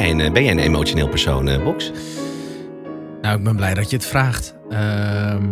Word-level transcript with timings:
Ben 0.00 0.08
jij 0.08 0.18
een, 0.18 0.26
eh, 0.26 0.32
ben 0.32 0.42
jij 0.44 0.52
een 0.52 0.58
emotioneel 0.58 1.08
persoon, 1.08 1.48
eh, 1.48 1.64
Box? 1.64 1.90
Nou, 3.22 3.38
ik 3.38 3.44
ben 3.44 3.56
blij 3.56 3.74
dat 3.74 3.90
je 3.90 3.96
het 3.96 4.06
vraagt. 4.06 4.54
Ehm, 4.70 5.44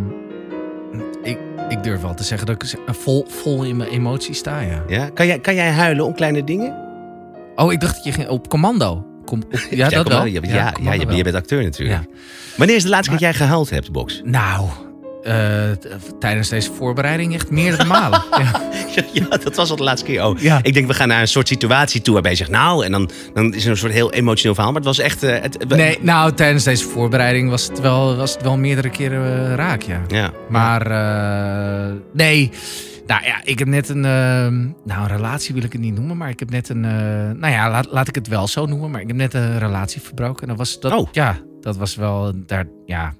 ik, 1.22 1.38
ik 1.68 1.82
durf 1.82 2.00
wel 2.00 2.14
te 2.14 2.22
zeggen 2.22 2.46
dat 2.46 2.62
ik 2.62 2.78
vol, 2.86 3.24
vol 3.28 3.64
in 3.64 3.76
mijn 3.76 3.90
emoties 3.90 4.38
sta, 4.38 4.60
ja. 4.60 4.84
Ja? 4.88 5.08
Kan, 5.08 5.26
jij, 5.26 5.38
kan 5.38 5.54
jij 5.54 5.70
huilen 5.70 6.04
om 6.04 6.14
kleine 6.14 6.44
dingen? 6.44 6.76
Oh, 7.54 7.72
ik 7.72 7.80
dacht 7.80 7.94
dat 7.94 8.04
je 8.04 8.12
ging 8.12 8.28
op 8.28 8.48
commando. 8.48 9.06
Kom, 9.24 9.42
op- 9.42 9.66
ja, 9.70 9.88
dat 9.88 10.08
wel. 10.08 10.24
Ja, 10.24 10.40
ja, 10.42 10.72
ja, 10.82 10.92
je, 10.92 11.16
je 11.16 11.22
bent 11.22 11.36
acteur 11.36 11.62
natuurlijk. 11.62 12.00
Ja. 12.00 12.16
Wanneer 12.56 12.76
is 12.76 12.82
de 12.82 12.88
laatste 12.88 13.10
keer 13.10 13.20
dat 13.20 13.28
jij 13.28 13.46
gehuild 13.46 13.70
hebt, 13.70 13.92
Box? 13.92 14.20
Nou, 14.24 14.68
eh, 15.22 15.70
t- 15.70 16.20
tijdens 16.20 16.48
deze 16.48 16.72
voorbereiding 16.72 17.34
echt 17.34 17.50
meerdere 17.50 17.84
malen. 17.84 18.22
ja. 18.42 18.62
Ja, 19.12 19.26
dat 19.28 19.56
was 19.56 19.70
al 19.70 19.76
de 19.76 19.82
laatste 19.82 20.06
keer. 20.06 20.24
Oh, 20.24 20.38
Ja. 20.38 20.58
Ik 20.62 20.74
denk, 20.74 20.86
we 20.86 20.94
gaan 20.94 21.08
naar 21.08 21.20
een 21.20 21.28
soort 21.28 21.48
situatie 21.48 22.00
toe 22.00 22.12
waarbij 22.12 22.30
je 22.30 22.36
zegt, 22.36 22.50
nou, 22.50 22.84
en 22.84 22.92
dan, 22.92 23.10
dan 23.34 23.54
is 23.54 23.64
er 23.64 23.70
een 23.70 23.76
soort 23.76 23.92
heel 23.92 24.12
emotioneel 24.12 24.54
verhaal. 24.54 24.72
Maar 24.72 24.80
het 24.82 24.96
was 24.96 25.04
echt... 25.04 25.22
eh, 25.22 25.40
het, 25.42 25.68
Nee, 25.68 25.98
nou, 26.00 26.32
tijdens 26.32 26.64
deze 26.64 26.84
voorbereiding 26.84 27.50
was 27.50 27.68
het 27.68 27.80
wel, 27.80 28.16
was 28.16 28.32
het 28.32 28.42
wel 28.42 28.56
meerdere 28.56 28.90
keren 28.90 29.46
eh, 29.48 29.54
raak, 29.54 29.82
ja. 29.82 30.00
Ja. 30.08 30.30
Maar 30.48 30.86
eh, 30.90 31.94
nee. 32.12 32.50
Nou 33.06 33.24
ja, 33.24 33.40
ik 33.44 33.58
heb 33.58 33.68
net 33.68 33.88
een. 33.88 34.04
eh, 34.04 34.10
nou, 34.84 35.00
een 35.02 35.06
relatie 35.06 35.54
wil 35.54 35.62
ik 35.62 35.72
het 35.72 35.80
niet 35.80 35.94
noemen. 35.94 36.16
Maar 36.16 36.28
ik 36.28 36.38
heb 36.38 36.50
net 36.50 36.68
een. 36.68 36.84
eh, 36.84 36.90
nou 37.40 37.52
ja, 37.52 37.70
laat, 37.70 37.86
laat 37.90 38.08
ik 38.08 38.14
het 38.14 38.28
wel 38.28 38.46
zo 38.48 38.66
noemen. 38.66 38.90
Maar 38.90 39.00
ik 39.00 39.06
heb 39.06 39.16
net 39.16 39.34
een 39.34 39.58
relatie 39.58 40.00
verbroken. 40.00 40.42
En 40.42 40.48
dat 40.48 40.56
was. 40.56 40.80
Dat, 40.80 40.92
Oh. 40.92 41.08
Ja, 41.12 41.38
dat 41.60 41.76
was 41.76 41.94
wel. 41.96 42.32
Daar, 42.46 42.64
ja. 42.86 43.12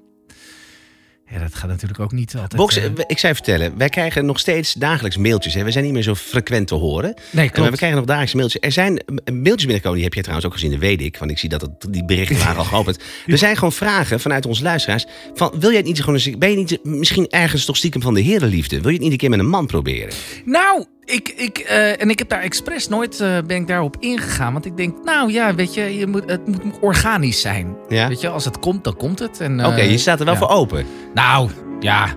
Ja, 1.31 1.39
dat 1.39 1.55
gaat 1.55 1.69
natuurlijk 1.69 1.99
ook 1.99 2.11
niet 2.11 2.33
altijd. 2.33 2.55
Box, 2.55 2.77
eh, 2.77 2.85
eh, 2.85 2.91
ik 3.07 3.17
zou 3.17 3.33
je 3.33 3.43
vertellen, 3.43 3.77
wij 3.77 3.89
krijgen 3.89 4.25
nog 4.25 4.39
steeds 4.39 4.73
dagelijks 4.73 5.17
mailtjes. 5.17 5.53
Hè. 5.53 5.63
We 5.63 5.71
zijn 5.71 5.83
niet 5.83 5.93
meer 5.93 6.03
zo 6.03 6.15
frequent 6.15 6.67
te 6.67 6.75
horen. 6.75 7.13
nee, 7.13 7.45
Maar 7.45 7.53
klopt. 7.53 7.69
we 7.69 7.75
krijgen 7.75 7.97
nog 7.97 8.07
dagelijks 8.07 8.33
mailtjes. 8.33 8.61
Er 8.61 8.71
zijn 8.71 8.97
eh, 8.97 9.05
mailtjes 9.33 9.55
binnengekomen, 9.55 9.95
die 9.95 10.03
heb 10.03 10.13
je 10.13 10.21
trouwens 10.21 10.47
ook 10.47 10.53
gezien, 10.53 10.71
dat 10.71 10.79
weet 10.79 11.01
ik. 11.01 11.17
Want 11.17 11.31
ik 11.31 11.37
zie 11.37 11.49
dat 11.49 11.61
het, 11.61 11.71
die 11.89 12.05
berichten 12.05 12.37
waren 12.45 12.57
al 12.57 12.63
geopend. 12.63 12.99
Er 13.25 13.37
zijn 13.37 13.55
gewoon 13.55 13.71
vragen 13.71 14.19
vanuit 14.19 14.45
onze 14.45 14.63
luisteraars. 14.63 15.05
Van, 15.33 15.53
wil 15.59 15.69
jij 15.69 15.77
het 15.77 15.87
niet 15.87 15.99
gewoon 15.99 16.15
eens, 16.15 16.37
ben 16.37 16.49
je 16.49 16.55
niet 16.55 16.79
misschien 16.83 17.27
ergens 17.29 17.65
toch 17.65 17.77
stiekem 17.77 18.01
van 18.01 18.13
de 18.13 18.21
herenliefde? 18.21 18.81
Wil 18.81 18.89
je 18.89 18.95
het 18.95 19.01
niet 19.01 19.11
een 19.11 19.17
keer 19.17 19.29
met 19.29 19.39
een 19.39 19.49
man 19.49 19.65
proberen? 19.65 20.13
Nou, 20.45 20.85
ik, 21.09 21.29
ik, 21.29 21.57
eh, 21.57 22.01
en 22.01 22.09
ik 22.09 22.19
heb 22.19 22.29
daar 22.29 22.41
expres 22.41 22.87
nooit 22.87 23.19
eh, 23.19 23.37
ben 23.47 23.57
ik 23.57 23.67
daarop 23.67 23.95
ingegaan. 23.99 24.53
Want 24.53 24.65
ik 24.65 24.77
denk, 24.77 25.03
nou 25.03 25.31
ja, 25.31 25.55
weet 25.55 25.73
je, 25.73 25.97
je 25.97 26.07
moet, 26.07 26.23
het 26.25 26.47
moet 26.47 26.79
organisch 26.81 27.41
zijn. 27.41 27.75
Ja? 27.87 28.07
Weet 28.07 28.21
je, 28.21 28.29
als 28.29 28.45
het 28.45 28.59
komt, 28.59 28.83
dan 28.83 28.95
komt 28.95 29.19
het. 29.19 29.39
En, 29.39 29.65
Oké, 29.65 29.75
eh, 29.75 29.91
je 29.91 29.97
staat 29.97 30.19
er 30.19 30.25
wel 30.25 30.33
ja. 30.33 30.39
voor 30.39 30.49
open. 30.49 30.85
Nou, 31.13 31.49
ja. 31.79 32.07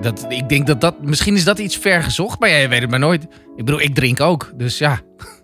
Dat, 0.00 0.26
ik 0.28 0.48
denk 0.48 0.66
dat 0.66 0.80
dat... 0.80 1.02
Misschien 1.02 1.34
is 1.34 1.44
dat 1.44 1.58
iets 1.58 1.76
ver 1.76 2.02
gezocht, 2.02 2.38
maar 2.40 2.48
jij 2.48 2.68
weet 2.68 2.80
het 2.80 2.90
maar 2.90 2.98
nooit. 2.98 3.22
Ik 3.56 3.64
bedoel, 3.64 3.80
ik 3.80 3.94
drink 3.94 4.20
ook, 4.20 4.52
dus 4.54 4.78
ja. 4.78 5.00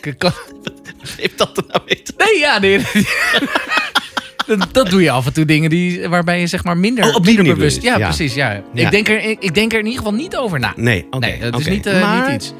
Ik 0.00 0.18
kan- 0.18 0.32
Heeft 1.16 1.38
dat 1.38 1.56
er 1.56 1.64
nou 1.68 1.82
mee 1.86 2.02
Nee, 2.16 2.38
ja, 2.38 2.58
nee. 2.58 2.78
dat, 4.48 4.68
dat 4.72 4.90
doe 4.90 5.02
je 5.02 5.10
af 5.10 5.26
en 5.26 5.32
toe 5.32 5.44
dingen 5.44 5.70
die, 5.70 6.08
waarbij 6.08 6.40
je 6.40 6.46
zeg 6.46 6.64
maar 6.64 6.76
minder, 6.76 7.04
Oh, 7.04 7.14
op 7.14 7.24
die 7.24 7.36
minder 7.36 7.54
bewust... 7.54 7.82
Ja, 7.82 7.98
ja. 7.98 8.06
precies, 8.06 8.34
ja. 8.34 8.62
Ja. 8.72 8.84
Ik, 8.84 8.90
denk 8.90 9.08
er, 9.08 9.24
ik, 9.24 9.36
ik 9.40 9.54
denk 9.54 9.72
er 9.72 9.78
in 9.78 9.84
ieder 9.84 9.98
geval 10.02 10.18
niet 10.18 10.36
over 10.36 10.60
na. 10.60 10.72
Nee, 10.76 11.06
oké. 11.10 11.26
nee, 11.26 11.50
dat 11.50 11.60
is 11.60 11.66
niet, 11.66 11.84
Maar, 11.84 12.30
niet 12.30 12.34
iets. 12.34 12.52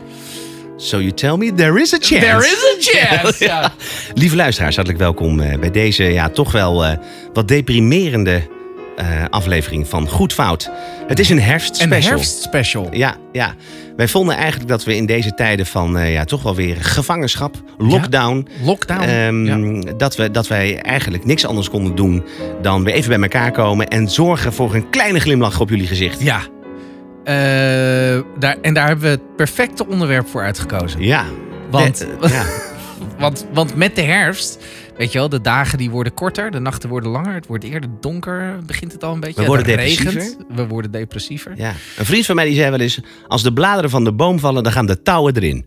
So 0.76 1.00
you 1.00 1.12
tell 1.12 1.36
me 1.36 1.52
there 1.52 1.80
is 1.80 1.94
a 1.94 1.98
chance. 2.00 2.26
There 2.26 2.38
is 2.38 2.64
a 2.64 2.76
chance! 2.78 3.44
ja. 3.50 3.72
Lieve 4.14 4.36
luisteraars, 4.36 4.74
hartelijk 4.74 5.02
welkom 5.02 5.40
eh, 5.40 5.58
bij 5.58 5.70
deze 5.70 6.04
ja, 6.04 6.28
toch 6.28 6.52
wel 6.52 6.84
eh, 6.84 6.96
wat 7.32 7.48
deprimerende 7.48 8.42
eh, 8.98 9.24
aflevering 9.30 9.88
van 9.88 10.08
Goed 10.08 10.32
Fout. 10.32 10.70
Het 11.06 11.18
is 11.18 11.30
een 11.30 11.36
Een 11.36 11.42
herfstspecial. 11.42 12.10
herfstspecial. 12.10 12.88
Ja, 12.90 13.16
ja. 13.32 13.54
Wij 13.96 14.08
vonden 14.08 14.36
eigenlijk 14.36 14.68
dat 14.68 14.84
we 14.84 14.96
in 14.96 15.06
deze 15.06 15.34
tijden 15.34 15.66
van 15.66 15.98
eh, 15.98 16.12
ja, 16.12 16.24
toch 16.24 16.42
wel 16.42 16.54
weer 16.54 16.76
gevangenschap, 16.76 17.62
lockdown... 17.78 18.48
Lockdown. 18.62 19.02
ehm, 19.02 19.74
ja. 19.74 19.92
dat, 19.96 20.16
we, 20.16 20.30
dat 20.30 20.46
wij 20.48 20.80
eigenlijk 20.82 21.24
niks 21.24 21.46
anders 21.46 21.70
konden 21.70 21.94
doen 21.94 22.24
dan 22.62 22.84
weer 22.84 22.94
even 22.94 23.08
bij 23.10 23.20
elkaar 23.20 23.50
komen 23.52 23.88
en 23.88 24.08
zorgen 24.10 24.52
voor 24.52 24.74
een 24.74 24.90
kleine 24.90 25.20
glimlach 25.20 25.60
op 25.60 25.68
jullie 25.68 25.86
gezicht. 25.86 26.22
Ja. 26.22 26.40
Eh, 27.24 27.34
daar, 28.38 28.56
en 28.62 28.74
daar 28.74 28.86
hebben 28.86 29.04
we 29.04 29.10
het 29.10 29.36
perfecte 29.36 29.86
onderwerp 29.86 30.28
voor 30.28 30.42
uitgekozen. 30.42 31.02
Ja. 31.02 31.24
Want, 31.70 32.06
ja. 32.20 32.44
want, 33.18 33.46
want 33.52 33.74
met 33.74 33.94
de 33.96 34.02
herfst, 34.02 34.58
weet 34.98 35.12
je 35.12 35.18
wel, 35.18 35.28
de 35.28 35.40
dagen 35.40 35.78
die 35.78 35.90
worden 35.90 36.14
korter, 36.14 36.50
de 36.50 36.58
nachten 36.58 36.88
worden 36.88 37.10
langer, 37.10 37.34
het 37.34 37.46
wordt 37.46 37.64
eerder 37.64 37.90
donker, 38.00 38.58
begint 38.66 38.92
het 38.92 39.04
al 39.04 39.12
een 39.14 39.20
beetje. 39.20 39.40
We 39.40 39.46
worden 39.46 39.66
depressiever. 39.66 40.12
regent, 40.12 40.36
we 40.48 40.66
worden 40.66 40.90
depressiever. 40.90 41.52
Ja. 41.56 41.74
Een 41.96 42.06
vriend 42.06 42.26
van 42.26 42.34
mij 42.34 42.44
die 42.44 42.54
zei 42.54 42.70
wel 42.70 42.80
eens: 42.80 43.00
als 43.26 43.42
de 43.42 43.52
bladeren 43.52 43.90
van 43.90 44.04
de 44.04 44.12
boom 44.12 44.38
vallen, 44.38 44.62
dan 44.62 44.72
gaan 44.72 44.86
de 44.86 45.02
touwen 45.02 45.36
erin. 45.36 45.66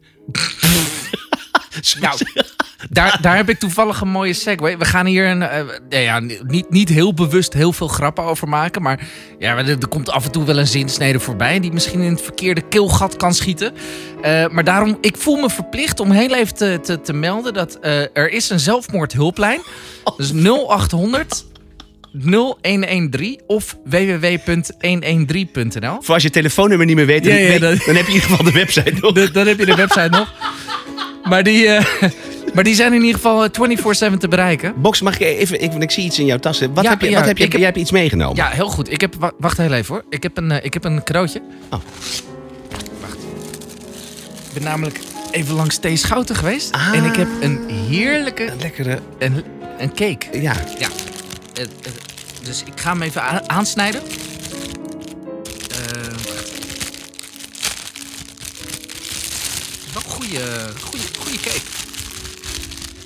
Nou, 1.99 2.17
daar, 2.89 3.17
daar 3.21 3.35
heb 3.35 3.49
ik 3.49 3.59
toevallig 3.59 4.01
een 4.01 4.09
mooie 4.09 4.33
segue. 4.33 4.77
We 4.77 4.85
gaan 4.85 5.05
hier 5.05 5.27
een, 5.29 5.41
eh, 5.41 5.63
nou 5.89 6.03
ja, 6.03 6.19
niet, 6.47 6.69
niet 6.69 6.89
heel 6.89 7.13
bewust 7.13 7.53
heel 7.53 7.73
veel 7.73 7.87
grappen 7.87 8.23
over 8.23 8.47
maken. 8.47 8.81
Maar 8.81 8.99
ja, 9.39 9.57
er, 9.57 9.69
er 9.69 9.87
komt 9.87 10.09
af 10.09 10.25
en 10.25 10.31
toe 10.31 10.43
wel 10.45 10.57
een 10.59 10.67
zinsnede 10.67 11.19
voorbij. 11.19 11.59
Die 11.59 11.71
misschien 11.73 12.01
in 12.01 12.11
het 12.11 12.21
verkeerde 12.21 12.61
keelgat 12.61 13.15
kan 13.15 13.33
schieten. 13.33 13.73
Eh, 14.21 14.47
maar 14.47 14.63
daarom, 14.63 14.97
ik 15.01 15.17
voel 15.17 15.35
me 15.41 15.49
verplicht 15.49 15.99
om 15.99 16.11
heel 16.11 16.33
even 16.35 16.55
te, 16.55 16.79
te, 16.83 17.01
te 17.01 17.13
melden 17.13 17.53
dat 17.53 17.77
eh, 17.81 17.99
er 18.13 18.29
is 18.31 18.49
een 18.49 18.59
zelfmoordhulplijn. 18.59 19.59
Dus 20.17 20.31
0800 20.33 21.45
0113 22.13 23.41
of 23.47 23.77
www.113.nl. 23.85 26.01
Voor 26.01 26.13
als 26.13 26.23
je 26.23 26.29
telefoonnummer 26.29 26.85
niet 26.85 26.95
meer 26.95 27.05
weet, 27.05 27.23
dan, 27.23 27.33
Ja, 27.33 27.39
ja, 27.39 27.47
weet- 27.47 27.61
dat- 27.61 27.85
dan 27.85 27.95
heb 27.95 28.05
je 28.05 28.11
in 28.11 28.13
ieder 28.13 28.29
geval 28.29 28.45
de 28.45 28.51
website 28.51 28.93
nog. 29.01 29.11
Dan, 29.21 29.29
dan 29.33 29.47
heb 29.47 29.59
je 29.59 29.65
de 29.65 29.75
website 29.75 30.09
nog. 30.09 30.33
Maar 31.23 31.43
die, 31.43 31.67
maar 32.53 32.63
die 32.63 32.75
zijn 32.75 32.93
in 32.93 32.99
ieder 33.01 33.15
geval 33.15 33.43
eh, 33.43 34.11
24-7 34.11 34.17
te 34.17 34.27
bereiken. 34.27 34.73
Box, 34.81 35.01
mag 35.01 35.13
ik 35.15 35.21
even? 35.21 35.61
Ik, 35.63 35.73
ik 35.73 35.91
zie 35.91 36.03
iets 36.03 36.19
in 36.19 36.25
jouw 36.25 36.37
tassen. 36.37 36.73
Wat 36.73 36.83
Ja, 36.83 36.89
heb 36.89 37.01
je? 37.01 37.09
ja, 37.09 37.17
wat 37.17 37.25
heb 37.27 37.37
je? 37.37 37.43
heb- 37.43 37.51
Jij 37.53 37.61
hebt 37.63 37.77
iets 37.77 37.91
meegenomen. 37.91 38.35
Ja, 38.35 38.47
heel 38.49 38.69
goed. 38.69 38.91
Ik 38.91 39.01
heb, 39.01 39.15
wa- 39.19 39.31
wacht 39.37 39.57
heel 39.57 39.71
even 39.73 39.93
hoor. 39.95 40.03
Ik 40.09 40.23
heb 40.23 40.37
een, 40.37 40.51
eh, 40.51 40.65
ik 40.65 40.73
heb 40.73 40.83
een 40.83 41.03
cadeautje. 41.03 41.41
Oh. 41.69 41.79
Wacht. 43.01 43.15
Ik 44.47 44.53
ben 44.53 44.63
namelijk 44.63 44.99
even 45.31 45.55
langs 45.55 45.77
T. 45.77 45.87
Schouten 45.93 46.35
geweest. 46.35 46.71
Ah. 46.71 46.93
En 46.95 47.05
ik 47.05 47.15
heb 47.15 47.27
een 47.41 47.59
heerlijke 47.89 48.47
Een 48.47 48.57
lekkere. 48.59 48.99
een, 49.19 49.43
een 49.77 49.93
cake. 49.93 50.39
Ja. 50.41 50.53
Ja. 50.79 50.87
Eh, 51.53 51.63
eh, 51.63 51.67
dus 52.43 52.63
ik 52.65 52.79
ga 52.79 52.91
hem 52.91 53.01
even 53.01 53.23
aan- 53.23 53.49
aansnijden. 53.49 54.01
Eh, 55.71 56.13
goede, 60.05 60.39
goede, 60.81 61.03
goede 61.19 61.39
cake. 61.41 61.80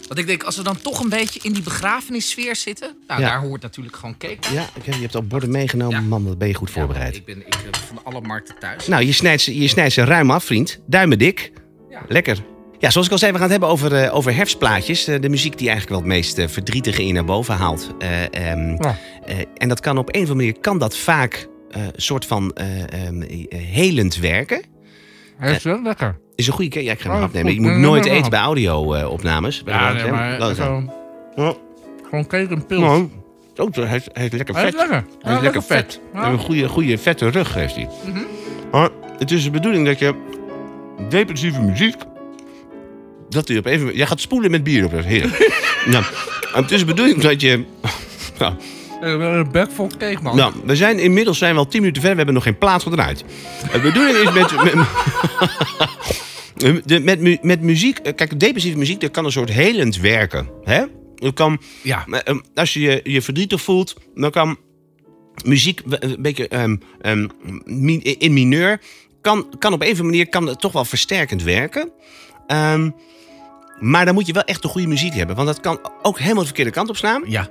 Want 0.07 0.19
ik 0.19 0.27
denk, 0.27 0.43
als 0.43 0.55
we 0.57 0.63
dan 0.63 0.81
toch 0.81 0.99
een 0.99 1.09
beetje 1.09 1.39
in 1.43 1.53
die 1.53 1.63
begrafenissfeer 1.63 2.55
zitten... 2.55 2.97
Nou, 3.07 3.21
Ja. 3.21 3.27
daar 3.27 3.39
hoort 3.39 3.61
natuurlijk 3.61 3.95
gewoon 3.95 4.17
cake. 4.17 4.53
Ja, 4.53 4.61
ik 4.75 4.85
heb, 4.85 4.93
je 4.95 5.01
hebt 5.01 5.15
al 5.15 5.23
borden 5.23 5.51
meegenomen. 5.51 5.95
Ja. 6.01 6.07
Man, 6.07 6.25
dat 6.25 6.37
ben 6.37 6.47
je 6.47 6.53
goed 6.53 6.71
voorbereid. 6.71 7.13
Ja, 7.13 7.19
ik 7.19 7.25
ben 7.25 7.37
ik, 7.37 7.57
ben 7.71 7.81
van 7.87 7.99
alle 8.03 8.21
markten 8.21 8.55
thuis. 8.59 8.87
Nou, 8.87 9.03
je 9.05 9.11
snijdt, 9.11 9.41
ze, 9.41 9.59
je 9.59 9.67
snijdt 9.67 9.93
ze 9.93 10.03
ruim 10.03 10.31
af, 10.31 10.43
vriend. 10.43 10.79
Duimen 10.87 11.17
dik. 11.19 11.51
Ja. 11.89 12.01
Lekker. 12.07 12.37
Ja, 12.79 12.89
zoals 12.89 13.05
ik 13.07 13.11
al 13.13 13.19
zei, 13.19 13.31
we 13.31 13.37
gaan 13.37 13.49
het 13.49 13.59
hebben 13.59 13.69
over, 13.73 13.93
eh, 14.03 14.15
over 14.15 14.35
herfstplaatjes. 14.35 15.07
Eh, 15.07 15.21
de 15.21 15.29
muziek 15.29 15.57
die 15.57 15.69
eigenlijk 15.69 15.89
wel 15.89 15.99
het 16.09 16.17
meest 16.19 16.37
eh, 16.37 16.47
verdrietige 16.47 17.03
in 17.03 17.13
naar 17.13 17.25
boven 17.25 17.55
haalt. 17.55 17.89
Eh, 17.99 18.23
ehm, 18.23 18.69
Ja. 18.83 18.97
eh, 19.25 19.35
en 19.57 19.69
dat 19.69 19.79
kan 19.79 19.97
op 19.97 20.07
een 20.07 20.13
of 20.23 20.29
andere 20.29 20.35
manier 20.35 20.59
kan 20.59 20.77
dat 20.77 20.97
vaak 20.97 21.47
eh, 21.71 21.83
een 21.83 21.91
soort 21.95 22.25
van 22.25 22.51
eh, 22.53 22.93
ehm, 23.05 23.21
eh, 23.21 23.45
helend 23.59 24.15
werken. 24.15 24.61
Wel 25.63 25.81
lekker. 25.81 26.17
Is 26.35 26.47
een 26.47 26.53
goede 26.53 26.69
keer. 26.69 26.81
Ja, 26.83 26.91
ik 26.91 26.99
ga 26.99 27.09
hem 27.09 27.17
Oh, 27.17 27.23
afnemen. 27.23 27.51
Je 27.51 27.57
goed. 27.57 27.65
moet 27.67 27.75
Nee, 27.75 27.81
nooit 27.85 28.03
nee, 28.03 28.13
eten 28.13 28.29
bij 28.29 28.39
audio-opnames. 28.39 29.61
Ja, 29.65 29.93
nee, 29.93 30.11
maar 30.11 30.55
gewoon, 30.55 30.91
Ja. 31.35 31.53
gewoon 32.03 32.27
cake 32.27 32.47
en 32.53 32.65
pils. 32.65 32.81
Nou, 32.81 33.09
ook, 33.55 33.75
hij, 33.75 33.95
is, 33.95 34.07
hij 34.13 34.25
is 34.25 34.31
lekker 34.31 34.55
Hij 34.55 34.63
vet. 34.63 34.73
is 34.73 34.79
lekker. 34.79 34.95
Hij 35.21 35.31
is 35.31 35.37
Ja, 35.37 35.43
lekker 35.43 35.63
vet. 35.63 35.99
Ja. 36.13 36.23
En 36.23 36.31
een 36.31 36.39
goede, 36.39 36.67
goede 36.69 36.97
vette 36.97 37.29
rug 37.29 37.53
heeft 37.53 37.75
hij. 37.75 37.87
Mhm. 38.05 38.19
Maar 38.71 38.89
het 39.17 39.31
is 39.31 39.43
de 39.43 39.49
bedoeling 39.51 39.85
dat 39.85 39.99
je 39.99 40.13
depressieve 41.09 41.61
muziek... 41.61 41.95
Dat 43.29 43.47
hij 43.47 43.57
op 43.57 43.65
even... 43.65 43.95
Jij 43.95 44.05
gaat 44.07 44.19
spoelen 44.19 44.51
met 44.51 44.63
bier 44.63 44.85
op. 44.85 44.91
Heerlijk. 44.91 45.61
nou, 45.91 46.03
het 46.53 46.71
is 46.71 46.79
de 46.79 46.85
bedoeling 46.85 47.21
dat 47.21 47.41
je... 47.41 47.63
nou, 48.39 48.53
Een 49.01 49.51
bek 49.51 49.71
vol 49.71 49.87
cake, 49.97 50.17
man. 50.21 50.35
nou, 50.35 50.53
we 50.65 50.75
zijn 50.75 50.99
inmiddels 50.99 51.37
zijn 51.37 51.53
we 51.53 51.59
al 51.59 51.67
tien 51.67 51.79
minuten 51.81 52.01
ver. 52.01 52.11
We 52.11 52.17
hebben 52.17 52.33
nog 52.35 52.43
geen 52.43 52.57
plaats 52.57 52.83
voor 52.83 52.93
eruit. 52.93 53.23
De 53.71 53.79
bedoeling 53.79 54.17
is 54.17 54.31
met... 54.33 54.51
met, 56.87 57.03
met, 57.05 57.19
mu- 57.19 57.37
met 57.41 57.61
muziek... 57.61 57.97
eh, 57.97 58.15
Kijk, 58.15 58.39
depressieve 58.39 58.77
muziek, 58.77 59.01
dat 59.01 59.11
kan 59.11 59.25
een 59.25 59.31
soort 59.31 59.49
helend 59.51 59.97
werken. 59.97 60.49
Hè? 60.63 60.83
Het 61.15 61.33
kan... 61.33 61.61
Ja. 61.81 62.05
Ehm, 62.09 62.39
als 62.53 62.73
je 62.73 62.79
je 62.79 63.01
je 63.03 63.21
verdrietig 63.21 63.61
voelt, 63.61 63.95
dan 64.15 64.31
kan 64.31 64.57
muziek 65.43 65.81
een 65.89 66.15
beetje 66.21 66.47
ehm, 66.47 66.75
ehm, 67.01 67.27
in 68.01 68.33
mineur... 68.33 68.79
Kan, 69.21 69.49
kan 69.59 69.73
op 69.73 69.81
een 69.81 69.85
of 69.91 69.91
andere 69.99 70.09
manier 70.09 70.29
kan 70.29 70.47
het 70.47 70.59
toch 70.59 70.71
wel 70.71 70.85
versterkend 70.85 71.43
werken. 71.43 71.91
Maar 73.79 74.05
dan 74.05 74.13
moet 74.13 74.27
je 74.27 74.33
wel 74.33 74.43
echt 74.43 74.61
de 74.61 74.67
goede 74.67 74.87
muziek 74.87 75.13
hebben. 75.13 75.35
Want 75.35 75.47
dat 75.47 75.59
kan 75.59 75.79
ook 76.01 76.19
helemaal 76.19 76.39
de 76.39 76.45
verkeerde 76.45 76.71
kant 76.71 76.89
op 76.89 76.97
slaan. 76.97 77.23
Ja. 77.27 77.49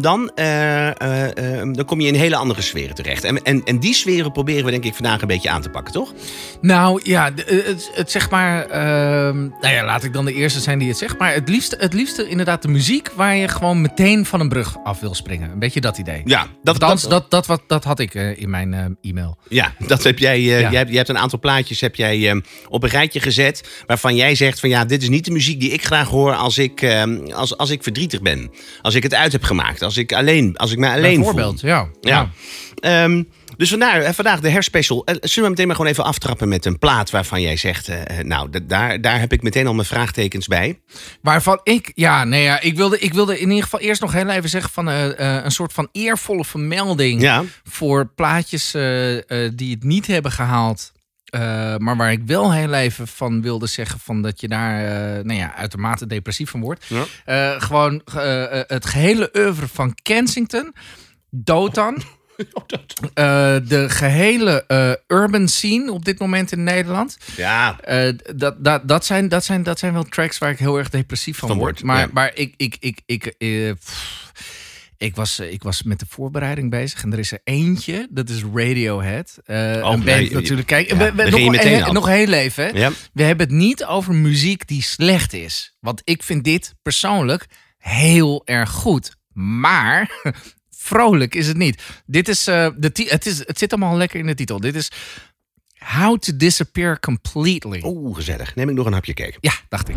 Dan, 0.00 0.30
eh, 0.34 0.88
eh, 0.88 1.36
ehm, 1.60 1.72
dan 1.72 1.84
kom 1.84 2.00
je 2.00 2.06
in 2.08 2.14
hele 2.14 2.36
andere 2.36 2.62
sferen 2.62 2.94
terecht. 2.94 3.24
En, 3.24 3.42
en, 3.42 3.62
en 3.64 3.78
die 3.80 3.94
sferen 3.94 4.32
proberen 4.32 4.64
we 4.64 4.70
denk 4.70 4.84
ik 4.84 4.94
vandaag 4.94 5.20
een 5.20 5.26
beetje 5.28 5.50
aan 5.50 5.62
te 5.62 5.68
pakken, 5.68 5.92
toch? 5.92 6.12
Nou 6.60 7.00
ja, 7.04 7.30
eh, 7.46 7.64
het, 7.66 7.90
het 7.94 8.10
zeg 8.10 8.30
maar. 8.30 8.66
ehm, 8.66 9.38
nou 9.60 9.74
ja, 9.74 9.84
laat 9.84 10.04
ik 10.04 10.12
dan 10.12 10.24
de 10.24 10.32
eerste 10.34 10.60
zijn 10.60 10.78
die 10.78 10.88
het 10.88 10.98
zegt. 10.98 11.18
Maar 11.18 11.32
het 11.34 11.48
liefste, 11.48 11.76
het 11.80 11.92
liefste 11.92 12.28
inderdaad 12.28 12.62
de 12.62 12.68
muziek 12.68 13.08
waar 13.14 13.36
je 13.36 13.48
gewoon 13.48 13.80
meteen 13.80 14.24
van 14.26 14.40
een 14.40 14.48
brug 14.48 14.76
af 14.84 15.00
wil 15.00 15.14
springen. 15.14 15.50
Een 15.50 15.58
beetje 15.58 15.80
dat 15.80 15.98
idee. 15.98 16.22
Ja, 16.24 16.46
dat, 16.62 16.74
Althans, 16.82 17.02
dat, 17.02 17.10
dat, 17.10 17.30
dat, 17.30 17.46
wat, 17.46 17.62
dat 17.66 17.84
had 17.84 17.98
ik 17.98 18.14
eh, 18.14 18.38
in 18.40 18.50
mijn 18.50 18.74
eh, 18.74 18.84
e-mail. 19.10 19.36
ja, 19.48 19.72
dat 19.86 20.02
heb 20.02 20.18
jij. 20.18 20.36
eh, 20.36 20.46
Ja. 20.60 20.70
jij, 20.70 20.78
hebt, 20.78 20.88
jij 20.88 20.96
hebt 20.96 21.08
een 21.08 21.18
aantal 21.18 21.38
plaatjes 21.38 21.80
heb 21.80 21.94
jij, 21.94 22.28
ehm, 22.28 22.40
op 22.68 22.82
een 22.82 22.88
rijtje 22.88 23.20
gezet. 23.20 23.68
Waarvan 23.86 24.16
jij 24.16 24.34
zegt 24.34 24.60
van 24.60 24.68
ja, 24.68 24.84
dit 24.84 25.02
is 25.02 25.08
niet 25.08 25.24
de 25.24 25.30
muziek 25.30 25.60
die 25.60 25.70
ik 25.70 25.84
graag 25.84 26.08
hoor 26.08 26.34
als 26.34 26.58
ik, 26.58 26.82
ehm, 26.82 27.18
als, 27.32 27.56
als 27.56 27.70
ik 27.70 27.82
verdrietig 27.82 28.22
ben. 28.22 28.50
Als 28.82 28.94
ik 28.94 29.02
het 29.02 29.14
uit 29.14 29.32
heb 29.32 29.42
gemaakt. 29.42 29.71
Als 29.80 29.96
ik, 29.96 30.12
alleen, 30.12 30.56
als 30.56 30.72
ik 30.72 30.78
me 30.78 30.88
alleen 30.90 31.14
voel. 31.14 31.24
Bijvoorbeeld, 31.24 31.60
ja. 31.60 31.88
Ja. 32.00 32.30
Ehm, 32.74 33.22
dus 33.56 33.70
vandaar, 33.70 34.00
eh, 34.00 34.12
vandaag 34.12 34.40
de 34.40 34.48
herspecial. 34.48 35.04
Eh, 35.04 35.14
zullen 35.20 35.44
we 35.44 35.48
meteen 35.48 35.66
maar 35.66 35.76
gewoon 35.76 35.90
even 35.90 36.04
aftrappen 36.04 36.48
met 36.48 36.64
een 36.64 36.78
plaat 36.78 37.10
waarvan 37.10 37.40
jij 37.40 37.56
zegt... 37.56 37.88
eh, 37.88 38.18
nou, 38.18 38.48
daar, 38.62 39.00
daar 39.00 39.20
heb 39.20 39.32
ik 39.32 39.42
meteen 39.42 39.66
al 39.66 39.74
mijn 39.74 39.86
vraagtekens 39.86 40.46
bij. 40.46 40.80
Waarvan 41.20 41.60
ik, 41.62 41.92
ja, 41.94 42.24
nee, 42.24 42.42
ja, 42.42 42.60
ik 42.60 42.76
wilde, 42.76 42.98
ik 42.98 43.12
wilde 43.12 43.40
in 43.40 43.48
ieder 43.48 43.62
geval 43.62 43.80
eerst 43.80 44.00
nog 44.00 44.12
heel 44.12 44.28
even 44.28 44.48
zeggen 44.48 44.70
van 44.72 44.86
een 44.86 45.50
soort 45.50 45.72
van 45.72 45.88
eervolle 45.92 46.44
vermelding 46.44 47.20
Ja, 47.20 47.44
voor 47.64 48.06
plaatjes 48.06 48.70
die 49.54 49.70
het 49.70 49.82
niet 49.82 50.06
hebben 50.06 50.32
gehaald. 50.32 50.92
Eh, 51.32 51.76
maar 51.76 51.96
waar 51.96 52.12
ik 52.12 52.22
wel 52.26 52.52
heel 52.52 52.72
even 52.72 53.08
van 53.08 53.42
wilde 53.42 53.66
zeggen 53.66 54.00
van 54.00 54.22
dat 54.22 54.40
je 54.40 54.48
daar 54.48 54.84
eh, 54.84 55.24
nou 55.24 55.38
ja, 55.38 55.54
uitermate 55.54 56.06
depressief 56.06 56.50
van 56.50 56.60
wordt. 56.60 56.84
Ja. 56.86 57.04
Eh, 57.24 57.60
gewoon 57.60 58.02
het 58.66 58.86
gehele 58.86 59.30
oeuvre 59.36 59.68
van 59.68 59.94
Kensington, 60.02 60.74
Dotan. 61.30 62.02
de 63.68 63.84
gehele 63.88 64.64
eh, 64.66 64.92
urban 65.06 65.48
scene 65.48 65.92
op 65.92 66.04
dit 66.04 66.18
moment 66.18 66.52
in 66.52 66.64
Nederland. 66.64 67.18
ja. 67.36 67.76
Dat, 68.34 68.64
dat, 68.64 68.88
dat, 68.88 69.04
zijn, 69.04 69.28
dat, 69.28 69.44
zijn, 69.44 69.62
dat 69.62 69.78
zijn 69.78 69.92
wel 69.92 70.04
tracks 70.04 70.38
waar 70.38 70.50
ik 70.50 70.58
heel 70.58 70.78
erg 70.78 70.90
depressief 70.90 71.38
van, 71.38 71.48
Van 71.48 71.58
word. 71.58 71.82
Maar, 71.82 71.98
ja. 71.98 72.08
maar 72.12 72.30
ik, 72.34 72.54
ik, 72.56 72.76
ik, 72.80 73.00
ik, 73.06 73.34
pff, 73.80 74.21
ik, 75.02 75.16
was, 75.16 75.38
eh, 75.38 75.52
ik 75.52 75.62
was 75.62 75.82
met 75.82 75.98
de 75.98 76.06
voorbereiding 76.08 76.70
bezig 76.70 77.02
en 77.02 77.12
er 77.12 77.18
is 77.18 77.32
er 77.32 77.40
eentje, 77.44 78.08
dat 78.10 78.28
is 78.28 78.42
Radiohead. 78.54 79.38
Eh 79.44 79.72
een 79.72 79.80
band 79.80 80.04
nee, 80.04 80.32
natuurlijk. 80.32 80.66
Kijk, 80.66 80.88
ja, 80.88 80.96
we, 80.96 81.04
we- 81.04 81.12
begin 81.12 81.44
je 81.44 81.50
nog, 81.50 81.60
eh, 81.60 81.90
nog 81.90 82.06
heel 82.06 82.32
even. 82.32 82.74
Ja. 82.76 82.90
We 83.12 83.22
hebben 83.22 83.46
het 83.46 83.56
niet 83.56 83.84
over 83.84 84.14
muziek 84.14 84.66
die 84.68 84.82
slecht 84.82 85.32
is. 85.32 85.76
Want 85.80 86.00
ik 86.04 86.22
vind 86.22 86.44
dit 86.44 86.74
persoonlijk 86.82 87.46
heel 87.78 88.42
erg 88.44 88.70
goed. 88.70 89.16
Maar 89.32 90.10
vrolijk 90.70 91.34
is 91.34 91.46
het 91.46 91.56
niet. 91.56 91.82
Dit 92.06 92.28
is, 92.28 92.46
eh, 92.46 92.68
de 92.76 93.06
het, 93.08 93.26
is, 93.26 93.38
het 93.46 93.58
zit 93.58 93.72
allemaal 93.72 93.96
lekker 93.96 94.20
in 94.20 94.26
de 94.26 94.34
titel. 94.34 94.60
Dit 94.60 94.74
is 94.74 94.90
How 95.78 96.18
to 96.18 96.36
Disappear 96.36 97.00
Completely. 97.00 97.80
Oeh, 97.84 98.16
gezellig. 98.16 98.54
Neem 98.54 98.68
ik 98.68 98.74
nog 98.74 98.86
een 98.86 98.92
hapje 98.92 99.14
cake. 99.14 99.36
Ja, 99.40 99.52
dacht 99.68 99.88
ik. 99.88 99.96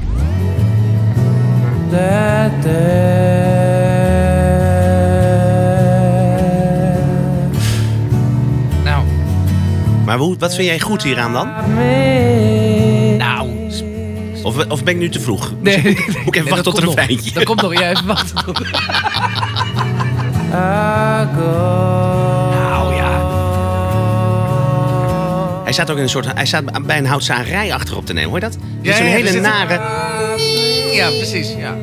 Maar 10.05 10.17
hoe, 10.17 10.35
wat 10.37 10.55
vind 10.55 10.67
jij 10.67 10.79
goed 10.79 11.03
hieraan 11.03 11.33
dan? 11.33 11.47
nou. 13.17 13.49
Of, 14.43 14.67
of 14.67 14.83
ben 14.83 14.93
ik 14.93 14.99
nu 14.99 15.09
te 15.09 15.19
vroeg? 15.19 15.53
Nee, 15.59 15.77
Moet 15.77 15.87
ik 15.87 16.35
even 16.35 16.43
nee, 16.43 16.43
wachten 16.43 16.63
tot 16.63 16.77
er 16.77 16.83
een 16.87 16.91
fijntje. 16.91 17.31
Dat 17.31 17.43
komt 17.43 17.61
nog. 17.61 17.79
Ja, 17.79 17.89
even 17.89 18.05
wachten. 18.05 18.35
Nou 22.49 22.95
ja. 22.95 23.33
Hij 25.63 25.73
staat 25.73 25.89
ook 25.91 25.97
in 25.97 26.03
een 26.03 26.09
soort... 26.09 26.33
Hij 26.33 26.45
staat 26.45 26.85
bij 26.85 26.97
een 26.97 27.05
houtzagerij 27.05 27.73
achterop 27.73 28.05
te 28.05 28.13
nemen. 28.13 28.29
Hoor 28.29 28.39
je 28.39 28.45
dat? 28.45 28.53
Dit 28.53 28.61
is 28.81 28.89
Ja, 28.89 28.95
zo'n 28.95 29.05
ja, 29.05 29.11
hele 29.11 29.39
nare... 29.39 29.73
Ja, 30.93 31.07
precies. 31.07 31.53
Ja. 31.57 31.75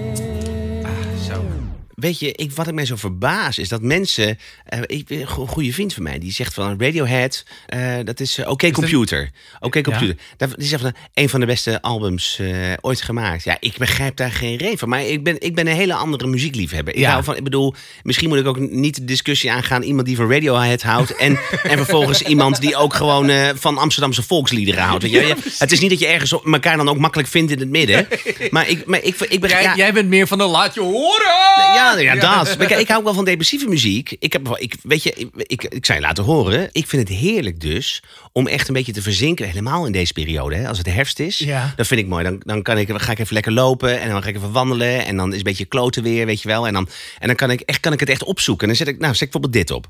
Weet 2.03 2.19
je, 2.19 2.33
ik, 2.33 2.53
wat 2.53 2.67
ik 2.67 2.75
mij 2.75 2.87
zo 2.87 2.97
verbaas 2.97 3.59
is 3.59 3.69
dat 3.69 3.83
mensen... 3.83 4.39
eh, 4.65 4.79
ik, 4.87 5.11
een 5.11 5.27
go- 5.27 5.47
goede 5.47 5.73
vriend 5.73 5.95
van 5.95 6.03
mij, 6.03 6.19
die 6.19 6.33
zegt 6.33 6.55
van 6.55 6.81
Radiohead... 6.81 7.45
eh, 7.67 7.95
dat 8.05 8.21
is 8.21 8.39
eh, 8.39 8.49
Oké 8.51 8.71
Computer. 8.71 9.31
Oké 9.61 9.81
Computer. 9.81 10.17
Daar- 10.37 10.57
Die 10.57 10.67
zegt 10.69 10.83
van, 10.83 10.93
een 11.15 11.29
van 11.29 11.41
de 11.41 11.47
beste 11.47 11.83
albums 11.83 12.41
ooit 12.81 13.03
gemaakt. 13.03 13.45
Ja, 13.45 13.57
ik 13.61 13.77
begrijp 13.79 14.17
daar 14.17 14.33
geen 14.33 14.57
reden 14.57 14.79
van. 14.79 14.89
Maar 14.89 15.05
ik 15.07 15.23
ben, 15.25 15.37
ik 15.41 15.55
ben 15.55 15.67
een 15.67 15.75
hele 15.77 15.95
andere 15.95 16.27
muziekliefhebber. 16.27 16.95
Ik, 16.95 17.01
Ja. 17.01 17.11
hou 17.11 17.25
van, 17.25 17.37
ik 17.37 17.45
bedoel, 17.45 17.75
misschien 18.03 18.29
moet 18.29 18.39
ik 18.39 18.47
ook 18.47 18.59
niet 18.59 18.95
de 18.97 19.05
discussie 19.05 19.51
aangaan... 19.53 19.83
iemand 19.83 20.07
die 20.07 20.17
van 20.17 20.31
Radiohead 20.31 20.83
houdt... 20.83 21.17
en, 21.17 21.39
en 21.63 21.77
vervolgens 21.77 22.23
iemand 22.23 22.61
die 22.61 22.77
ook 22.77 22.95
gewoon 22.95 23.31
van 23.55 23.79
Amsterdamse 23.79 24.23
volksliederen 24.23 24.83
houdt. 24.85 25.03
Weet 25.03 25.13
je? 25.13 25.27
Je- 25.27 25.37
Het 25.59 25.73
is 25.73 25.81
niet 25.81 25.91
dat 25.91 25.99
je 25.99 26.07
ergens 26.07 26.33
op- 26.33 26.47
elkaar 26.47 26.77
dan 26.77 26.89
ook 26.89 26.99
makkelijk 26.99 27.29
vindt 27.29 27.53
in 27.53 27.59
het 27.59 27.69
midden. 27.71 28.07
Maar 28.51 28.69
ik, 28.69 28.87
maar 28.87 29.03
ik, 29.03 29.17
ik, 29.21 29.41
begrijp... 29.41 29.63
Jij, 29.65 29.71
ja, 29.71 29.77
jij 29.77 29.93
bent 29.93 30.09
meer 30.09 30.27
van 30.27 30.39
de 30.39 30.45
laat 30.45 30.75
je 30.75 30.81
horen. 30.81 31.75
ja, 31.75 31.92
ja, 32.01 32.15
dat. 32.15 32.59
Maar 32.59 32.67
kijk, 32.67 32.81
ik 32.81 32.87
hou 32.89 32.99
ook 32.99 33.05
wel 33.05 33.15
van 33.15 33.25
depressieve 33.25 33.69
muziek. 33.69 34.17
Ik 34.19 34.33
heb, 34.33 34.47
wel- 34.47 34.61
ik, 34.61 34.75
weet 34.83 35.03
je, 35.03 35.13
ik, 35.15 35.29
ik, 35.37 35.65
ik 35.65 35.87
zou 35.87 35.99
je 35.99 36.05
laten 36.05 36.25
horen. 36.25 36.69
Ik 36.73 36.87
vind 36.87 37.09
het 37.09 37.19
heerlijk 37.19 37.61
dus 37.61 38.03
om 38.33 38.47
echt 38.47 38.69
een 38.69 38.75
beetje 38.75 38.93
te 38.93 39.03
verzinken. 39.03 39.47
Helemaal 39.47 39.87
in 39.87 39.93
deze 39.93 40.13
periode, 40.13 40.55
hè, 40.57 40.69
als 40.69 40.79
het 40.79 40.87
herfst 40.93 41.19
is. 41.19 41.39
Ja. 41.39 41.73
Dat 41.77 41.87
vind 41.87 42.01
ik 42.01 42.07
mooi. 42.07 42.25
Dan, 42.25 42.43
dan 42.45 42.63
kan 42.63 42.79
ik, 42.79 42.89
ga 42.95 43.13
ik 43.13 43.19
even 43.19 43.35
lekker 43.35 43.53
lopen 43.53 44.01
en 44.01 44.09
dan 44.09 44.23
ga 44.23 44.29
ik 44.29 44.37
even 44.37 44.53
wandelen. 44.53 45.05
En 45.05 45.17
dan 45.17 45.31
is 45.31 45.37
een 45.37 45.43
beetje 45.43 45.65
kloten 45.65 46.03
weer, 46.03 46.27
weet 46.27 46.43
je 46.43 46.49
wel. 46.49 46.67
En 46.67 46.73
dan, 46.73 46.89
en 47.19 47.27
dan 47.27 47.37
kan, 47.37 47.51
ik 47.51 47.61
echt, 47.61 47.81
kan 47.81 47.93
ik 47.93 48.01
het 48.01 48.09
echt 48.09 48.25
opzoeken. 48.25 48.69
En 48.69 48.75
dan 48.77 48.87
zet 48.87 48.95
ik, 48.95 49.01
nou, 49.01 49.13
zet 49.15 49.23
ik 49.23 49.31
bijvoorbeeld 49.31 49.67
dit 49.67 49.71
op. 49.77 49.87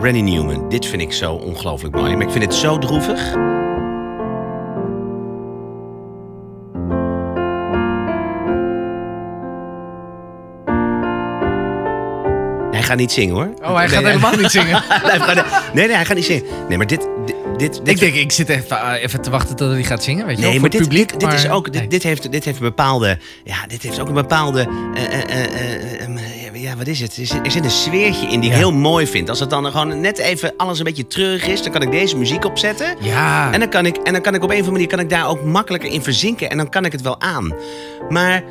Randy 0.00 0.20
Newman. 0.20 0.68
Dit 0.68 0.86
vind 0.86 1.02
ik 1.02 1.12
zo 1.12 1.32
ongelooflijk 1.32 1.94
mooi. 1.94 2.12
Maar 2.16 2.26
ik 2.26 2.32
vind 2.32 2.44
het 2.44 2.54
zo 2.54 2.78
droevig. 2.78 3.34
Hij 12.82 12.90
gaat 12.90 13.00
niet 13.00 13.12
zingen 13.12 13.34
hoor. 13.34 13.48
Oh, 13.62 13.76
hij 13.76 13.88
gaat 13.88 14.02
helemaal 14.04 14.36
niet 14.36 14.50
zingen. 14.50 14.82
nee, 15.74 15.86
nee, 15.86 15.96
hij 15.96 16.04
gaat 16.04 16.16
niet 16.16 16.24
zingen. 16.24 16.44
Nee, 16.68 16.76
maar 16.76 16.86
dit... 16.86 17.08
dit, 17.26 17.34
dit, 17.56 17.74
dit 17.84 17.88
Ik 17.88 17.98
denk, 18.00 18.14
ik 18.14 18.32
zit 18.32 18.48
even, 18.48 18.76
eh, 18.80 19.02
even 19.02 19.20
te 19.22 19.30
wachten 19.30 19.56
tot 19.56 19.70
hij 19.70 19.82
gaat 19.84 20.02
zingen. 20.04 20.26
Weet 20.26 20.36
je 20.36 20.42
Nee, 20.42 20.52
wel, 20.52 20.60
maar 20.60 20.70
voor 20.70 20.80
dit, 20.80 20.88
publiek. 20.88 21.10
dit, 21.10 21.20
dit 21.20 21.32
is 21.32 21.46
maar- 21.46 21.56
ook, 21.56 21.72
dit, 21.72 21.90
dit, 21.90 22.02
heeft, 22.02 22.32
dit 22.32 22.44
heeft 22.44 22.56
een 22.56 22.64
bepaalde, 22.64 23.18
ja, 23.44 23.56
dit 23.68 23.82
heeft 23.82 24.00
ook 24.00 24.08
een 24.08 24.14
bepaalde, 24.14 24.68
eh, 24.94 25.04
eh, 25.04 25.12
eh, 25.12 25.44
eh, 25.44 26.00
ehm, 26.02 26.18
ja, 26.52 26.76
wat 26.76 26.86
is 26.86 27.00
het? 27.00 27.16
Er 27.44 27.50
zit, 27.50 27.64
een 27.64 27.70
sfeertje 27.70 28.26
in 28.26 28.40
die 28.40 28.48
ik 28.50 28.56
Ja. 28.56 28.62
heel 28.62 28.72
mooi 28.72 29.06
vind. 29.06 29.28
Als 29.28 29.40
het 29.40 29.50
dan 29.50 29.66
gewoon 29.66 30.00
net 30.00 30.18
even 30.18 30.52
alles 30.56 30.78
een 30.78 30.84
beetje 30.84 31.06
treurig 31.06 31.46
is, 31.46 31.62
dan 31.62 31.72
kan 31.72 31.82
ik 31.82 31.90
deze 31.90 32.16
muziek 32.16 32.44
opzetten. 32.44 32.96
Ja. 33.00 33.52
En 33.52 33.60
dan 33.60 33.68
kan 33.68 33.86
ik, 33.86 33.96
en 33.96 34.12
dan 34.12 34.22
kan 34.22 34.34
ik 34.34 34.42
op 34.42 34.50
een 34.50 34.60
of 34.60 34.66
andere 34.66 34.72
manier 34.72 34.88
kan 34.88 35.00
ik 35.00 35.10
daar 35.10 35.28
ook 35.28 35.44
makkelijker 35.44 35.90
in 35.90 36.02
verzinken 36.02 36.50
en 36.50 36.56
dan 36.56 36.68
kan 36.68 36.84
ik 36.84 36.92
het 36.92 37.00
wel 37.02 37.20
aan. 37.20 37.52
Maar 38.08 38.42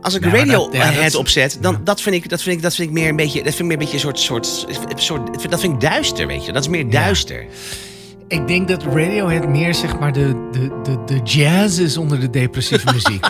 als 0.00 0.14
ik 0.14 0.20
maar 0.20 0.36
radio 0.36 0.58
dat- 0.62 0.72
dat 0.72 0.82
head 0.82 1.14
opzet, 1.14 1.58
dan 1.60 1.80
dat 1.84 2.00
vind 2.00 2.14
ik, 2.14 2.28
dat 2.28 2.42
vind 2.42 2.56
ik, 2.56 2.62
dat 2.62 2.74
vind 2.74 2.88
ik 2.88 2.94
meer 2.94 3.08
een 3.08 3.16
beetje, 3.16 3.42
dat 3.42 3.54
vind 3.54 3.58
ik 3.58 3.64
meer 3.64 3.72
een 3.72 3.78
beetje 3.78 3.94
een 3.94 4.14
soort, 4.16 4.18
soort, 4.18 4.66
soort, 5.02 5.50
dat 5.50 5.60
vind 5.60 5.72
ik 5.74 5.80
duister, 5.80 6.26
weet 6.26 6.44
je. 6.44 6.52
Dat 6.52 6.62
is 6.62 6.68
meer 6.68 6.90
duister. 6.90 7.46
Ik 8.28 8.48
denk 8.48 8.68
dat 8.68 8.82
Radiohead 8.82 9.48
meer 9.48 9.74
zeg 9.74 9.98
maar 9.98 10.12
de, 10.12 10.48
de, 10.52 10.80
de, 10.82 11.04
de 11.06 11.20
jazz 11.22 11.78
is 11.78 11.96
onder 11.96 12.20
de 12.20 12.30
depressieve 12.30 12.92
muziek. 12.92 13.26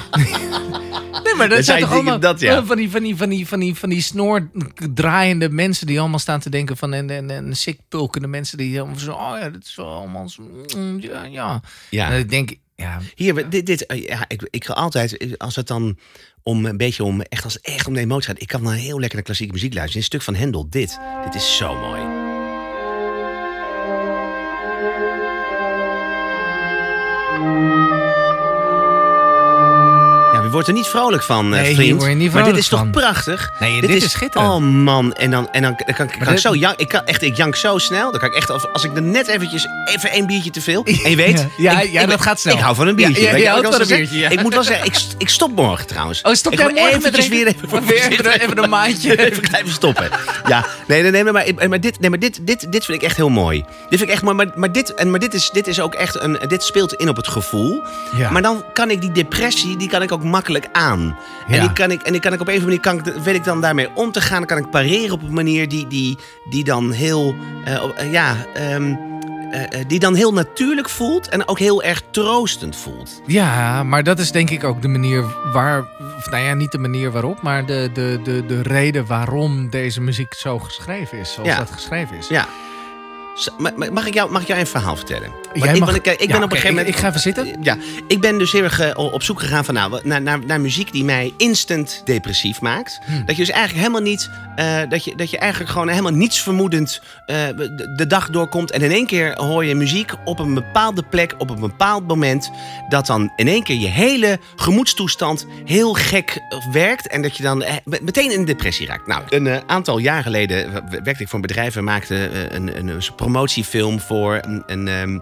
nee, 1.25 1.35
maar 1.37 1.49
dat 1.49 1.65
zou 1.65 1.65
zijn 1.65 1.81
toch 1.81 1.91
allemaal 1.93 2.21
dat, 2.21 2.41
ja. 2.41 2.65
van, 2.65 2.77
die, 2.77 2.91
van, 2.91 3.03
die, 3.03 3.17
van, 3.17 3.29
die, 3.29 3.47
van, 3.49 3.61
die, 3.61 3.75
van 3.75 3.89
die 3.89 4.03
snoordraaiende 4.03 5.49
mensen 5.51 5.87
die 5.87 6.01
allemaal 6.01 6.19
staan 6.19 6.41
te 6.41 6.51
denken 6.51 6.77
van 6.77 6.93
en, 6.95 7.11
en, 7.11 7.31
en 7.31 7.57
sikpulkende 7.57 8.29
mensen 8.29 8.59
die 8.59 8.81
allemaal 8.81 8.99
zo, 8.99 9.13
oh 9.13 9.37
ja, 9.41 9.51
dat 9.51 9.63
is 9.65 9.75
wel 9.77 9.87
allemaal 9.93 10.29
zo, 10.29 10.43
mm, 10.77 11.01
ja, 11.01 11.25
ja. 11.25 11.61
Ja. 11.91 12.11
En 12.11 12.19
ik 12.19 12.31
denk, 12.31 12.55
ja, 12.77 13.01
Hier, 13.15 13.51
dit, 13.51 13.67
dit, 13.67 13.87
eh, 13.87 14.03
ja, 14.03 14.25
ik, 14.29 14.49
ik 14.51 14.65
ga 14.65 14.73
altijd, 14.73 15.17
eh, 15.17 15.33
als 15.37 15.57
het 15.57 15.67
dan 15.67 15.99
om 16.43 16.67
een 16.67 16.77
beetje 16.77 17.05
om, 17.05 17.21
echt 17.21 17.45
als 17.45 17.61
echt 17.61 17.87
om 17.87 17.95
de 17.95 18.01
emotie 18.01 18.29
gaat, 18.29 18.41
ik 18.43 18.49
kan 18.49 18.63
dan 18.63 18.73
heel 18.73 18.99
lekker 18.99 19.15
naar 19.15 19.25
klassieke 19.25 19.53
muziek 19.53 19.75
luisteren. 19.75 20.01
Een 20.01 20.07
stuk 20.07 20.23
van 20.23 20.35
Hendel, 20.35 20.71
dit. 20.71 20.99
Dit 21.25 21.35
is 21.35 21.57
zo 21.57 21.75
mooi. 21.75 22.25
Wordt 30.57 30.69
er 30.69 30.75
niet 30.75 30.87
vrolijk 30.87 31.23
van, 31.23 31.45
eh, 31.45 31.51
Nee, 31.61 31.67
hier 31.67 31.75
vriend. 31.75 31.99
word 31.99 32.11
je 32.11 32.17
niet 32.17 32.33
maar 32.33 32.45
dit 32.45 32.57
is 32.57 32.69
toch 32.69 32.79
van. 32.79 32.91
prachtig? 32.91 33.51
Nee, 33.59 33.81
dit 33.81 33.91
is 33.91 34.11
schitterend. 34.11 34.51
Oh 34.53 34.61
man, 34.61 35.13
en 35.15 35.31
dan, 35.31 35.49
en 35.53 35.63
dan, 35.63 35.75
dan 35.87 35.95
kan, 35.95 36.07
kan 36.07 36.21
ik 36.23 36.29
dit- 36.29 36.41
zo 36.41 36.55
jank, 36.55 36.79
ik 36.79 36.89
kan 36.89 37.05
echt, 37.05 37.23
ik 37.23 37.37
jank 37.37 37.57
zo 37.57 37.79
snel. 37.79 38.11
Dan 38.11 38.21
kan 38.21 38.29
ik 38.29 38.35
echt, 38.35 38.51
als- 38.51 38.73
als 38.73 38.85
ik 38.85 38.97
er 38.97 39.03
net 39.03 39.27
eventjes, 39.27 39.67
even 39.85 40.11
één 40.11 40.27
biertje 40.27 40.51
te 40.51 40.61
veel. 40.61 40.85
En 40.85 41.11
je 41.11 41.17
weet, 41.27 41.47
Ja, 41.57 41.81
ik- 41.81 41.91
ja, 41.93 42.01
ik- 42.01 42.09
dat 42.11 42.21
gaat 42.21 42.41
snel. 42.41 42.55
Ik 42.55 42.61
hou 42.61 42.75
van 42.75 42.87
een 42.87 42.95
biertje. 42.95 43.23
Ja, 43.23 43.37
je 43.37 43.49
houdt 43.49 43.67
ik 43.67 43.73
van 43.73 43.81
een 43.81 43.87
biertje, 43.97 44.19
ja. 44.19 44.29
Ik 44.29 44.43
moet 44.43 44.55
wel 44.55 44.63
zeggen, 44.63 44.87
ik, 44.87 44.97
ik 45.19 45.29
stop 45.29 45.55
morgen 45.55 45.87
trouwens. 45.87 46.23
Oh, 46.23 46.33
stop 46.35 46.53
ik 46.53 46.59
jij 46.59 46.69
morgen 46.73 46.97
eventjes 46.99 47.29
weer 47.29 47.47
even, 47.47 47.85
Weer 47.87 48.27
even, 48.41 48.63
een 48.63 48.71
maandje. 48.79 49.27
even 49.31 49.43
blijven 49.49 49.73
stoppen. 49.73 50.09
Ja, 50.49 50.67
nee, 50.87 51.03
nee, 51.03 51.11
nee, 51.11 51.25
maar, 51.33 51.45
maar, 51.69 51.81
dit, 51.81 52.01
nee, 52.01 52.11
maar 52.11 52.19
dit, 52.19 52.39
dit, 52.47 52.73
dit 52.73 52.85
vind 52.85 52.99
ik 52.99 53.05
echt 53.05 53.17
heel 53.17 53.29
mooi. 53.29 53.59
Dit 53.61 53.99
vind 53.99 54.03
ik 54.03 54.09
echt 54.11 54.23
mooi, 54.23 54.37
maar, 54.37 54.47
maar, 54.55 54.73
dit, 54.73 54.95
en, 54.95 55.11
maar 55.11 55.21
dit, 55.21 55.35
is, 55.35 55.51
dit 55.51 55.67
is 55.67 55.81
ook 55.81 55.95
echt 55.95 56.21
een, 56.21 56.39
dit 56.49 56.63
speelt 56.65 56.93
in 56.95 57.09
op 57.09 57.17
het 57.17 57.29
gevoel. 57.29 57.83
Maar 58.31 58.43
dan 58.43 58.65
kan 58.73 58.91
ik 58.91 59.01
die 59.01 59.13
depressie, 59.13 59.77
die 59.77 59.89
kan 59.89 60.03
ik 60.03 60.13
ook 60.13 60.23
makkelijk 60.23 60.45
makkelijk 60.47 60.77
aan. 60.87 61.17
En, 61.49 61.61
die 61.61 61.73
kan 61.73 61.91
ik, 61.91 62.03
en 62.03 62.13
die 62.13 62.21
kan 62.21 62.33
ik 62.33 62.41
op 62.41 62.49
een 62.49 62.55
of 62.55 62.63
andere 62.63 62.81
manier, 62.83 63.03
kan 63.05 63.15
ik, 63.15 63.23
weet 63.23 63.35
ik 63.35 63.45
dan 63.45 63.61
daarmee 63.61 63.89
om 63.95 64.13
te 64.13 64.21
gaan. 64.21 64.39
Dan 64.39 64.47
kan 64.47 64.59
ik 64.59 64.71
pareren 64.71 65.13
op 65.13 65.23
een 65.23 65.35
manier 65.35 65.69
die, 65.69 65.87
die, 65.87 66.19
die 66.51 66.65
dan 66.65 66.91
heel, 66.93 67.35
eh, 67.65 67.75
eh, 67.75 68.13
ja, 68.13 68.37
ehm, 68.55 68.95
eh, 69.51 69.85
die 69.87 69.99
dan 69.99 70.15
heel 70.15 70.33
natuurlijk 70.33 70.89
voelt 70.89 71.29
en 71.29 71.49
ook 71.49 71.59
heel 71.59 71.83
erg 71.83 72.03
troostend 72.11 72.77
voelt. 72.77 73.23
Ja, 73.27 73.83
maar 73.83 74.03
dat 74.03 74.19
is 74.19 74.33
denk 74.33 74.51
ik 74.51 74.65
ook 74.65 74.83
de 74.83 74.89
manier 74.89 75.25
waar... 75.53 75.85
Of 76.17 76.31
nou 76.31 76.45
ja, 76.45 76.55
niet 76.55 76.73
de 76.73 76.79
manier 76.79 77.11
waarop, 77.11 77.43
maar 77.43 77.67
de, 77.67 77.91
de, 77.93 78.21
de, 78.23 78.47
de 78.47 78.63
reden 78.63 79.07
waarom 79.07 79.71
deze 79.71 80.01
muziek 80.01 80.35
zo 80.35 80.59
geschreven 80.59 81.19
is. 81.19 81.33
Zoals 81.33 81.49
Ja. 81.49 81.57
dat 81.57 81.71
geschreven 81.71 82.17
is. 82.17 82.29
Ja. 82.29 82.47
Mag 83.93 84.07
ik 84.07 84.15
jou, 84.15 84.31
mag 84.31 84.41
ik 84.43 84.47
jou 84.49 84.61
een 84.61 84.67
verhaal 84.67 84.97
vertellen? 84.97 85.31
Jij 85.55 85.73
ik, 85.73 85.79
mag- 85.81 85.91
want 85.93 86.07
ik, 86.07 86.13
ik 86.13 86.21
Ja, 86.21 86.27
ben 86.27 86.37
op 86.37 86.43
een 86.43 86.57
gegeven 86.57 86.69
moment. 86.69 86.89
ik- 86.89 86.95
ik 86.95 87.01
ga 87.01 87.09
even 87.09 87.21
zitten. 87.21 87.57
Ja, 87.63 87.77
ik 88.09 88.21
ben 88.21 88.39
dus 88.39 88.53
heel 88.53 88.63
erg 88.63 88.81
eh, 88.81 88.99
op 89.13 89.23
zoek 89.23 89.41
gegaan 89.41 89.65
van, 89.65 89.75
nou, 89.75 90.01
naar, 90.05 90.23
naar, 90.23 90.39
naar 90.47 90.61
muziek 90.61 90.93
die 90.93 91.05
mij 91.05 91.33
instant 91.37 92.03
depressief 92.05 92.61
maakt. 92.61 92.99
Hm. 93.07 93.13
Dat 93.25 93.37
je 93.37 93.45
dus 93.45 93.51
eigenlijk 93.55 93.87
helemaal 93.87 94.11
niet. 94.11 94.31
eh, 94.57 94.79
dat, 94.89 95.05
je, 95.05 95.15
dat 95.17 95.31
je 95.31 95.39
eigenlijk 95.39 95.71
gewoon 95.73 95.89
helemaal 95.89 96.13
niets 96.13 96.43
vermoedend 96.43 97.01
eh, 97.27 97.37
de, 97.57 97.93
de 97.97 98.07
dag 98.07 98.31
doorkomt. 98.31 98.71
En 98.71 98.81
in 98.83 98.91
één 98.91 99.07
keer 99.07 99.35
hoor 99.39 99.65
je 99.65 99.75
muziek 99.75 100.13
op 100.25 100.39
een 100.39 100.55
bepaalde 100.55 101.03
plek, 101.03 101.35
op 101.39 101.51
een 101.51 101.61
bepaald 101.61 102.07
moment. 102.07 102.51
Dat 102.89 103.07
dan 103.07 103.33
in 103.37 103.49
één 103.49 103.63
keer 103.63 103.77
je 103.77 103.87
hele 103.89 104.39
gemoedstoestand 104.57 105.47
heel 105.65 105.93
gek 105.95 106.41
werkt. 106.73 107.09
En 107.09 107.23
dat 107.23 107.37
je 107.37 107.43
dan 107.43 107.59
me- 107.85 107.99
meteen 108.03 108.33
in 108.33 108.45
depressie 108.45 108.87
raakt. 108.87 109.07
Nou, 109.07 109.23
een 109.29 109.63
aantal 109.67 109.99
jaar 109.99 110.23
geleden 110.23 110.73
werkte 111.03 111.23
ik 111.23 111.29
voor 111.29 111.35
een 111.35 111.47
bedrijf 111.47 111.77
en 111.77 111.85
maakte 111.85 112.15
een, 112.55 112.79
een, 112.79 112.89
een 112.89 113.03
promotiefilm 113.27 114.01
voor 114.01 114.41
een. 114.43 114.63
een 114.67 114.89
ehm, 114.89 115.19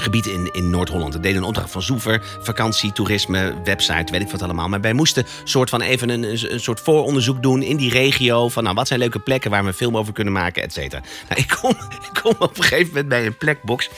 gebied 0.00 0.26
in, 0.26 0.52
in 0.52 0.70
Noord-Holland. 0.70 1.14
We 1.14 1.20
deden 1.20 1.42
een 1.42 1.48
opdracht 1.48 1.70
van 1.70 1.82
Zoever, 1.82 2.22
vakantie, 2.40 2.92
toerisme, 2.92 3.54
website, 3.64 4.12
weet 4.12 4.20
ik 4.20 4.30
wat 4.30 4.42
allemaal. 4.42 4.68
Maar 4.68 4.80
wij 4.80 4.92
moesten 4.92 5.26
soort 5.44 5.70
van 5.70 5.80
even 5.80 6.08
een, 6.08 6.22
een, 6.22 6.60
soort 6.60 6.80
vooronderzoek 6.80 7.42
doen 7.42 7.62
in 7.62 7.76
die 7.76 7.90
regio. 7.90 8.48
Van 8.48 8.62
nou, 8.62 8.74
wat 8.74 8.86
zijn 8.86 9.00
leuke 9.00 9.18
plekken 9.18 9.50
waar 9.50 9.62
we 9.62 9.68
een 9.68 9.74
film 9.74 9.96
over 9.96 10.12
kunnen 10.12 10.32
maken, 10.32 10.62
et 10.62 10.72
cetera. 10.72 11.02
Nou, 11.28 11.40
ik 11.40 11.58
kom, 11.60 11.70
ik 12.12 12.22
kom 12.22 12.34
op 12.38 12.58
een 12.58 12.64
gegeven 12.64 12.88
moment 12.88 13.08
bij 13.08 13.26
een 13.26 13.36
plekbox. 13.36 13.88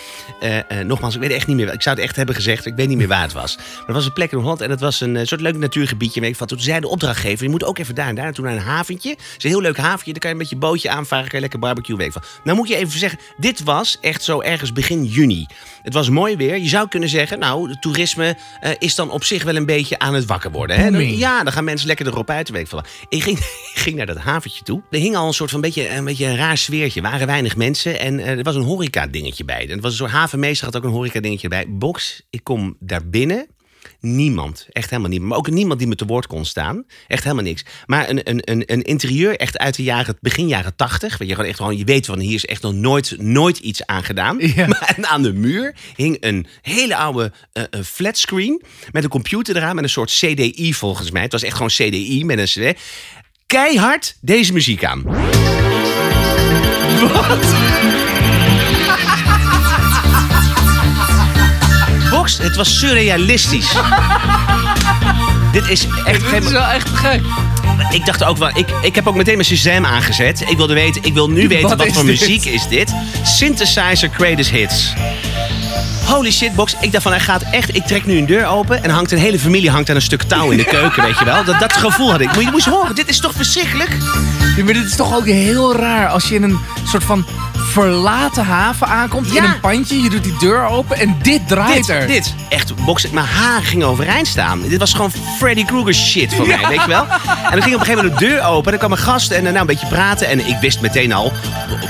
Eh, 0.41 0.59
eh, 0.59 0.87
nogmaals, 0.87 1.15
ik 1.15 1.21
weet 1.21 1.31
echt 1.31 1.47
niet 1.47 1.57
meer. 1.57 1.73
Ik 1.73 1.83
zou 1.83 1.97
het 1.97 2.05
echt 2.05 2.17
hebben 2.17 2.35
gezegd, 2.35 2.67
ik 2.67 2.75
weet 2.77 2.89
niet 2.89 2.99
meer 2.99 3.09
waar 3.09 3.23
het 3.23 3.33
was. 3.33 3.57
Maar 3.57 3.85
er 3.87 3.93
was 3.93 4.07
een 4.07 4.13
plek 4.13 4.33
in 4.33 4.39
Holland 4.39 4.61
en 4.61 4.69
dat 4.69 4.81
was 4.81 5.01
een 5.01 5.17
eh, 5.17 5.27
soort 5.27 5.41
leuk 5.41 5.57
natuurgebiedje. 5.57 6.21
Ik. 6.21 6.37
Toen 6.37 6.61
zei 6.61 6.81
de 6.81 6.89
opdrachtgever, 6.89 7.45
je 7.45 7.51
moet 7.51 7.65
ook 7.65 7.79
even 7.79 7.95
daar 7.95 8.09
en 8.09 8.15
daar 8.15 8.25
naartoe 8.25 8.45
naar 8.45 8.55
een 8.55 8.61
haventje. 8.61 9.11
Het 9.11 9.35
is 9.39 9.45
een 9.45 9.51
heel 9.51 9.61
leuk 9.61 9.77
haventje, 9.77 10.13
daar 10.13 10.21
kan 10.21 10.31
je 10.31 10.37
met 10.37 10.49
je 10.49 10.57
bootje 10.57 10.91
aanvaren, 10.91 11.25
kan 11.25 11.35
je 11.35 11.41
lekker 11.41 11.59
barbecue, 11.59 11.97
wat. 11.97 12.27
Nou 12.45 12.57
moet 12.57 12.69
je 12.69 12.77
even 12.77 12.99
zeggen, 12.99 13.19
dit 13.37 13.63
was 13.63 13.99
echt 14.01 14.23
zo 14.23 14.41
ergens 14.41 14.73
begin 14.73 15.05
juni. 15.05 15.47
Het 15.91 15.99
was 15.99 16.09
mooi 16.09 16.37
weer. 16.37 16.59
Je 16.59 16.69
zou 16.69 16.89
kunnen 16.89 17.09
zeggen, 17.09 17.39
nou, 17.39 17.71
het 17.71 17.81
toerisme 17.83 18.37
eh, 18.61 18.71
is 18.79 18.95
dan 18.95 19.11
op 19.11 19.25
zich 19.25 19.43
wel 19.43 19.57
een 19.57 19.67
beetje 19.67 19.99
aan 19.99 20.15
het 20.15 20.25
wakker 20.25 20.51
worden. 20.51 20.77
Hè? 20.77 20.91
Dan- 20.91 21.17
ja, 21.17 21.43
dan 21.45 21.53
gaan 21.53 21.65
mensen 21.65 21.87
lekker 21.87 22.07
erop 22.07 22.31
uit. 22.31 22.49
Weet 22.51 22.73
ik, 22.73 22.81
ik, 23.09 23.23
ging, 23.23 23.39
ging 23.85 23.97
naar 23.97 24.07
dat 24.07 24.17
haventje 24.17 24.63
toe. 24.65 24.83
Er 24.91 24.99
hing 24.99 25.17
al 25.17 25.27
een 25.27 25.33
soort 25.35 25.51
van 25.51 25.61
beetje, 25.61 25.89
een 25.89 26.05
beetje 26.05 26.27
een 26.27 26.37
raar 26.37 26.59
sfeertje. 26.59 27.01
Er 27.03 27.11
waren 27.11 27.27
weinig 27.27 27.57
mensen 27.57 28.01
en 28.01 28.19
eh, 28.21 28.29
er 28.39 28.43
was 28.43 28.55
een 28.55 28.63
horeca 28.63 29.07
dingetje 29.07 29.45
bij. 29.45 29.63
En 29.63 29.71
het 29.71 29.81
was 29.81 29.91
een 29.93 29.99
soort 29.99 30.11
havenmeester 30.11 30.67
had 30.67 30.77
ook 30.77 30.85
een 30.85 30.91
horeca 30.91 31.21
dingetje 31.21 31.49
bij. 31.49 31.65
Box, 31.69 32.23
ik 32.31 32.45
kom 32.45 32.77
daar 32.81 33.07
binnen. 33.09 33.47
Niemand, 34.01 34.67
echt 34.73 34.91
helemaal 34.91 35.11
niemand. 35.11 35.31
Maar 35.31 35.39
ook 35.39 35.51
niemand 35.51 35.79
die 35.79 35.89
me 35.89 35.95
te 35.95 36.05
woord 36.05 36.27
kon 36.27 36.45
staan. 36.45 36.85
Echt 37.07 37.23
helemaal 37.23 37.45
niks. 37.45 37.65
Maar 37.87 38.09
een, 38.09 38.31
een, 38.31 38.41
een, 38.45 38.63
een 38.67 38.83
interieur 38.83 39.37
echt 39.37 39.59
uit 39.59 39.75
de 39.75 39.83
jaren, 39.83 40.17
begin 40.21 40.49
jaren 40.49 40.77
tachtig. 40.77 41.19
Je, 41.19 41.27
gewoon 41.27 41.45
echt 41.45 41.57
gewoon, 41.57 41.77
je 41.77 41.85
weet 41.85 42.07
van 42.07 42.19
hier 42.19 42.35
is 42.35 42.45
echt 42.45 42.63
nog 42.63 42.75
nooit, 42.75 43.15
nooit 43.19 43.59
iets 43.59 43.87
aan 43.87 44.05
gedaan. 44.05 44.39
Ja. 44.55 44.67
Maar 44.67 44.93
en 44.97 45.07
aan 45.07 45.23
de 45.23 45.33
muur 45.33 45.75
hing 45.97 46.17
een 46.21 46.47
hele 46.63 46.97
oude 46.97 47.33
een 47.53 47.85
flatscreen. 47.85 48.63
Met 48.93 49.05
een 49.05 49.11
computer 49.11 49.57
eraan, 49.57 49.75
met 49.75 49.85
een 49.85 49.91
soort 49.91 50.11
CDI 50.11 50.75
volgens 50.75 51.11
mij. 51.11 51.23
Het 51.23 51.33
was 51.33 51.43
echt 51.43 51.55
gewoon 51.55 51.69
CDI 51.69 52.25
met 52.25 52.39
een 52.39 52.75
CD. 52.75 52.81
Keihard 53.47 54.17
deze 54.21 54.53
muziek 54.53 54.85
aan. 54.85 55.05
Box, 62.11 62.39
het 62.39 62.57
was 62.57 62.79
surrealistisch. 62.79 63.73
Dit 65.53 65.69
is 65.69 65.87
echt 66.05 66.31
Dit 66.31 66.45
is 66.45 66.51
wel 66.51 66.67
echt 66.67 66.89
gek. 66.89 67.21
Ik 67.91 68.07
dacht 68.07 68.25
ook 68.25 68.37
wel, 68.37 68.51
ik, 68.55 68.67
ik 68.83 68.95
heb 68.95 69.07
ook 69.07 69.15
meteen 69.15 69.35
mijn 69.37 69.47
Shazam 69.47 69.87
aangezet. 69.87 70.45
Ik 70.49 70.57
wilde 70.57 70.75
weten, 70.75 71.03
ik 71.05 71.15
wil 71.15 71.31
nu 71.31 71.49
weten 71.49 71.77
Wat 71.77 71.87
voor 71.87 72.05
dit? 72.05 72.21
muziek 72.21 72.45
is 72.45 72.67
dit. 72.69 72.93
Synthesizer 73.23 74.11
Greatest 74.13 74.51
Hits. 74.51 74.93
Holy 76.07 76.31
shit, 76.31 76.55
Box. 76.55 76.75
Ik 76.81 76.93
dacht 76.93 77.03
van, 77.03 77.13
hij 77.13 77.21
gaat 77.21 77.43
echt... 77.51 77.75
Ik 77.77 77.87
trek 77.87 78.07
nu 78.07 78.19
een 78.19 78.27
deur 78.27 78.47
open 78.47 78.83
en 78.83 78.91
hangt 78.91 79.13
een 79.13 79.19
hele 79.19 79.39
familie 79.39 79.71
hangt 79.71 79.91
aan 79.91 79.97
een 79.97 80.03
stuk 80.03 80.23
touw 80.23 80.51
in 80.51 80.57
de 80.57 80.65
keuken, 80.65 81.03
weet 81.03 81.19
je 81.19 81.25
wel. 81.25 81.45
Dat, 81.45 81.61
dat 81.61 81.73
gevoel 81.73 82.11
had 82.11 82.21
ik. 82.21 82.35
Moet 82.35 82.45
je 82.45 82.51
moest 82.51 82.67
horen, 82.67 82.95
dit 82.95 83.09
is 83.09 83.19
toch 83.21 83.33
verschrikkelijk? 83.37 83.91
Ja, 84.57 84.65
maar 84.65 84.75
dit 84.75 84.85
is 84.87 84.97
toch 84.97 85.15
ook 85.15 85.27
heel 85.27 85.77
raar 85.77 86.09
als 86.09 86.29
je 86.29 86.35
in 86.35 86.43
een 86.43 86.59
soort 86.85 87.05
van 87.05 87.27
verlaten 87.71 88.45
haven 88.45 88.87
aankomt. 88.87 89.27
In 89.27 89.33
Ja. 89.35 89.45
een 89.45 89.61
pandje, 89.61 90.03
je 90.03 90.11
doet 90.11 90.23
die 90.25 90.37
deur 90.39 90.67
open 90.67 90.97
en 90.99 91.17
dit 91.23 91.49
draait 91.49 91.75
Dit, 91.77 91.89
er. 91.89 92.07
dit. 92.07 92.35
Echt, 92.49 92.85
Box, 92.85 93.11
mijn 93.11 93.27
haar 93.27 93.63
ging 93.63 93.83
overeind 93.85 94.27
staan. 94.27 94.63
Dit 94.69 94.79
was 94.79 94.93
gewoon 94.93 95.13
Freddy 95.39 95.65
Krueger 95.65 95.95
shit 95.95 96.35
voor 96.35 96.47
mij, 96.47 96.67
weet 96.69 96.81
je 96.83 96.89
wel. 96.89 97.07
En 97.11 97.51
dan 97.51 97.63
ging 97.63 97.75
op 97.75 97.81
een 97.81 97.87
gegeven 97.87 98.05
moment 98.05 98.19
de 98.19 98.27
deur 98.27 98.43
open. 98.43 98.65
En 98.73 98.79
dan 98.79 98.89
kwam 98.89 98.93
een 98.93 99.05
gast 99.13 99.31
en 99.31 99.37
eh, 99.37 99.43
nou, 99.45 99.57
een 99.59 99.67
beetje 99.67 99.87
praten. 99.87 100.29
En 100.29 100.47
ik 100.49 100.57
wist 100.61 100.81
meteen 100.81 101.13
al, 101.13 101.33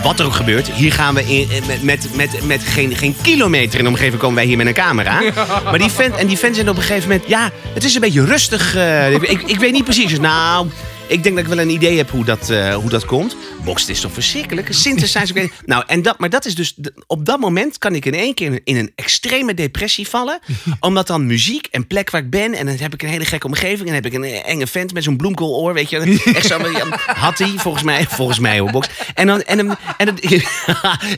wat 0.02 0.18
er 0.20 0.26
ook 0.26 0.34
gebeurt. 0.34 0.68
Hier 0.72 0.92
gaan 0.92 1.14
we 1.14 1.24
in, 1.26 1.50
eh, 1.50 1.66
met, 1.66 1.82
met, 1.82 2.08
met, 2.16 2.46
met 2.46 2.62
geen, 2.64 2.96
geen 2.96 3.16
kilometer 3.22 3.78
in 3.78 3.84
de 3.84 3.90
omgeving 3.90 4.18
komen 4.18 4.34
wij 4.36 4.44
hier 4.44 4.56
met 4.56 4.66
een 4.66 4.74
camera. 4.74 5.20
Maar 5.64 5.78
die 5.78 5.90
vent, 5.90 6.16
en 6.16 6.26
die 6.26 6.38
vent 6.38 6.54
zijn 6.54 6.68
op 6.68 6.76
een 6.76 6.82
gegeven 6.82 7.08
moment, 7.08 7.28
ja, 7.28 7.50
het 7.74 7.84
is 7.84 7.94
een 7.94 8.00
beetje 8.00 8.24
rustig. 8.24 8.74
eh, 8.76 9.12
ik, 9.12 9.42
ik 9.46 9.58
weet 9.58 9.72
niet 9.72 9.84
precies. 9.84 10.08
Dus 10.08 10.20
nou... 10.20 10.66
Ik 11.10 11.22
denk 11.22 11.34
dat 11.36 11.44
ik 11.44 11.50
wel 11.50 11.60
een 11.60 11.70
idee 11.70 11.96
heb 11.96 12.10
hoe 12.10 12.24
dat, 12.24 12.50
eh, 12.50 12.74
hoe 12.74 12.90
dat 12.90 13.04
komt. 13.04 13.36
Box, 13.64 13.80
het 13.80 13.90
is 13.90 14.00
toch 14.00 14.12
verschrikkelijk? 14.12 14.68
Synthesizer. 14.72 15.50
nou, 15.64 15.84
en 15.86 16.02
dat, 16.02 16.18
maar 16.18 16.30
dat 16.30 16.44
is 16.44 16.54
dus... 16.54 16.76
Op 17.06 17.24
dat 17.26 17.40
moment 17.40 17.78
kan 17.78 17.94
ik 17.94 18.04
in 18.04 18.14
één 18.14 18.34
keer 18.34 18.60
in- 18.64 18.76
een 18.76 18.92
extreme 18.94 19.54
depressie 19.54 20.08
vallen. 20.08 20.38
omdat 20.80 21.06
dan 21.06 21.26
muziek 21.26 21.66
en 21.66 21.86
plek 21.86 22.10
waar 22.10 22.20
ik 22.22 22.30
ben... 22.30 22.54
en 22.54 22.66
dan 22.66 22.76
heb 22.76 22.94
ik 22.94 23.02
een 23.02 23.08
hele 23.08 23.24
gekke 23.24 23.46
omgeving... 23.46 23.78
en 23.80 23.86
dan 23.86 23.94
heb 23.94 24.06
ik 24.06 24.12
een 24.12 24.24
eh, 24.24 24.48
enge 24.48 24.66
vent 24.66 24.92
met 24.92 25.04
zo'n 25.04 25.16
bloemkooloor, 25.16 25.74
weet 25.74 25.90
je. 25.90 25.98
Echt 26.34 26.46
zo, 26.46 26.58
had 27.06 27.38
hij, 27.38 27.52
volgens 27.56 27.84
mij. 27.84 28.06
Volgens 28.06 28.38
mij, 28.38 28.58
hoor, 28.58 28.70
Box. 28.70 28.88
En 29.14 29.26
dan... 29.26 29.42
En 29.42 29.56
dan, 29.56 29.76
en 29.96 30.06
dan, 30.06 30.18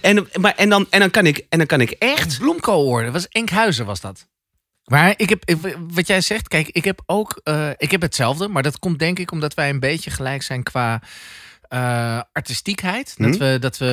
en, 0.01 0.15
dan- 0.17 0.29
maar, 0.41 0.55
en, 0.57 0.69
dan, 0.69 0.87
en, 0.91 1.01
dan 1.01 1.11
kan 1.11 1.27
ik, 1.27 1.45
en 1.49 1.59
dan 1.59 1.67
kan 1.67 1.81
ik 1.81 1.91
echt... 1.91 2.39
Bloemkoolhoor, 2.39 3.03
dat 3.03 3.13
was 3.13 3.29
Enkhuizen 3.29 3.87
was 3.87 4.01
dat. 4.01 4.27
Maar 4.85 5.15
ik 5.17 5.29
heb, 5.29 5.57
wat 5.89 6.07
jij 6.07 6.21
zegt, 6.21 6.49
kijk, 6.49 6.69
ik 6.69 6.85
heb 6.85 7.03
ook, 7.07 7.41
eh, 7.45 7.71
ik 7.77 7.91
heb 7.91 8.01
hetzelfde, 8.01 8.49
maar 8.49 8.62
dat 8.62 8.79
komt 8.79 8.99
denk 8.99 9.19
ik 9.19 9.31
omdat 9.33 9.55
wij 9.55 9.71
een 9.71 9.81
beetje 9.81 10.11
gelijk 10.11 10.43
zijn 10.43 10.62
qua 10.62 11.03
eh, 11.69 12.21
artistiekheid. 12.33 13.15
Dat 13.17 13.29
Mhm. 13.29 13.39
we, 13.39 13.57
dat 13.61 13.79
we 13.79 13.87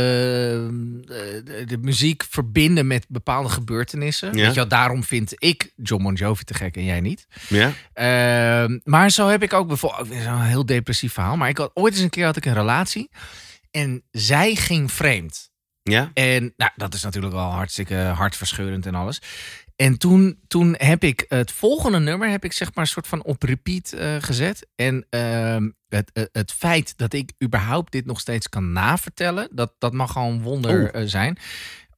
eh, 1.02 1.46
de, 1.46 1.64
de 1.66 1.78
muziek 1.78 2.24
verbinden 2.30 2.88
met 2.88 3.06
bepaalde 3.10 3.50
gebeurtenissen. 3.50 4.28
Ja. 4.28 4.36
Weet 4.44 4.50
je 4.54 4.60
wel, 4.60 4.68
daarom 4.68 5.04
vind 5.04 5.34
ik 5.38 5.72
John 5.76 6.04
Bon 6.04 6.14
Jovi 6.14 6.44
te 6.44 6.54
gek 6.54 6.76
en 6.76 6.84
jij 6.86 7.02
niet. 7.02 7.28
Ja? 7.48 7.72
Ehm, 7.94 8.80
maar 8.84 9.10
zo 9.12 9.28
heb 9.28 9.44
ik 9.44 9.54
ook 9.54 9.68
bijvoorbeeld 9.68 10.24
zo'n 10.24 10.42
heel 10.42 10.66
depressief 10.66 11.14
verhaal. 11.14 11.38
Maar 11.38 11.50
ik 11.50 11.58
had 11.58 11.72
ooit 11.74 11.94
eens 11.94 12.02
een 12.04 12.10
keer 12.10 12.26
had 12.26 12.36
ik 12.38 12.46
een 12.46 12.54
relatie 12.54 13.10
en 13.72 14.04
zij 14.12 14.56
ging 14.56 14.92
vreemd. 14.92 15.50
Ja? 15.84 16.12
En 16.14 16.54
nou, 16.58 16.72
dat 16.76 16.94
is 16.94 17.04
natuurlijk 17.04 17.34
wel 17.34 17.52
hartstikke 17.52 17.96
hartverscheurend 17.96 18.86
en 18.86 18.96
alles. 18.96 19.22
En 19.82 19.98
toen, 19.98 20.40
toen 20.48 20.76
heb 20.78 21.04
ik 21.04 21.26
het 21.28 21.52
volgende 21.52 22.00
nummer 22.00 22.30
heb 22.30 22.44
ik 22.44 22.54
zeg 22.54 22.74
maar 22.74 22.88
soort 22.88 23.08
van 23.08 23.24
op 23.24 23.44
repeat 23.44 23.92
eh, 23.92 24.16
gezet. 24.20 24.68
En 24.76 25.06
ehm, 25.10 25.70
het, 25.88 26.10
het, 26.14 26.30
het 26.32 26.52
feit 26.52 26.98
dat 26.98 27.14
ik 27.14 27.32
überhaupt 27.44 27.92
dit 27.92 28.06
nog 28.06 28.20
steeds 28.20 28.50
kan 28.50 28.72
navertellen, 28.72 29.50
dat, 29.52 29.74
dat 29.78 29.94
mag 29.94 30.18
al 30.18 30.30
een 30.30 30.42
wonder 30.42 30.80
Oeh. 30.80 31.02
eh, 31.02 31.08
zijn. 31.08 31.38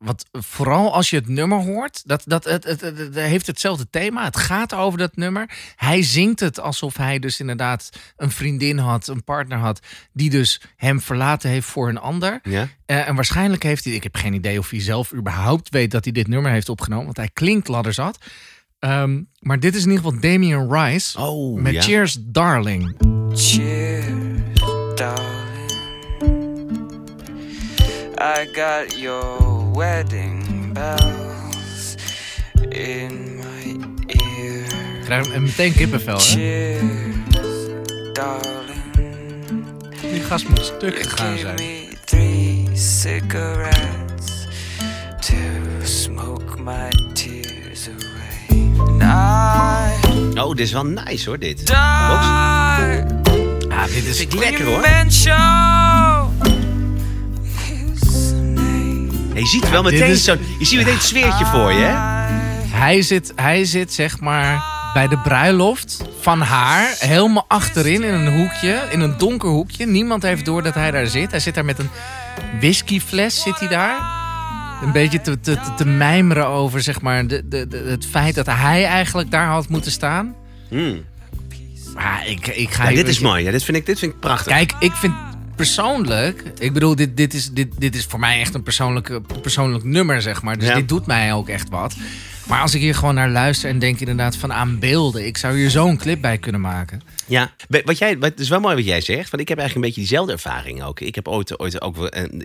Want 0.02 0.26
vooral 0.32 0.94
als 0.94 1.10
je 1.10 1.16
het 1.16 1.28
nummer 1.28 1.58
hoort, 1.58 2.02
dat, 2.06 2.24
dat, 2.26 2.44
het, 2.44 2.64
het, 2.64 2.82
het, 2.82 2.98
het 2.98 3.16
heeft 3.16 3.48
hetzelfde 3.48 3.90
thema. 3.90 4.24
Het 4.24 4.38
gaat 4.38 4.74
over 4.74 5.00
dat 5.00 5.16
nummer. 5.16 5.50
Hij 5.76 6.04
zingt 6.04 6.40
het 6.40 6.60
alsof 6.60 6.98
hij 6.98 7.20
dus 7.20 7.40
inderdaad 7.40 7.90
een 8.18 8.32
vriendin 8.32 8.78
had, 8.78 9.08
een 9.08 9.24
partner 9.24 9.58
had, 9.58 9.80
die 10.14 10.30
dus 10.30 10.62
hem 10.76 11.02
verlaten 11.02 11.50
heeft 11.50 11.68
voor 11.68 11.90
een 11.90 11.98
ander. 11.98 12.40
Ja? 12.44 12.68
Eh, 12.86 13.08
en 13.08 13.16
waarschijnlijk 13.16 13.64
heeft 13.64 13.84
hij, 13.84 13.94
ik 13.94 14.04
heb 14.04 14.16
geen 14.16 14.34
idee 14.34 14.60
of 14.60 14.70
hij 14.70 14.82
zelf 14.82 15.14
überhaupt 15.14 15.70
weet 15.70 15.92
dat 15.92 16.04
hij 16.04 16.14
dit 16.14 16.28
nummer 16.28 16.52
heeft 16.52 16.70
opgenomen, 16.70 17.06
want 17.06 17.18
hij 17.18 17.30
klinkt 17.34 17.68
ladderzat. 17.68 18.18
Ehm, 18.80 19.22
maar 19.40 19.60
dit 19.60 19.76
is 19.76 19.84
in 19.84 19.90
ieder 19.90 20.06
geval 20.06 20.20
Damien 20.20 20.74
Rice 20.74 21.20
Oh, 21.20 21.62
met 21.62 21.74
ja. 21.74 21.82
Cheers 21.82 22.18
Darling. 22.20 22.96
Cheers, 23.34 24.06
darling. 24.96 25.40
I 28.20 28.48
got 28.54 29.00
your 29.00 29.61
wedding 29.74 30.74
bells 30.74 31.96
in 32.70 33.36
my 33.38 33.76
ear. 34.08 34.66
Ik 35.00 35.06
krijg 35.06 35.32
hem 35.32 35.42
meteen 35.42 35.74
kippenvel, 35.74 36.16
hè? 36.18 36.22
Cheers, 36.22 37.70
darling. 38.14 38.70
Die 40.02 40.22
gast 40.22 40.50
moet 40.50 40.60
stuk 40.66 40.94
You 40.98 41.04
gegaan 41.04 41.28
gave 41.28 41.40
zijn. 41.40 41.56
me 41.56 41.88
three 42.06 42.70
cigarettes 42.74 44.48
to 45.20 45.36
smoke 45.86 46.62
my 46.62 46.90
tears 47.14 47.88
away. 47.88 48.72
And 48.78 49.02
I 49.04 50.40
Oh, 50.40 50.50
dit 50.56 50.60
is 50.60 50.72
wel 50.72 50.86
nice 50.86 51.30
hoor, 51.30 51.40
dit. 51.40 51.68
Die. 51.68 51.76
Ah, 51.76 52.78
dit 53.94 54.06
is 54.06 54.26
lekker 54.34 54.66
hoor. 54.66 54.82
Je 59.34 59.46
ziet 59.46 59.70
wel 59.70 59.84
meteen 59.84 60.10
is- 60.10 60.24
zo'n... 60.24 60.38
Je 60.60 60.66
ziet 60.66 60.78
meteen 60.78 60.94
het 60.94 61.04
sfeertje 61.04 61.46
voor 61.46 61.72
je, 61.72 61.80
hè? 61.84 61.96
Hij 62.78 63.02
zit, 63.02 63.34
hij 63.36 63.66
zit 63.66 63.94
zeg 63.94 64.20
maar 64.20 64.64
bij 64.94 65.08
de 65.08 65.18
bruiloft 65.18 65.98
van 66.20 66.42
haar 66.42 66.96
helemaal 67.00 67.46
achterin 67.48 68.04
in 68.04 68.14
een 68.14 68.34
hoekje, 68.38 68.82
in 68.92 69.00
een 69.00 69.18
donker 69.18 69.50
hoekje. 69.50 69.86
Niemand 69.86 70.24
heeft 70.24 70.46
door 70.46 70.64
dat 70.64 70.74
hij 70.74 70.92
daar 70.92 71.08
zit. 71.08 71.32
Hij 71.32 71.40
zit 71.40 71.56
daar 71.56 71.66
met 71.66 71.80
een 71.80 71.90
whiskyfles, 72.60 73.42
zit 73.42 73.60
hij 73.60 73.68
daar. 73.68 74.00
Een 74.84 74.92
beetje 74.92 75.22
te, 75.22 75.40
te, 75.40 75.58
te, 75.78 75.86
mijmeren 75.86 76.48
over 76.48 76.82
zeg 76.82 77.02
maar, 77.02 77.28
de, 77.28 77.48
de, 77.48 77.68
de- 77.68 77.86
het 77.90 78.06
feit 78.06 78.36
dat 78.36 78.46
hij 78.46 78.86
eigenlijk 78.86 79.32
daar 79.32 79.48
had 79.48 79.70
moeten 79.70 79.92
staan. 79.92 80.36
Hmm. 80.70 81.02
Maar 81.94 82.24
ik, 82.28 82.48
ik 82.48 82.72
ga 82.72 82.90
Ja, 82.90 82.96
dit 82.96 83.08
is 83.08 83.20
mooi. 83.20 83.44
Ja, 83.44 83.52
dit, 83.52 83.64
vind 83.64 83.78
ik, 83.78 83.86
dit 83.86 84.00
vind 84.00 84.14
ik 84.14 84.20
prachtig. 84.20 84.54
Kijk, 84.54 84.74
ik 84.80 84.92
vind 84.94 85.14
persoonlijk... 85.66 86.44
Ik 86.60 86.74
bedoel, 86.74 86.96
dit, 86.96 87.18
dit, 87.18 87.34
is, 87.34 87.50
dit, 87.52 87.68
dit 87.78 87.96
is 87.96 88.06
voor 88.06 88.20
mij 88.20 88.40
echt 88.40 88.54
een 88.54 88.64
persoonlijke, 88.64 89.22
persoonlijk 89.42 89.84
nummer, 89.84 90.22
zeg 90.22 90.42
maar. 90.42 90.58
Dus 90.58 90.68
Ja. 90.68 90.76
dit 90.76 90.90
doet 90.90 91.06
mij 91.06 91.34
ook 91.34 91.50
echt 91.50 91.70
wat. 91.70 91.96
Maar 92.48 92.62
als 92.62 92.74
ik 92.74 92.82
hier 92.82 92.96
gewoon 92.96 93.16
naar 93.16 93.30
luister 93.30 93.70
en 93.70 93.80
denk 93.80 94.00
inderdaad 94.00 94.36
van 94.36 94.54
aan 94.54 94.80
beelden... 94.80 95.26
Ik 95.26 95.38
zou 95.38 95.58
hier 95.58 95.70
zo'n 95.70 95.98
clip 95.98 96.22
bij 96.22 96.38
kunnen 96.38 96.62
maken. 96.62 97.02
Ja, 97.32 97.52
wat 97.84 97.98
jij, 97.98 98.18
wat, 98.18 98.30
het 98.30 98.40
is 98.40 98.50
wel 98.50 98.60
mooi 98.60 98.76
wat 98.76 98.86
jij 98.86 99.02
zegt. 99.02 99.30
Want 99.30 99.42
ik 99.42 99.48
heb 99.48 99.58
eigenlijk 99.58 99.76
een 99.76 99.82
beetje 99.94 100.00
diezelfde 100.08 100.32
ervaring 100.32 100.84
ook. 100.84 101.00
Ik 101.00 101.16
heb 101.16 101.28
ooit, 101.28 101.60
ooit 101.60 101.82
ook 101.82 101.96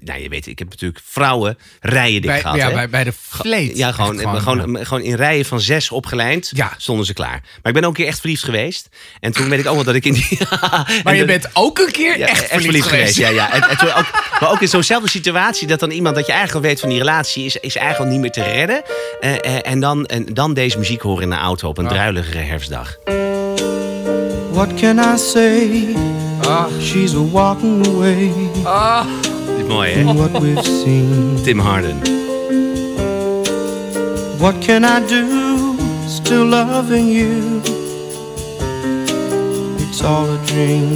nou, 0.04 0.20
je 0.20 0.28
weet, 0.28 0.46
ik 0.46 0.58
heb 0.58 0.68
natuurlijk 0.68 1.00
vrouwen 1.04 1.58
rijen 1.80 2.20
dik 2.20 2.30
Bij, 2.30 2.40
gehad. 2.40 2.56
ja, 2.56 2.68
hè? 2.68 2.74
bij, 2.74 2.88
bij 2.88 3.04
de 3.04 3.12
vleet. 3.18 3.76
Ja, 3.76 3.92
gewoon, 3.92 4.18
gewoon, 4.18 4.86
gewoon, 4.86 5.02
in 5.02 5.14
rijen 5.14 5.44
van 5.44 5.60
zes 5.60 5.90
opgelijnd 5.90 6.50
Ja. 6.54 6.74
stonden 6.76 7.06
ze 7.06 7.12
klaar. 7.12 7.40
Maar 7.42 7.72
ik 7.72 7.72
ben 7.72 7.82
ook 7.82 7.88
een 7.88 7.94
keer 7.94 8.06
echt 8.06 8.20
verliefd 8.20 8.44
geweest. 8.44 8.88
En 9.20 9.32
toen 9.32 9.48
weet 9.48 9.58
ik 9.58 9.66
ook 9.66 9.74
wel 9.74 9.84
dat 9.84 9.94
ik 9.94 10.04
in 10.04 10.12
die... 10.12 10.38
Maar 11.04 11.16
je 11.16 11.24
bent 11.24 11.48
ook 11.52 11.78
een 11.78 11.90
keer 11.90 12.18
ja, 12.18 12.26
echt, 12.26 12.46
verliefd, 12.46 12.88
geweest. 12.88 13.16
Ja, 13.16 13.28
ja. 13.28 13.52
En, 13.52 13.62
en 13.68 13.78
toen 13.78 13.92
ook, 13.92 14.10
maar 14.40 14.50
ook 14.50 14.60
in 14.60 14.68
zo'nzelfde 14.68 15.08
situatie 15.08 15.66
dat 15.66 15.80
dan 15.80 15.90
iemand 15.90 16.14
dat 16.14 16.26
je 16.26 16.32
eigenlijk 16.32 16.66
weet 16.66 16.80
van 16.80 16.88
die 16.88 16.98
relatie 16.98 17.44
is, 17.44 17.56
is 17.56 17.76
eigenlijk 17.76 18.10
niet 18.10 18.20
meer 18.20 18.30
te 18.30 18.42
redden. 18.42 18.82
Eh, 19.20 19.34
eh, 19.34 19.58
en, 19.62 19.80
dan, 19.80 20.06
en 20.06 20.24
dan 20.24 20.54
deze 20.54 20.78
muziek 20.78 21.00
horen 21.00 21.22
in 21.22 21.30
de 21.30 21.36
auto 21.36 21.68
op 21.68 21.78
een 21.78 21.88
druiligere 21.88 22.38
herfstdag. 22.38 22.96
What 24.56 24.76
can 24.76 24.98
I 24.98 25.16
say? 25.16 25.94
Ah, 26.42 26.68
She's 26.80 27.14
a 27.14 27.22
walking 27.22 27.86
away 27.86 28.30
ah. 28.64 29.04
Dit 29.22 29.64
is 29.64 29.68
mooi, 29.68 29.88
hè? 29.92 30.02
from 30.02 30.16
what 30.16 30.32
we've 30.42 30.64
seen. 30.64 31.36
Tim 31.44 31.58
Harden. 31.58 31.96
What 34.38 34.54
can 34.60 34.84
I 34.84 35.00
do? 35.06 35.76
Still 36.08 36.44
loving 36.46 37.08
you. 37.08 37.60
It's 39.88 40.02
all 40.02 40.26
a 40.30 40.38
dream. 40.46 40.88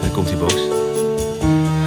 Dan 0.00 0.10
komt 0.12 0.28
die 0.28 0.36
box. 0.36 0.54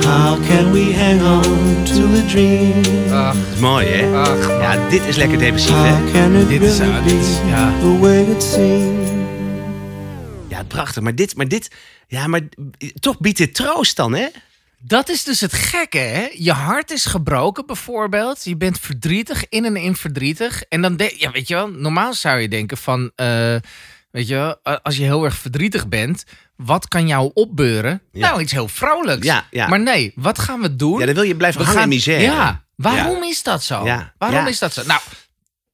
How 0.05 0.37
can 0.47 0.71
we 0.71 0.91
hang 0.93 1.21
on 1.21 1.83
to 1.85 2.03
a 2.17 2.23
dream? 2.27 2.81
Ach, 3.13 3.33
Dat 3.35 3.53
is 3.55 3.59
mooi, 3.59 3.85
hè? 3.85 4.17
ach, 4.21 4.47
man. 4.47 4.61
Ja, 4.61 4.77
dit 4.89 5.01
is 5.07 5.15
lekker 5.15 5.37
depressief, 5.39 5.75
hè? 5.75 5.89
How 5.93 6.11
can 6.13 6.35
it 6.35 6.47
Dit 6.49 6.61
is, 6.61 6.77
really 6.79 6.97
uh, 6.97 7.03
dit 7.03 7.13
is- 7.13 7.41
be 7.41 7.49
ja. 7.49 7.71
the 7.81 7.97
way 7.99 8.21
it 8.21 8.43
seems? 8.43 9.08
Prachtig. 10.69 11.03
Maar 11.03 11.15
dit, 11.15 11.35
maar 11.35 11.47
dit... 11.47 11.71
Ja, 12.07 12.27
maar 12.27 12.41
toch 12.99 13.19
biedt 13.19 13.37
dit 13.37 13.55
troost 13.55 13.95
dan, 13.95 14.13
hè? 14.13 14.27
Dat 14.81 15.09
is 15.09 15.23
dus 15.23 15.41
het 15.41 15.53
gekke, 15.53 15.97
hè? 15.97 16.27
Je 16.33 16.51
hart 16.51 16.91
is 16.91 17.05
gebroken, 17.05 17.65
bijvoorbeeld. 17.65 18.43
Je 18.43 18.55
bent 18.57 18.79
verdrietig, 18.79 19.45
in 19.49 19.65
en 19.65 19.75
in 19.75 19.95
verdrietig. 19.95 20.61
En 20.63 20.81
dan, 20.81 20.99
ja, 21.17 21.31
weet 21.31 21.47
je 21.47 21.53
wel, 21.53 21.67
normaal 21.67 22.13
zou 22.13 22.39
je 22.39 22.47
denken 22.47 22.77
van, 22.77 23.11
eh, 23.15 23.55
weet 24.11 24.27
je 24.27 24.35
wel, 24.35 24.57
als 24.83 24.97
je 24.97 25.03
heel 25.03 25.23
erg 25.25 25.35
verdrietig 25.35 25.87
bent, 25.87 26.23
wat 26.55 26.87
kan 26.87 27.07
jou 27.07 27.31
opbeuren? 27.33 28.01
Ja. 28.11 28.29
Nou, 28.29 28.41
iets 28.41 28.51
heel 28.51 28.67
vrolijks. 28.67 29.25
Ja, 29.25 29.45
ja. 29.51 29.67
Maar 29.67 29.79
nee, 29.79 30.11
wat 30.15 30.39
gaan 30.39 30.61
we 30.61 30.75
doen? 30.75 30.99
Ja, 30.99 31.05
dan 31.05 31.15
wil 31.15 31.23
je 31.23 31.35
blijven 31.35 31.59
we 31.61 31.65
hangen 31.67 31.81
in 31.83 31.89
misère. 31.89 32.21
Ja, 32.21 32.63
waarom 32.75 33.23
is 33.23 33.43
dat 33.43 33.63
zo? 33.63 33.85
Ja, 33.85 34.13
Waarom 34.17 34.47
is 34.47 34.59
dat 34.59 34.73
zo? 34.73 34.83
Nou, 34.85 34.99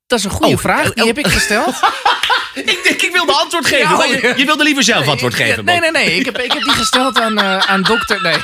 dat 0.07 0.19
is 0.19 0.25
een 0.25 0.31
goede 0.31 0.53
Oh, 0.55 0.59
vraag. 0.59 0.87
oh, 0.89 0.93
Die 0.93 1.01
oh. 1.03 1.07
heb 1.07 1.17
ik 1.17 1.27
gesteld. 1.27 1.75
Ik 2.75 2.83
denk, 2.83 3.01
ik 3.01 3.11
wilde 3.11 3.33
antwoord 3.33 3.65
geven. 3.65 3.97
Ja, 3.97 4.05
je, 4.05 4.33
je 4.35 4.45
wilde 4.45 4.63
liever 4.63 4.83
zelf 4.83 5.07
antwoord 5.07 5.33
geven, 5.33 5.65
Nee, 5.65 5.79
nee, 5.79 5.91
nee. 5.91 6.15
Ik 6.15 6.25
heb, 6.25 6.37
ik 6.39 6.51
heb 6.51 6.63
die 6.63 6.73
gesteld 6.73 7.19
aan, 7.19 7.37
eh, 7.39 7.57
aan 7.57 7.81
dokter. 7.81 8.21
Nee. 8.21 8.35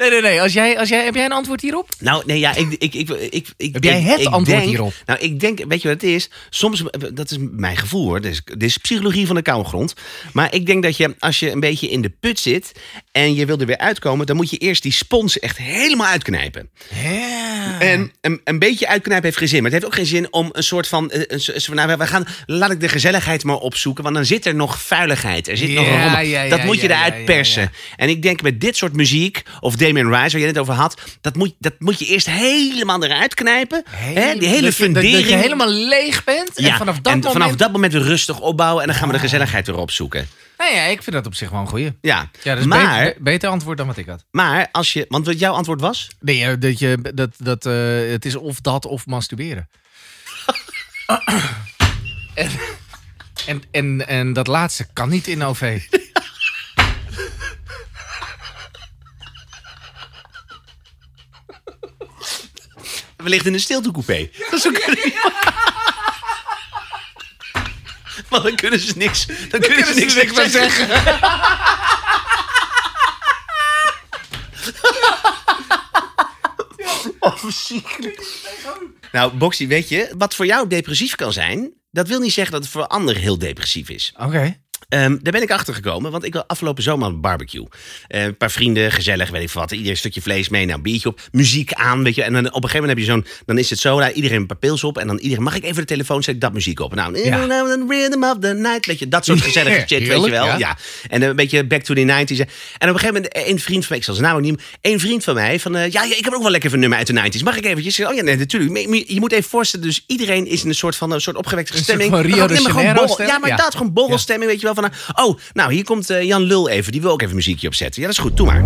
Nee, 0.00 0.10
nee, 0.10 0.20
nee. 0.20 0.40
Als 0.42 0.52
jij, 0.52 0.78
als 0.78 0.88
jij, 0.88 1.04
heb 1.04 1.14
jij 1.14 1.24
een 1.24 1.32
antwoord 1.32 1.60
hierop? 1.60 1.88
Nou, 1.98 2.22
nee, 2.26 2.38
ja, 2.38 2.54
ik... 2.54 2.72
ik, 2.78 2.94
ik, 2.94 3.08
ik, 3.10 3.48
ik 3.56 3.72
Heb 3.74 3.84
jij 3.84 4.00
het 4.00 4.20
ik 4.20 4.26
antwoord 4.26 4.58
denk- 4.58 4.70
hierop? 4.70 4.92
Nou, 5.06 5.18
ik 5.20 5.40
denk, 5.40 5.58
weet 5.68 5.82
je 5.82 5.88
wat 5.88 6.00
het 6.00 6.10
is? 6.10 6.30
Soms, 6.50 6.82
dat 7.14 7.30
is 7.30 7.36
mijn 7.40 7.76
gevoel 7.76 8.04
hoor, 8.04 8.20
dit 8.20 8.32
is, 8.32 8.42
dit 8.44 8.62
is 8.62 8.76
psychologie 8.76 9.26
van 9.26 9.34
de 9.36 9.42
koude 9.42 9.68
grond. 9.68 9.94
Maar 10.32 10.54
ik 10.54 10.66
denk 10.66 10.82
dat 10.82 10.96
je, 10.96 11.14
als 11.18 11.40
je 11.40 11.50
een 11.50 11.60
beetje 11.60 11.88
in 11.88 12.02
de 12.02 12.12
put 12.20 12.38
zit 12.38 12.72
en 13.12 13.34
je 13.34 13.46
wil 13.46 13.58
er 13.58 13.66
weer 13.66 13.78
uitkomen, 13.78 14.26
dan 14.26 14.36
moet 14.36 14.50
je 14.50 14.56
eerst 14.56 14.82
die 14.82 14.92
spons 14.92 15.38
echt 15.38 15.56
helemaal 15.58 16.06
uitknijpen. 16.06 16.70
Ja. 17.02 17.80
En 17.80 18.12
een, 18.20 18.40
een 18.44 18.58
beetje 18.58 18.88
uitknijpen 18.88 19.24
heeft 19.26 19.38
geen 19.38 19.48
zin. 19.48 19.62
Maar 19.62 19.70
het 19.70 19.80
heeft 19.82 19.92
ook 19.92 19.98
geen 19.98 20.08
zin 20.10 20.32
om 20.32 20.48
een 20.52 20.62
soort 20.62 20.88
van. 20.88 21.10
eh, 21.10 21.20
Een, 21.26 21.60
van, 21.60 21.74
nou, 21.74 21.96
we 21.96 22.06
gaan, 22.06 22.26
laat 22.46 22.70
ik 22.70 22.80
de 22.80 22.88
gezelligheid 22.88 23.44
maar 23.44 23.56
opzoeken. 23.56 24.02
Want 24.02 24.14
dan 24.14 24.24
zit 24.24 24.46
er 24.46 24.54
nog 24.54 24.82
vuiligheid. 24.82 25.48
Er 25.48 25.56
zit 25.56 25.70
nog 25.70 25.86
Ja, 25.86 26.18
ja, 26.20 26.48
dat 26.48 26.64
moet 26.64 26.80
je 26.80 26.88
eruit 26.90 27.24
persen. 27.24 27.72
En 27.96 28.08
ik 28.08 28.22
denk 28.22 28.42
met 28.42 28.60
dit 28.60 28.76
soort 28.76 28.92
muziek. 28.96 29.42
Of 29.60 29.76
Damien 29.94 30.14
Rice, 30.14 30.30
waar 30.30 30.40
je 30.40 30.46
het 30.46 30.58
over 30.58 30.74
had. 30.74 31.00
Dat 31.20 31.36
moet, 31.36 31.54
dat 31.58 31.72
moet 31.78 31.98
je 31.98 32.06
eerst 32.06 32.26
helemaal 32.26 33.04
eruit 33.04 33.34
knijpen. 33.34 33.82
hè? 33.88 34.12
Die 34.12 34.20
hele 34.22 34.40
dat 34.40 34.54
je, 34.54 34.60
dat- 34.62 34.74
fundering. 34.74 35.14
Dat 35.14 35.28
je 35.28 35.34
helemaal 35.34 35.68
leeg 35.70 36.24
bent. 36.24 36.50
ja, 36.54 36.70
en 36.70 36.76
vanaf 36.76 36.94
dat 36.96 37.12
en 37.12 37.18
moment... 37.18 37.32
vanaf 37.42 37.56
dat 37.56 37.72
moment 37.72 37.92
weer 37.92 38.02
rustig 38.02 38.40
opbouwen. 38.40 38.82
En 38.82 38.88
dan 38.88 38.96
gaan 38.96 39.06
we 39.08 39.14
de 39.14 39.20
gezelligheid 39.20 39.68
erop 39.68 39.90
zoeken. 39.90 40.28
Nou 40.58 40.74
ja, 40.74 40.82
ik 40.82 41.02
vind 41.02 41.16
dat 41.16 41.26
op 41.26 41.34
zich 41.34 41.50
wel 41.50 41.60
een 41.60 41.68
goeie. 41.68 41.92
Ja, 42.00 42.30
Ja, 42.42 42.50
dat 42.54 42.58
is 42.62 42.64
maar, 42.68 43.04
beter, 43.04 43.22
beter 43.22 43.48
antwoord 43.48 43.78
dan 43.78 43.86
wat 43.86 43.96
ik 43.96 44.06
had. 44.06 44.24
maar 44.30 44.68
als 44.72 44.92
je. 44.92 45.06
Want 45.08 45.26
wat 45.26 45.38
jouw 45.38 45.52
antwoord 45.52 45.80
was? 45.80 46.08
Nee, 46.20 46.58
dat 46.58 46.78
je, 46.78 46.98
dat, 47.14 47.30
dat, 47.38 47.66
eh, 47.66 47.74
het 48.10 48.24
is 48.24 48.36
of 48.36 48.60
dat 48.60 48.86
of 48.86 49.06
masturberen. 49.06 49.68
en, 52.34 52.50
en, 53.46 53.62
en, 53.70 54.06
en 54.08 54.32
dat 54.32 54.46
laatste 54.46 54.86
kan 54.92 55.08
niet 55.08 55.26
in 55.26 55.42
OV. 55.42 55.80
Wellicht 63.22 63.46
in 63.46 63.54
een 63.54 63.60
stiltecoupé. 63.60 64.30
Dat 64.50 64.52
is 64.52 64.66
ook... 64.66 64.86
Maar 68.28 68.42
dan 68.46 68.54
kunnen 68.54 68.78
ze 68.80 68.92
niks. 68.96 69.26
Dan 69.26 69.60
kunnen 69.60 69.86
ze 69.86 69.94
niks, 69.94 70.14
niks 70.14 70.32
meer 70.32 70.48
zeggen. 70.48 70.88
Oh, 77.20 77.36
verschrikkelijk. 77.36 78.22
Nou, 79.12 79.32
Boxy, 79.32 79.66
weet 79.66 79.88
je, 79.88 80.14
wat 80.18 80.34
voor 80.34 80.46
jou 80.46 80.68
depressief 80.68 81.14
kan 81.14 81.32
zijn, 81.32 81.72
dat 81.90 82.08
wil 82.08 82.20
niet 82.20 82.32
zeggen 82.32 82.52
dat 82.52 82.62
het 82.62 82.72
voor 82.72 82.86
anderen 82.86 83.20
heel 83.20 83.38
depressief 83.38 83.88
is. 83.88 84.12
Oké. 84.16 84.60
Ehm, 84.88 85.16
daar 85.22 85.32
ben 85.32 85.42
ik 85.42 85.50
achter 85.50 85.74
gekomen, 85.74 86.10
want 86.10 86.24
ik 86.24 86.32
wil 86.32 86.44
afgelopen 86.46 86.82
zomer 86.82 87.08
een 87.08 87.20
barbecue. 87.20 87.66
Eh, 88.08 88.22
een 88.24 88.36
paar 88.36 88.50
vrienden, 88.50 88.92
gezellig, 88.92 89.30
weet 89.30 89.42
ik 89.42 89.50
wat. 89.50 89.70
Iedereen 89.70 89.90
een 89.92 89.96
stukje 89.96 90.20
vlees 90.22 90.48
mee, 90.48 90.64
nou, 90.64 90.76
een 90.76 90.82
biertje 90.82 91.08
op, 91.08 91.20
muziek 91.32 91.72
aan, 91.72 92.02
weet 92.02 92.14
je. 92.14 92.22
En 92.22 92.32
dan 92.32 92.46
op 92.52 92.62
een 92.64 92.70
gegeven 92.70 92.80
moment 92.80 92.98
heb 92.98 93.06
je 93.06 93.12
zo'n, 93.32 93.42
dan 93.46 93.58
is 93.58 93.70
het 93.70 93.78
zo, 93.78 93.98
nou, 93.98 94.12
iedereen 94.12 94.36
een 94.36 94.46
paar 94.46 94.56
pils 94.56 94.84
op. 94.84 94.98
En 94.98 95.06
dan 95.06 95.18
iedereen, 95.18 95.44
mag 95.44 95.54
ik 95.56 95.64
even 95.64 95.76
de 95.76 95.84
telefoon, 95.84 96.22
zet 96.22 96.34
ik 96.34 96.40
dat 96.40 96.52
muziek 96.52 96.80
op. 96.80 96.94
Nou, 96.94 97.18
Ja. 97.24 97.46
the 97.46 97.84
rhythm 97.88 98.24
of 98.24 98.36
the 98.40 98.52
night, 98.54 98.86
weet 98.86 98.98
je, 98.98 99.08
dat 99.08 99.24
soort 99.24 99.40
gezellige 99.40 99.78
shit, 99.88 100.06
weet 100.08 100.24
je 100.24 100.30
wel. 100.30 100.44
ja. 100.46 100.58
Ja. 100.58 100.76
En 101.08 101.22
een 101.22 101.36
beetje 101.36 101.66
back 101.66 101.82
to 101.82 101.94
the 101.94 102.00
90s. 102.02 102.38
En 102.78 102.88
op 102.88 102.94
een 102.94 103.00
gegeven 103.00 103.06
moment, 103.14 103.36
een 103.36 103.58
vriend 103.60 103.78
van 103.80 103.86
mij, 103.88 103.98
ik 103.98 104.04
zal 104.04 104.14
zijn 104.14 104.26
naam 104.26 104.36
ook 104.36 104.42
niet 104.42 104.56
meer, 104.56 104.92
een 104.92 105.00
vriend 105.00 105.24
van 105.24 105.34
mij, 105.34 105.60
van, 105.60 105.76
eh, 105.76 105.90
ja, 105.90 106.02
ja, 106.04 106.16
ik 106.16 106.24
heb 106.24 106.34
ook 106.34 106.42
wel 106.42 106.50
lekker 106.50 106.72
een 106.72 106.80
nummer 106.80 106.98
uit 106.98 107.06
de 107.06 107.12
90s. 107.12 107.42
Mag 107.42 107.56
ik 107.56 107.64
eventjes? 107.64 108.04
Oh 108.04 108.14
ja, 108.14 108.22
nee, 108.22 108.36
natuurlijk. 108.36 108.88
Je 109.08 109.20
moet 109.20 109.32
even 109.32 109.50
voorstellen, 109.50 109.86
dus 109.86 110.04
iedereen 110.06 110.46
is 110.46 110.62
in 110.62 110.68
een 110.68 110.74
soort 110.74 110.96
van, 110.96 111.10
een 111.10 111.20
soort 111.20 111.36
opgewekte 111.36 111.72
soort 111.72 111.84
stemming. 111.84 112.10
van 112.10 112.20
Rio 112.20 112.46
de 112.46 112.54
Janeiro 112.62 112.82
Ja, 112.84 112.92
maar 112.94 113.08
stemming? 113.08 113.54
dat, 113.56 113.74
gewoon 113.74 113.92
borrelstemming, 113.92 114.50
weet 114.50 114.60
je 114.60 114.66
wel. 114.66 114.69
Van, 114.74 114.90
oh, 115.14 115.38
nou, 115.52 115.72
hier 115.72 115.84
komt 115.84 116.10
eh, 116.10 116.22
Jan 116.22 116.42
Lul 116.42 116.68
even. 116.68 116.92
Die 116.92 117.00
wil 117.00 117.10
ook 117.10 117.22
even 117.22 117.34
muziekje 117.34 117.66
opzetten. 117.66 118.00
Ja, 118.02 118.08
dat 118.08 118.16
is 118.16 118.22
goed. 118.22 118.36
Doe 118.36 118.46
maar. 118.46 118.64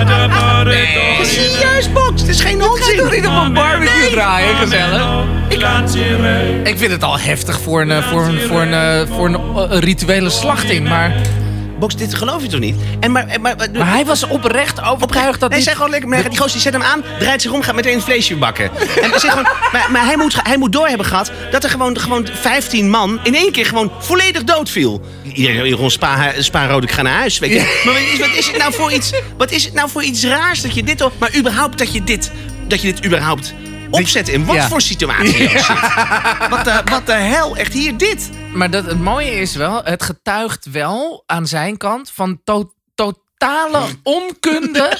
Ad 0.00 0.10
appare 0.10 0.86
Serieus, 1.22 1.92
Box. 1.92 2.20
Het 2.20 2.30
is 2.30 2.40
geen 2.40 2.62
onzin. 2.62 2.96
Doe 2.96 3.10
niet 3.10 3.26
op 3.26 3.32
een 3.32 3.52
barbecue 3.52 4.10
draaien, 4.10 4.56
gezellig. 4.56 5.24
Glancire, 5.48 6.60
Ik 6.64 6.78
vind 6.78 6.92
het 6.92 7.02
al 7.02 7.18
heftig 7.18 7.60
voor 7.60 7.80
een, 7.80 7.90
eh, 7.90 8.10
voor 8.10 8.22
een, 8.24 8.40
voor 8.40 8.60
een, 8.60 8.74
eh, 8.74 9.16
voor 9.16 9.26
een, 9.26 9.70
eh, 9.70 9.78
rituele 9.78 10.30
slachting. 10.30 10.88
Maar, 10.88 11.12
Box, 11.80 11.96
dit 11.96 12.14
geloof 12.14 12.42
je 12.42 12.48
toch 12.48 12.60
niet? 12.60 12.76
En 13.00 13.12
maar, 13.12 13.26
maar, 13.26 13.40
maar, 13.56 13.70
maar 13.72 13.90
hij 13.90 14.04
was 14.04 14.26
oprecht 14.26 14.82
overtuigd 14.82 15.40
dat 15.40 15.50
dit... 15.50 15.62
zeg 15.62 15.74
gewoon 15.74 15.90
lekker. 15.90 16.08
Maar 16.08 16.28
die 16.28 16.38
gozer 16.38 16.52
die 16.52 16.60
zet 16.60 16.72
hem 16.72 16.82
aan, 16.82 17.04
draait 17.18 17.42
zich 17.42 17.52
om, 17.52 17.62
gaat 17.62 17.74
meteen 17.74 17.94
een 17.94 18.00
vleesje 18.00 18.36
bakken. 18.36 18.70
En 19.02 19.20
zeg 19.20 19.30
gewoon, 19.30 19.48
maar 19.72 19.88
maar 19.90 20.04
hij, 20.04 20.16
moet, 20.16 20.34
hij 20.42 20.58
moet 20.58 20.72
door 20.72 20.88
hebben 20.88 21.06
gehad 21.06 21.30
dat 21.50 21.64
er 21.64 21.70
gewoon, 21.70 21.98
gewoon 21.98 22.28
15 22.32 22.90
man 22.90 23.20
in 23.22 23.34
één 23.34 23.52
keer 23.52 23.66
gewoon 23.66 23.92
volledig 23.98 24.44
dood 24.44 24.70
viel. 24.70 25.00
Iedereen 25.32 25.74
gewoon 25.74 25.90
spa, 25.90 26.32
spa 26.38 26.66
rood, 26.66 26.82
ik 26.82 26.90
ga 26.90 27.02
naar 27.02 27.18
huis. 27.18 27.38
Weet 27.38 27.52
je. 27.52 27.80
Maar 27.84 27.94
wat 27.94 28.02
is, 28.02 28.18
wat 28.18 28.38
is 28.38 28.46
het 28.46 28.58
nou 28.58 28.72
voor 28.72 28.92
iets? 28.92 29.12
Wat 29.36 29.50
is 29.50 29.64
het 29.64 29.74
nou 29.74 29.90
voor 29.90 30.02
iets 30.02 30.24
raars 30.24 30.62
dat 30.62 30.74
je 30.74 30.82
dit, 30.82 31.04
maar 31.18 31.36
überhaupt 31.36 31.78
dat 31.78 31.92
je 31.92 32.04
dit, 32.04 32.30
dat 32.68 32.80
je 32.82 32.92
dit 32.92 33.04
überhaupt 33.04 33.54
opzetten 33.90 34.34
in 34.34 34.44
wat 34.44 34.54
Ja. 34.56 34.68
voor 34.68 34.80
situatie 34.80 35.48
zit. 35.48 35.66
Wat 36.50 36.64
de, 36.64 36.80
wat 36.84 37.06
de 37.06 37.12
hel, 37.12 37.56
echt 37.56 37.72
hier 37.72 37.96
dit. 37.96 38.30
Maar 38.52 38.70
dat, 38.70 38.84
het 38.84 39.00
mooie 39.00 39.30
is 39.40 39.54
wel, 39.54 39.80
het 39.84 40.02
getuigt 40.02 40.66
wel 40.70 41.22
aan 41.26 41.46
zijn 41.46 41.76
kant 41.76 42.10
van 42.14 42.40
to- 42.44 42.72
totale 42.94 43.82
onkunde. 44.02 44.98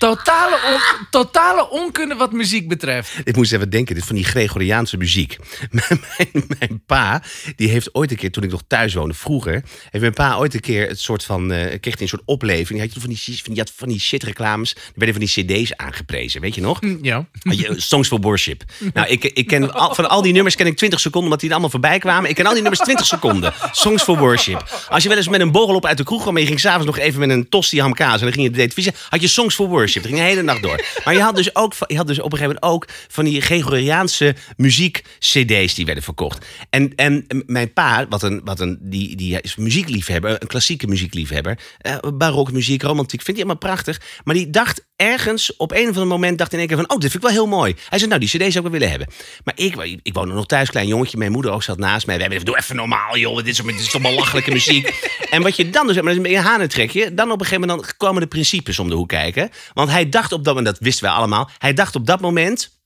Totale, 0.00 0.56
on- 0.74 1.06
totale 1.10 1.70
onkunde 1.70 2.14
wat 2.14 2.32
muziek 2.32 2.68
betreft. 2.68 3.10
Ik 3.24 3.36
moest 3.36 3.52
even 3.52 3.70
denken, 3.70 3.94
dit 3.94 4.04
van 4.04 4.16
die 4.16 4.24
Gregoriaanse 4.24 4.96
muziek. 4.96 5.36
Mijn, 5.70 6.00
mijn, 6.16 6.44
mijn 6.58 6.82
pa, 6.86 7.22
die 7.56 7.68
heeft 7.68 7.94
ooit 7.94 8.10
een 8.10 8.16
keer, 8.16 8.30
toen 8.30 8.42
ik 8.42 8.50
nog 8.50 8.62
thuis 8.66 8.94
woonde, 8.94 9.14
vroeger, 9.14 9.52
heeft 9.90 10.00
mijn 10.00 10.12
pa 10.12 10.36
ooit 10.36 10.54
een 10.54 10.60
keer 10.60 10.88
het 10.88 11.00
soort 11.00 11.24
van, 11.24 11.52
eh, 11.52 11.80
kreeg 11.80 11.94
hij 11.94 12.02
een 12.02 12.08
soort 12.08 12.22
opleving. 12.24 12.80
Had 12.80 12.94
je 12.94 13.00
van 13.00 13.08
die, 13.08 13.40
van 13.42 13.54
die, 13.54 13.64
van 13.76 13.88
die 13.88 14.00
shit 14.00 14.22
reclames, 14.22 14.74
er 14.74 14.80
werden 14.94 15.14
van 15.14 15.44
die 15.44 15.62
cd's 15.62 15.72
aangeprezen, 15.76 16.40
weet 16.40 16.54
je 16.54 16.60
nog? 16.60 16.78
Ja. 17.02 17.26
Had 17.42 17.58
je, 17.58 17.74
Songs 17.76 18.08
for 18.08 18.20
Worship. 18.20 18.64
Nou, 18.94 19.08
ik, 19.08 19.24
ik 19.24 19.46
ken 19.46 19.72
al, 19.72 19.94
van 19.94 20.08
al 20.08 20.22
die 20.22 20.32
nummers 20.32 20.54
ken 20.54 20.66
ik 20.66 20.76
20 20.76 21.00
seconden, 21.00 21.24
omdat 21.24 21.40
die 21.40 21.48
er 21.48 21.54
allemaal 21.54 21.72
voorbij 21.80 21.98
kwamen. 21.98 22.30
Ik 22.30 22.36
ken 22.36 22.46
al 22.46 22.52
die 22.52 22.60
nummers 22.62 22.82
20 22.82 23.06
seconden. 23.16 23.52
Songs 23.72 24.02
for 24.02 24.18
Worship. 24.18 24.86
Als 24.88 25.02
je 25.02 25.08
wel 25.08 25.18
eens 25.18 25.28
met 25.28 25.40
een 25.40 25.52
borrel 25.52 25.74
op 25.76 25.86
uit 25.86 25.96
de 25.96 26.04
kroeg 26.04 26.22
kwam 26.22 26.34
en 26.34 26.40
je 26.40 26.48
ging 26.48 26.60
s'avonds 26.60 26.86
nog 26.86 26.98
even 26.98 27.20
met 27.20 27.30
een 27.30 27.48
tosti 27.48 27.80
hamkaas 27.80 28.14
en 28.14 28.20
dan 28.20 28.32
ging 28.32 28.44
je 28.44 28.50
de 28.50 28.56
televisie, 28.56 28.92
had 29.08 29.20
je 29.20 29.28
Songs 29.28 29.54
for 29.54 29.68
Worship. 29.68 29.88
Dat 29.94 30.06
ging 30.06 30.16
de 30.16 30.22
hele 30.26 30.42
nacht 30.42 30.62
door. 30.62 30.84
Maar 31.04 31.14
je 31.14 31.20
had 31.20 31.36
dus 31.36 31.56
ook, 31.56 31.72
je 31.86 31.96
had 31.96 32.06
dus 32.06 32.20
op 32.20 32.32
een 32.32 32.38
gegeven 32.38 32.58
moment 32.60 32.74
ook 32.74 32.88
van 33.08 33.24
die 33.24 33.40
Gregoriaanse 33.40 34.34
muziek-cd's 34.56 35.74
die 35.74 35.84
werden 35.84 36.04
verkocht. 36.04 36.46
En, 36.70 36.94
en 36.94 37.26
mijn 37.46 37.72
pa, 37.72 38.06
wat 38.08 38.22
een, 38.22 38.40
wat 38.44 38.60
een, 38.60 38.78
die, 38.80 39.16
die 39.16 39.40
is 39.40 39.56
muziekliefhebber, 39.56 40.42
een 40.42 40.48
klassieke 40.48 40.86
muziekliefhebber, 40.86 41.58
eh, 41.78 41.96
barokmuziek, 42.14 42.82
romantiek, 42.82 43.22
vindt 43.22 43.40
hij 43.40 43.48
allemaal 43.48 43.70
prachtig. 43.70 44.00
Maar 44.24 44.34
die 44.34 44.50
dacht 44.50 44.88
ergens 45.00 45.56
op 45.56 45.72
een 45.72 45.82
of 45.82 45.86
ander 45.86 46.06
moment, 46.06 46.38
dacht 46.38 46.52
in 46.52 46.58
één 46.58 46.68
keer 46.68 46.76
van, 46.76 46.90
oh, 46.90 46.98
dit 46.98 47.10
vind 47.10 47.24
ik 47.24 47.28
wel 47.28 47.38
heel 47.38 47.46
mooi. 47.46 47.74
Hij 47.88 47.98
zei, 47.98 48.10
nou, 48.10 48.20
die 48.20 48.28
cd's 48.28 48.38
zou 48.38 48.64
ik 48.64 48.70
wel 48.70 48.70
willen 48.70 48.90
hebben. 48.90 49.08
Maar 49.44 49.54
ik, 49.56 50.00
ik 50.02 50.14
woonde 50.14 50.34
nog 50.34 50.46
thuis, 50.46 50.70
klein 50.70 50.86
jongetje, 50.86 51.16
mijn 51.18 51.32
moeder 51.32 51.50
ook 51.50 51.62
zat 51.62 51.78
naast 51.78 52.06
mij. 52.06 52.16
We 52.16 52.22
hebben, 52.22 52.44
doe 52.44 52.58
even 52.58 52.76
normaal, 52.76 53.16
joh, 53.16 53.36
dit 53.36 53.46
is, 53.46 53.56
dit 53.56 53.80
is 53.80 53.90
toch 53.90 54.02
belachelijke 54.02 54.50
muziek. 54.50 54.88
En 55.30 55.42
wat 55.42 55.56
je 55.56 55.70
dan 55.70 55.86
dus, 55.86 56.00
maar 56.00 56.12
een 56.12 56.22
beetje 56.22 56.36
een 56.36 56.44
hanentrekje, 56.44 57.14
dan 57.14 57.26
op 57.30 57.40
een 57.40 57.46
gegeven 57.46 57.68
moment 57.68 57.86
dan 57.86 57.96
kwamen 57.96 58.20
de 58.20 58.26
principes 58.26 58.78
om 58.78 58.88
de 58.88 58.94
hoek 58.94 59.08
kijken. 59.08 59.50
Want 59.72 59.90
hij 59.90 60.08
dacht 60.08 60.32
op 60.32 60.44
dat 60.44 60.54
moment, 60.54 60.74
dat 60.74 60.84
wisten 60.84 61.04
wij 61.04 61.12
allemaal, 61.12 61.50
hij 61.58 61.74
dacht 61.74 61.94
op 61.94 62.06
dat 62.06 62.20
moment... 62.20 62.78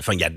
Van 0.00 0.18
ja, 0.18 0.30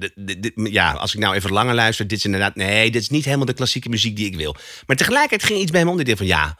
ja, 0.53 0.91
als 0.91 1.13
ik 1.13 1.19
nou 1.19 1.35
even 1.35 1.51
langer 1.51 1.75
luister, 1.75 2.07
dit 2.07 2.17
is 2.17 2.25
inderdaad. 2.25 2.55
Nee, 2.55 2.91
dit 2.91 3.01
is 3.01 3.09
niet 3.09 3.25
helemaal 3.25 3.45
de 3.45 3.53
klassieke 3.53 3.89
muziek 3.89 4.15
die 4.15 4.25
ik 4.25 4.35
wil. 4.35 4.55
Maar 4.85 4.95
tegelijkertijd 4.95 5.43
ging 5.43 5.59
iets 5.59 5.71
bij 5.71 5.79
hem 5.79 5.89
om. 5.89 5.95
Die 5.95 6.05
dacht 6.05 6.17
van 6.17 6.27
ja. 6.27 6.57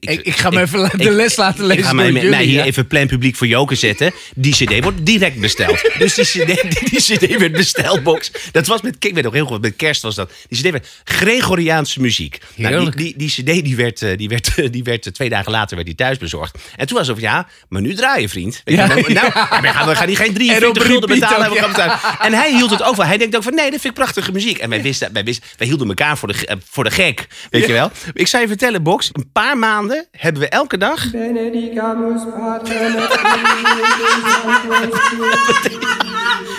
Ik, 0.00 0.20
ik 0.20 0.36
ga 0.36 0.50
me 0.50 0.60
even 0.60 0.90
de 0.98 1.10
les 1.10 1.36
laten 1.36 1.64
lezen 1.64 1.82
Ik 1.82 1.88
ga 1.88 1.92
mij, 1.92 2.10
hier 2.44 2.46
ja. 2.46 2.64
even 2.64 2.86
plan 2.86 3.06
publiek 3.06 3.36
voor 3.36 3.46
Joken 3.46 3.76
zetten. 3.76 4.12
Die 4.34 4.54
CD 4.54 4.82
wordt 4.82 5.06
direct 5.06 5.40
besteld. 5.40 5.90
dus 5.98 6.14
die 6.14 6.24
CD, 6.24 6.62
die, 6.62 6.90
die 6.90 7.00
CD 7.00 7.38
werd 7.38 7.52
besteld, 7.52 8.02
box. 8.02 8.30
Dat 8.52 8.66
was 8.66 8.82
met, 8.82 8.96
ik 8.98 9.14
weet 9.14 9.24
nog 9.24 9.32
heel 9.32 9.46
goed, 9.46 9.60
met 9.60 9.76
kerst 9.76 10.02
was 10.02 10.14
dat. 10.14 10.32
Die 10.48 10.58
CD 10.58 10.70
werd 10.70 10.88
Gregoriaanse 11.04 12.00
muziek. 12.00 12.38
Nou, 12.54 12.90
die, 12.90 13.14
die, 13.16 13.16
die 13.16 13.28
CD 13.28 13.64
die 13.64 13.76
werd, 13.76 14.02
eh, 14.02 14.16
die, 14.16 14.28
werd, 14.28 14.72
die 14.72 14.82
werd 14.82 15.06
eh, 15.06 15.12
twee 15.12 15.28
dagen 15.28 15.52
later 15.52 15.74
werd 15.74 15.86
die 15.86 15.96
thuis 15.96 16.18
bezorgd. 16.18 16.58
En 16.76 16.86
toen 16.86 16.96
was 16.96 17.06
het 17.06 17.16
van 17.16 17.28
ja, 17.28 17.48
maar 17.68 17.82
nu 17.82 17.94
draaien, 17.94 18.28
vriend. 18.28 18.60
Weet 18.64 18.76
Ja, 18.76 18.84
je, 18.84 18.94
nou, 18.94 19.12
nou, 19.12 19.26
we 19.62 19.68
gaan, 19.68 19.88
we 19.88 19.94
gaan 19.94 20.06
die 20.06 20.16
geen 20.16 20.26
En 20.26 20.34
op 20.34 20.74
43 20.74 20.86
gulden 20.86 21.08
betalen. 21.08 21.50
ook. 21.50 22.20
En 22.20 22.32
hij 22.32 22.54
hield 22.54 22.70
het 22.70 22.82
ook 22.82 22.96
wel. 22.96 23.06
Hij 23.06 23.18
denkt 23.18 23.36
ook 23.36 23.42
van 23.42 23.54
nee, 23.54 23.70
dat 23.70 23.80
vind 23.80 23.98
ik 23.98 24.00
prachtige 24.00 24.32
muziek. 24.32 24.58
En 24.58 24.70
wij 24.70 24.82
wisten, 24.82 25.12
wij 25.12 25.24
wisten, 25.24 25.44
wij 25.56 25.66
hielden 25.66 25.88
elkaar 25.88 26.18
voor 26.18 26.28
de, 26.28 26.46
eh, 26.46 26.56
voor 26.70 26.84
de 26.84 26.90
gek. 26.90 27.26
Weet 27.50 27.66
je 27.66 27.72
wel? 27.72 27.90
Ik 28.12 28.26
zou 28.26 28.42
je 28.42 28.48
vertellen, 28.48 28.82
Box, 28.82 29.10
paar 29.34 29.58
maanden 29.58 30.06
hebben 30.10 30.42
we 30.42 30.48
elke 30.48 30.78
dag 30.78 31.02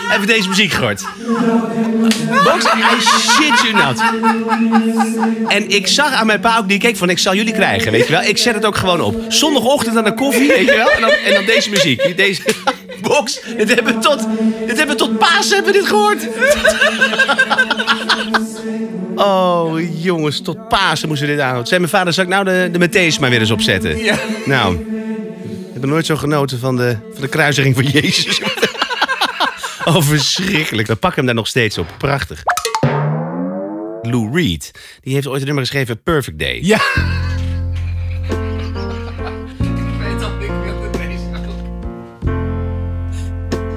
hebben 0.07 0.19
we 0.19 0.25
deze 0.35 0.49
muziek 0.49 0.71
gehoord. 0.71 1.03
Box, 2.43 2.65
I 2.65 3.01
shit 3.01 3.61
you 3.61 3.73
not. 3.73 4.03
En 5.47 5.69
ik 5.69 5.87
zag 5.87 6.11
aan 6.11 6.25
mijn 6.25 6.39
pa 6.39 6.57
ook, 6.57 6.67
die 6.67 6.79
keek 6.79 6.97
van, 6.97 7.09
ik 7.09 7.19
zal 7.19 7.35
jullie 7.35 7.53
krijgen, 7.53 7.91
weet 7.91 8.05
je 8.05 8.11
wel. 8.11 8.21
Ik 8.23 8.37
zet 8.37 8.55
het 8.55 8.65
ook 8.65 8.75
gewoon 8.75 9.01
op. 9.01 9.15
Zondagochtend 9.27 9.97
aan 9.97 10.03
de 10.03 10.13
koffie, 10.13 10.47
weet 10.47 10.65
je 10.65 10.75
wel. 10.75 10.89
En 10.89 11.01
dan, 11.01 11.09
en 11.09 11.33
dan 11.33 11.45
deze 11.45 11.69
muziek. 11.69 12.17
Deze 12.17 12.41
box, 13.01 13.41
dit 13.57 13.75
hebben 13.75 13.93
we 13.95 13.99
tot, 13.99 14.27
dit 14.65 14.77
hebben 14.77 14.97
we 14.97 15.03
tot 15.03 15.17
paas 15.17 15.49
hebben 15.49 15.73
we 15.73 15.79
dit 15.79 15.87
gehoord. 15.87 16.27
Oh, 19.15 20.03
jongens, 20.03 20.41
tot 20.41 20.67
Pasen 20.67 21.07
moesten 21.07 21.27
we 21.27 21.33
dit 21.33 21.41
aanhouden. 21.41 21.67
Zei 21.67 21.79
mijn 21.79 21.91
vader, 21.91 22.13
zal 22.13 22.23
ik 22.23 22.29
nou 22.29 22.43
de, 22.45 22.69
de 22.71 22.87
Matthäus 22.87 23.19
maar 23.19 23.29
weer 23.29 23.39
eens 23.39 23.51
opzetten? 23.51 23.97
Ja. 23.97 24.17
Nou, 24.45 24.75
ik 25.67 25.73
heb 25.73 25.85
nooit 25.85 26.05
zo 26.05 26.15
genoten 26.15 26.59
van 26.59 26.75
de, 26.75 26.97
van 27.11 27.21
de 27.21 27.27
kruising 27.27 27.75
van 27.75 27.83
Jezus. 27.83 28.41
oh, 29.85 30.01
verschrikkelijk. 30.01 30.87
We 30.87 30.95
pakken 30.95 31.17
hem 31.17 31.25
daar 31.25 31.35
nog 31.35 31.47
steeds 31.47 31.77
op. 31.77 31.87
Prachtig. 31.97 32.43
Lou 34.01 34.29
Reed, 34.33 34.71
die 35.01 35.13
heeft 35.13 35.27
ooit 35.27 35.39
een 35.39 35.45
nummer 35.45 35.63
geschreven, 35.63 36.03
Perfect 36.03 36.39
Day. 36.39 36.59
Ja. 36.61 36.79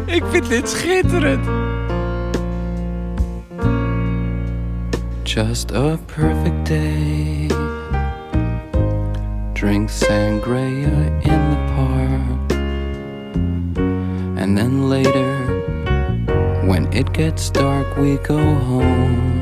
Ik 0.06 0.24
vind 0.30 0.48
dit 0.48 0.68
schitterend. 0.68 1.67
Just 5.28 5.72
a 5.72 6.00
perfect 6.06 6.64
day. 6.64 7.48
Drink 9.52 9.90
sangria 9.90 10.96
in 11.22 11.40
the 11.52 11.60
park. 11.76 12.52
And 14.40 14.56
then 14.56 14.88
later, 14.88 15.36
when 16.66 16.90
it 16.94 17.12
gets 17.12 17.50
dark, 17.50 17.98
we 17.98 18.16
go 18.16 18.38
home. 18.38 19.37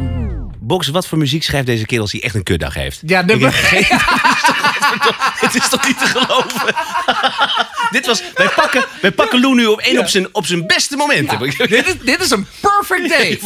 Box, 0.66 0.88
wat 0.88 1.06
voor 1.06 1.18
muziek 1.18 1.42
schrijft 1.42 1.66
deze 1.66 1.86
kerel 1.86 2.02
als 2.02 2.12
hij 2.12 2.22
echt 2.22 2.34
een 2.34 2.42
kutdag 2.42 2.74
heeft? 2.74 3.00
Ja, 3.06 3.22
geen- 3.26 3.86
Het 5.44 5.54
is 5.54 5.68
toch 5.68 5.86
niet 5.86 5.98
te 5.98 6.06
geloven? 6.06 6.74
Dit 7.96 8.06
was, 8.06 8.22
wij, 8.34 8.48
pakken, 8.48 8.84
wij 9.00 9.12
pakken 9.12 9.40
Lou 9.40 9.54
nu 9.54 9.66
op 9.66 9.80
één 9.80 9.98
op, 9.98 10.06
zijn, 10.06 10.34
op 10.34 10.46
zijn 10.46 10.66
beste 10.66 10.96
momenten. 10.96 11.38
dit, 11.68 11.86
is, 11.86 11.94
dit 12.02 12.20
is 12.20 12.30
een 12.30 12.46
perfect 12.60 13.08
day. 13.08 13.40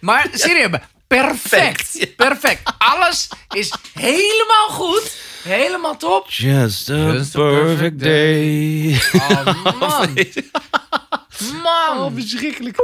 Maar 0.00 0.26
serieus, 0.32 0.70
perfect. 1.06 2.16
Perfect. 2.16 2.72
Alles 2.78 3.28
is 3.54 3.72
helemaal 3.92 4.68
goed. 4.68 5.12
Helemaal 5.42 5.96
top. 5.96 6.30
Just 6.30 6.90
a 6.90 7.12
Just 7.12 7.36
a 7.36 7.38
perfect 7.38 7.98
day. 8.00 9.00
Oh, 9.12 9.64
man. 9.64 10.16
Man. 11.62 12.12
verschrikkelijk. 12.14 12.76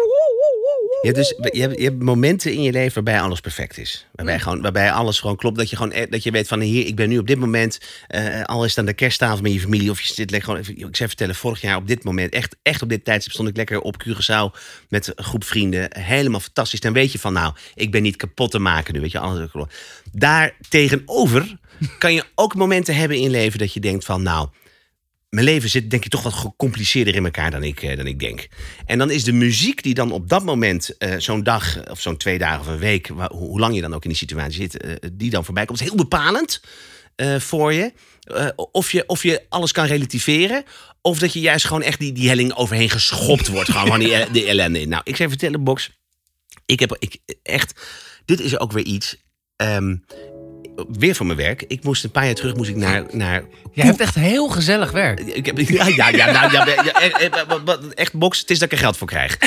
Je 1.03 1.13
hebt, 1.13 1.17
dus, 1.17 1.51
je, 1.53 1.61
hebt, 1.61 1.79
je 1.79 1.85
hebt 1.85 2.03
momenten 2.03 2.53
in 2.53 2.63
je 2.63 2.73
leven 2.73 2.95
waarbij 3.05 3.21
alles 3.23 3.41
perfect 3.41 3.79
is. 3.79 4.07
Waarbij, 4.13 4.39
gewoon, 4.41 4.63
waarbij 4.63 4.93
alles 4.93 5.21
gewoon 5.21 5.37
klopt. 5.37 5.57
Dat 5.57 5.71
je, 5.71 5.77
gewoon, 5.77 5.93
eh, 5.93 6.11
dat 6.11 6.23
je 6.23 6.31
weet 6.31 6.49
van 6.49 6.61
hier, 6.61 6.87
ik 6.87 6.97
ben 6.97 7.09
nu 7.09 7.19
op 7.19 7.27
dit 7.27 7.39
moment. 7.39 7.79
eh, 8.09 8.43
al 8.43 8.65
is 8.65 8.71
het 8.71 8.79
aan 8.79 8.85
de 8.87 8.93
kersttafel 8.93 9.43
met 9.43 9.53
je 9.53 9.61
familie. 9.61 9.91
Of 9.91 10.01
je 10.01 10.15
zit 10.15 10.31
lekker 10.31 10.49
gewoon. 10.49 10.61
even- 10.65 10.89
Ik 10.89 10.97
zou 10.97 11.09
vertellen, 11.09 11.35
vorig 11.35 11.61
jaar 11.61 11.77
op 11.77 11.87
dit 11.89 12.05
moment, 12.05 12.33
echt, 12.33 12.57
echt 12.63 12.83
op 12.83 12.89
dit 12.89 13.05
tijdstip, 13.05 13.33
stond 13.33 13.49
ik 13.49 13.57
lekker 13.57 13.81
op 13.81 14.05
Curaçao 14.09 14.59
met 14.89 15.13
een 15.15 15.25
groep 15.25 15.45
vrienden. 15.45 15.89
Helemaal 15.99 16.41
fantastisch. 16.41 16.81
Dan 16.81 16.93
weet 16.93 17.13
je 17.13 17.19
van, 17.19 17.33
nou, 17.33 17.55
ik 17.75 17.91
ben 17.91 18.03
niet 18.03 18.17
kapot 18.17 18.51
te 18.51 18.59
maken 18.59 18.95
nu. 18.95 19.01
Weet 19.01 19.13
je, 19.13 19.19
alles. 19.19 19.49
Daar 20.13 20.55
tegenover 20.69 21.57
kan 21.99 22.15
je 22.15 22.25
ook 22.35 22.55
momenten 22.55 22.95
hebben 22.97 23.17
in 23.17 23.23
je 23.23 23.31
leven 23.31 23.59
dat 23.59 23.73
je 23.73 23.81
denkt 23.81 24.05
van, 24.05 24.23
nou 24.23 24.49
mijn 25.37 25.47
leven 25.47 25.71
zit 25.71 25.91
denk 25.91 26.05
ik 26.05 26.11
toch 26.11 26.23
wat 26.23 26.33
gecompliceerder 26.33 27.15
in 27.15 27.25
elkaar 27.25 27.51
dan 27.51 27.63
ik, 27.63 27.83
eh, 27.83 27.97
dan 27.97 28.07
ik 28.07 28.21
denk. 28.21 28.49
En 28.87 28.99
dan 28.99 29.11
is 29.11 29.25
de 29.25 29.33
muziek 29.33 29.83
die 29.83 29.95
dan 29.95 30.13
op 30.13 30.29
dat 30.29 30.45
moment, 30.45 30.97
eh, 30.97 31.15
zo'n 31.19 31.43
dag 31.43 31.91
of 31.91 32.01
zo'n 32.01 32.17
twee 32.17 32.39
dagen 32.39 32.61
of 32.61 32.67
een 32.67 32.79
week, 32.79 33.11
hoe, 33.29 33.59
lang 33.61 33.75
je 33.75 33.81
dan 33.81 33.95
ook 33.95 34.03
in 34.03 34.09
die 34.09 34.19
situatie 34.19 34.61
zit, 34.61 34.81
eh, 34.81 34.95
die 35.13 35.31
dan 35.31 35.45
voorbij 35.45 35.65
komt, 35.65 35.81
heel 35.81 35.95
bepalend 35.95 36.61
eh, 37.17 37.39
voor 37.39 37.73
je. 37.73 37.93
Eh, 38.21 38.49
of 38.73 38.93
je. 38.93 39.05
Of 39.07 39.23
je 39.23 39.43
alles 39.49 39.73
kan 39.73 39.87
relativeren. 39.87 40.65
Of 41.01 41.19
dat 41.19 41.33
je 41.33 41.41
juist 41.41 41.67
gewoon 41.67 41.83
echt 41.83 41.99
die, 41.99 42.13
die 42.13 42.29
helling 42.29 42.55
overheen 42.55 42.91
geschopt 42.91 43.49
wordt. 43.49 43.71
gewoon 43.71 43.87
van 43.87 43.99
die, 43.99 44.15
eh, 44.15 44.33
die 44.33 44.47
ellende. 44.47 44.87
Nou, 44.87 45.03
ik 45.05 45.17
zou 45.17 45.29
vertellen, 45.29 45.65
Box. 45.65 45.91
Ik 46.67 46.81
heb 46.81 46.97
ik, 46.99 47.19
echt. 47.43 47.81
Dit 48.25 48.41
is 48.41 48.59
ook 48.59 48.73
weer 48.73 48.85
iets. 48.85 49.17
ehm, 49.57 49.97
weer 50.99 51.15
van 51.15 51.27
mijn 51.27 51.39
werk. 51.39 51.65
Ik 51.69 51.83
moest 51.85 52.05
een 52.05 52.11
paar 52.11 52.25
jaar 52.25 52.35
terug 52.35 52.55
moest 52.57 52.71
ik 52.71 52.77
naar, 52.77 53.05
naar 53.11 53.45
Je 53.73 53.83
hebt 53.83 54.01
echt 54.01 54.15
heel 54.15 54.49
gezellig 54.49 54.91
werk. 54.91 55.21
ik 55.21 55.47
heb, 55.47 55.59
ja, 55.69 55.87
ja, 55.87 56.09
ja, 56.09 56.31
nou, 56.31 56.53
ja, 56.53 56.67
ja, 56.67 56.93
eh, 56.93 57.25
eh, 57.25 57.75
echt 57.95 58.13
box, 58.15 58.39
het 58.41 58.51
is 58.51 58.59
dat 58.59 58.73
ik 58.73 58.79
er 58.79 58.85
geld 58.85 58.97
voor 58.97 59.07
krijg. 59.07 59.39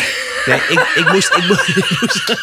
Nee, 0.46 0.58
ik, 0.70 0.92
ik 0.96 1.12
moest, 1.12 1.36
ik 1.36 1.48
moest, 1.48 1.68
ik 1.78 1.98
moest- 2.02 2.36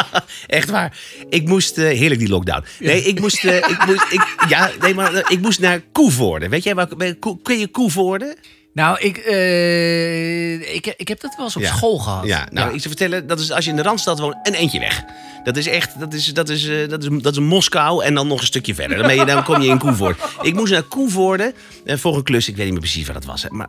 echt 0.46 0.70
waar. 0.70 0.98
Ik 1.28 1.48
moest, 1.48 1.78
eh, 1.78 1.84
heerlijk 1.84 2.20
die 2.20 2.28
lockdown. 2.28 2.64
Nee, 2.78 3.02
ik 3.02 3.20
moest, 3.20 3.44
ik 3.44 3.84
moest, 3.86 4.04
ik, 4.10 4.36
ja, 4.48 4.70
nee, 4.80 4.94
maar 4.94 5.30
ik 5.30 5.40
moest 5.40 5.60
naar 5.60 5.80
Koevoorde. 5.92 6.48
Weet 6.48 6.62
jij 6.64 6.74
waar, 6.74 6.88
ken 7.42 7.58
je 7.58 7.68
Koevoorde? 7.68 8.36
Nou, 8.72 8.98
ik, 9.00 9.16
eh, 9.16 10.74
ik, 10.74 10.94
ik 10.96 11.08
heb 11.08 11.20
dat 11.20 11.34
wel 11.36 11.44
eens 11.44 11.56
op 11.56 11.62
Ja. 11.62 11.74
school 11.76 11.98
gehad. 11.98 12.26
Ja, 12.26 12.48
nou, 12.50 12.66
ik 12.66 12.80
zou 12.80 12.88
vertellen, 12.88 13.26
dat 13.26 13.40
is 13.40 13.50
als 13.52 13.64
je 13.64 13.70
in 13.70 13.76
de 13.76 13.82
Randstad 13.82 14.18
woont, 14.18 14.36
een 14.42 14.54
eentje 14.54 14.78
weg. 14.80 15.02
Dat 15.44 15.56
is 15.56 15.66
echt, 15.66 16.00
dat 16.00 16.14
is, 16.14 16.26
dat 16.26 16.48
is, 16.48 16.68
eh, 16.68 16.88
dat 16.88 17.02
is, 17.02 17.08
dat 17.22 17.32
is 17.32 17.38
Moskou 17.38 18.04
en 18.04 18.14
dan 18.14 18.26
nog 18.28 18.40
een 18.40 18.46
stukje 18.46 18.74
verder. 18.74 18.96
Dan, 18.98 19.06
ben 19.06 19.16
je, 19.16 19.24
dan 19.24 19.44
kom 19.44 19.60
je 19.60 19.68
in 19.68 19.78
Koevoort. 19.78 20.18
Ik 20.42 20.54
moest 20.54 20.72
naar 20.72 20.82
Koevoorde 20.82 21.54
eh, 21.84 21.96
voor 21.96 22.16
een 22.16 22.22
klus. 22.22 22.48
Ik 22.48 22.54
weet 22.56 22.64
niet 22.64 22.72
meer 22.72 22.82
precies 22.82 23.06
wat 23.06 23.14
dat 23.14 23.24
was. 23.24 23.42
hè. 23.42 23.48
Maar, 23.50 23.68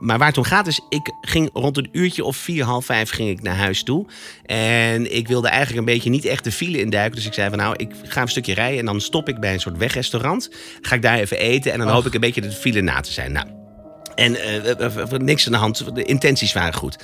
maar 0.00 0.18
waar 0.18 0.28
het 0.28 0.38
om 0.38 0.44
gaat 0.44 0.66
is, 0.66 0.80
ik 0.88 1.12
ging 1.20 1.50
rond 1.52 1.76
een 1.76 1.88
uurtje 1.92 2.24
of 2.24 2.36
vier, 2.36 2.64
half 2.64 2.84
vijf 2.84 3.10
ging 3.10 3.28
ik 3.30 3.42
naar 3.42 3.56
huis 3.56 3.82
toe. 3.82 4.06
En 4.44 5.16
ik 5.16 5.28
wilde 5.28 5.48
eigenlijk 5.48 5.78
een 5.78 5.94
beetje 5.94 6.10
niet 6.10 6.24
echt 6.24 6.44
de 6.44 6.52
file 6.52 6.80
induiken. 6.80 7.16
Dus 7.16 7.26
ik 7.26 7.34
zei 7.34 7.48
van 7.48 7.58
nou, 7.58 7.74
ik 7.76 7.90
ga 8.02 8.22
een 8.22 8.28
stukje 8.28 8.54
rijden 8.54 8.78
en 8.78 8.84
dan 8.86 9.00
stop 9.00 9.28
ik 9.28 9.40
bij 9.40 9.52
een 9.52 9.60
soort 9.60 9.76
wegrestaurant. 9.76 10.50
Ga 10.80 10.94
ik 10.94 11.02
daar 11.02 11.18
even 11.18 11.38
eten 11.38 11.72
en 11.72 11.78
dan 11.78 11.88
hoop 11.88 12.06
ik 12.06 12.14
een 12.14 12.20
beetje 12.20 12.40
de 12.40 12.52
file 12.52 12.80
na 12.80 13.00
te 13.00 13.12
zijn. 13.12 13.32
Nou, 13.32 13.46
en 14.18 14.36
eh, 14.36 14.70
eh, 14.70 14.96
eh, 15.00 15.10
niks 15.10 15.46
aan 15.46 15.52
de 15.52 15.58
hand. 15.58 15.94
De 15.94 16.04
intenties 16.04 16.52
waren 16.52 16.74
goed. 16.74 16.96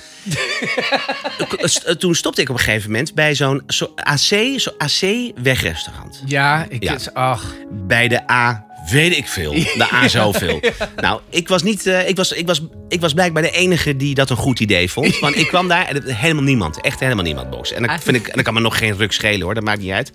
Toen 1.99 2.15
stopte 2.15 2.41
ik 2.41 2.49
op 2.49 2.55
een 2.55 2.61
gegeven 2.61 2.91
moment 2.91 3.13
bij 3.13 3.35
zo'n 3.35 3.63
zo 3.67 3.91
AC, 3.95 4.59
zo 4.59 4.71
AC-wegrestaurant. 4.77 6.21
Ja, 6.25 6.65
ik, 6.69 6.83
Ja. 6.83 6.97
ach. 7.13 7.53
Bij 7.71 8.07
de 8.07 8.31
A 8.31 8.65
weet 8.91 9.17
ik 9.17 9.27
veel. 9.27 9.51
De 9.51 9.87
A 9.93 10.07
zoveel. 10.07 10.59
Nou, 10.95 11.19
ik 11.29 11.47
was, 11.47 11.63
niet, 11.63 11.87
eh, 11.87 12.07
ik, 12.07 12.15
was, 12.15 12.31
ik, 12.31 12.47
was, 12.47 12.61
ik 12.89 13.01
was 13.01 13.13
blijkbaar 13.13 13.43
de 13.43 13.51
enige 13.51 13.95
die 13.95 14.15
dat 14.15 14.29
een 14.29 14.35
goed 14.35 14.59
idee 14.59 14.91
vond. 14.91 15.19
Want 15.25 15.35
ik 15.35 15.47
kwam 15.47 15.67
daar 15.67 15.87
en 15.87 16.03
helemaal 16.13 16.43
niemand. 16.43 16.81
Echt 16.81 16.99
helemaal 16.99 17.23
niemand, 17.23 17.49
Box. 17.49 17.71
En 17.71 17.83
dan, 17.83 17.99
vind 17.99 18.17
ik, 18.17 18.27
en 18.27 18.33
dan 18.33 18.43
kan 18.43 18.53
me 18.53 18.59
nog 18.59 18.77
geen 18.77 18.97
ruk 18.97 19.11
schelen 19.11 19.41
hoor. 19.41 19.53
Dat 19.53 19.63
maakt 19.63 19.81
niet 19.81 19.91
uit. 19.91 20.11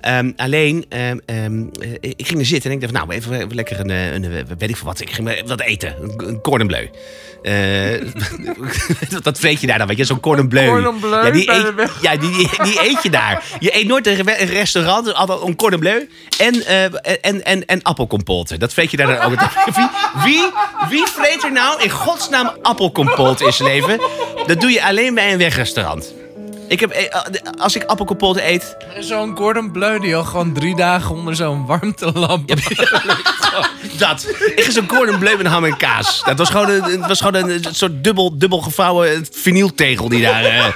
Ehm, 0.00 0.32
alleen, 0.36 0.84
ehm, 0.88 1.18
em, 1.26 1.70
eh, 1.80 1.92
ik 2.16 2.26
ging 2.26 2.38
er 2.38 2.46
zitten 2.46 2.70
en 2.70 2.76
ik 2.76 2.82
dacht, 2.82 2.92
nou, 2.92 3.10
even, 3.12 3.32
even 3.32 3.54
lekker 3.54 3.80
een, 3.80 3.90
eh, 3.90 4.12
een, 4.12 4.30
weet 4.58 4.68
ik 4.70 4.76
veel 4.76 4.86
wat. 4.86 5.00
Ik 5.00 5.10
ging 5.10 5.42
wat 5.46 5.60
eten. 5.60 5.94
Een, 6.02 6.28
een 6.28 6.40
cordon 6.40 6.66
bleu. 6.66 6.88
Eh, 7.42 8.00
dat 9.22 9.40
weet 9.40 9.60
je 9.60 9.66
daar 9.66 9.78
dan, 9.78 9.86
weet 9.86 9.96
je, 9.96 10.04
zo'n 10.04 10.20
cordon 10.20 10.48
bleu. 10.48 10.66
Cordon 10.66 10.98
bleu 10.98 11.24
ja, 11.24 11.30
die 11.30 11.50
eet, 11.50 11.90
ja, 12.02 12.16
die, 12.16 12.30
die, 12.30 12.48
die 12.62 12.80
eet 12.82 13.02
je 13.02 13.10
daar. 13.10 13.44
Je 13.58 13.76
eet 13.76 13.86
nooit 13.86 14.06
een 14.06 14.22
re- 14.22 14.36
een 14.38 14.48
restaurant, 14.48 15.14
altijd 15.14 15.40
een 15.40 15.56
cordon 15.56 15.80
bleu 15.80 16.08
en, 16.38 16.66
eh, 16.66 16.84
en, 17.20 17.44
en, 17.44 17.66
en 17.66 17.82
appelcompote. 18.14 18.58
Dat 18.58 18.74
weet 18.74 18.90
je 18.90 18.96
daar 18.96 19.06
dan 19.06 19.20
ook. 19.20 19.40
Wie, 19.74 19.88
wie, 20.24 20.50
wie 20.88 21.06
vreet 21.06 21.42
er 21.44 21.52
nou 21.52 21.82
in 21.82 21.90
godsnaam 21.90 22.50
appelcompote 22.62 23.44
in 23.44 23.52
zijn 23.52 23.68
leven? 23.68 24.00
Dat 24.46 24.60
doe 24.60 24.70
je 24.70 24.84
alleen 24.84 25.14
bij 25.14 25.32
een 25.32 25.38
wegrestaurant. 25.38 26.12
Ik 26.68 26.80
heb, 26.80 26.90
eh, 26.90 27.20
als 27.58 27.76
ik 27.76 27.84
appelcompote 27.84 28.46
eet, 28.46 28.76
is 28.98 29.06
zo'n 29.06 29.36
Gordon 29.36 29.70
Bleu 29.70 29.98
die 29.98 30.16
al 30.16 30.24
gewoon 30.24 30.52
drie 30.52 30.76
dagen 30.76 31.14
onder 31.14 31.36
zo'n 31.36 31.66
warmtelamp. 31.66 32.48
dat. 33.98 34.26
Ik 34.54 34.64
ga 34.64 34.70
zo'n 34.70 34.86
cordon 34.86 35.18
bleu 35.18 35.36
met 35.36 35.46
ham 35.46 35.64
en 35.64 35.76
kaas. 35.76 36.22
Dat 36.24 36.38
was 36.38 36.50
gewoon 36.50 36.68
een, 36.68 36.82
het 36.82 37.06
was 37.06 37.20
gewoon 37.20 37.34
een, 37.34 37.50
een 37.66 37.74
soort 37.74 38.04
dubbel, 38.04 38.38
dubbel 38.38 38.60
gevouwen 38.60 39.26
vinyltegel 39.32 40.08
die 40.08 40.22
daar... 40.22 40.44
eh, 40.44 40.66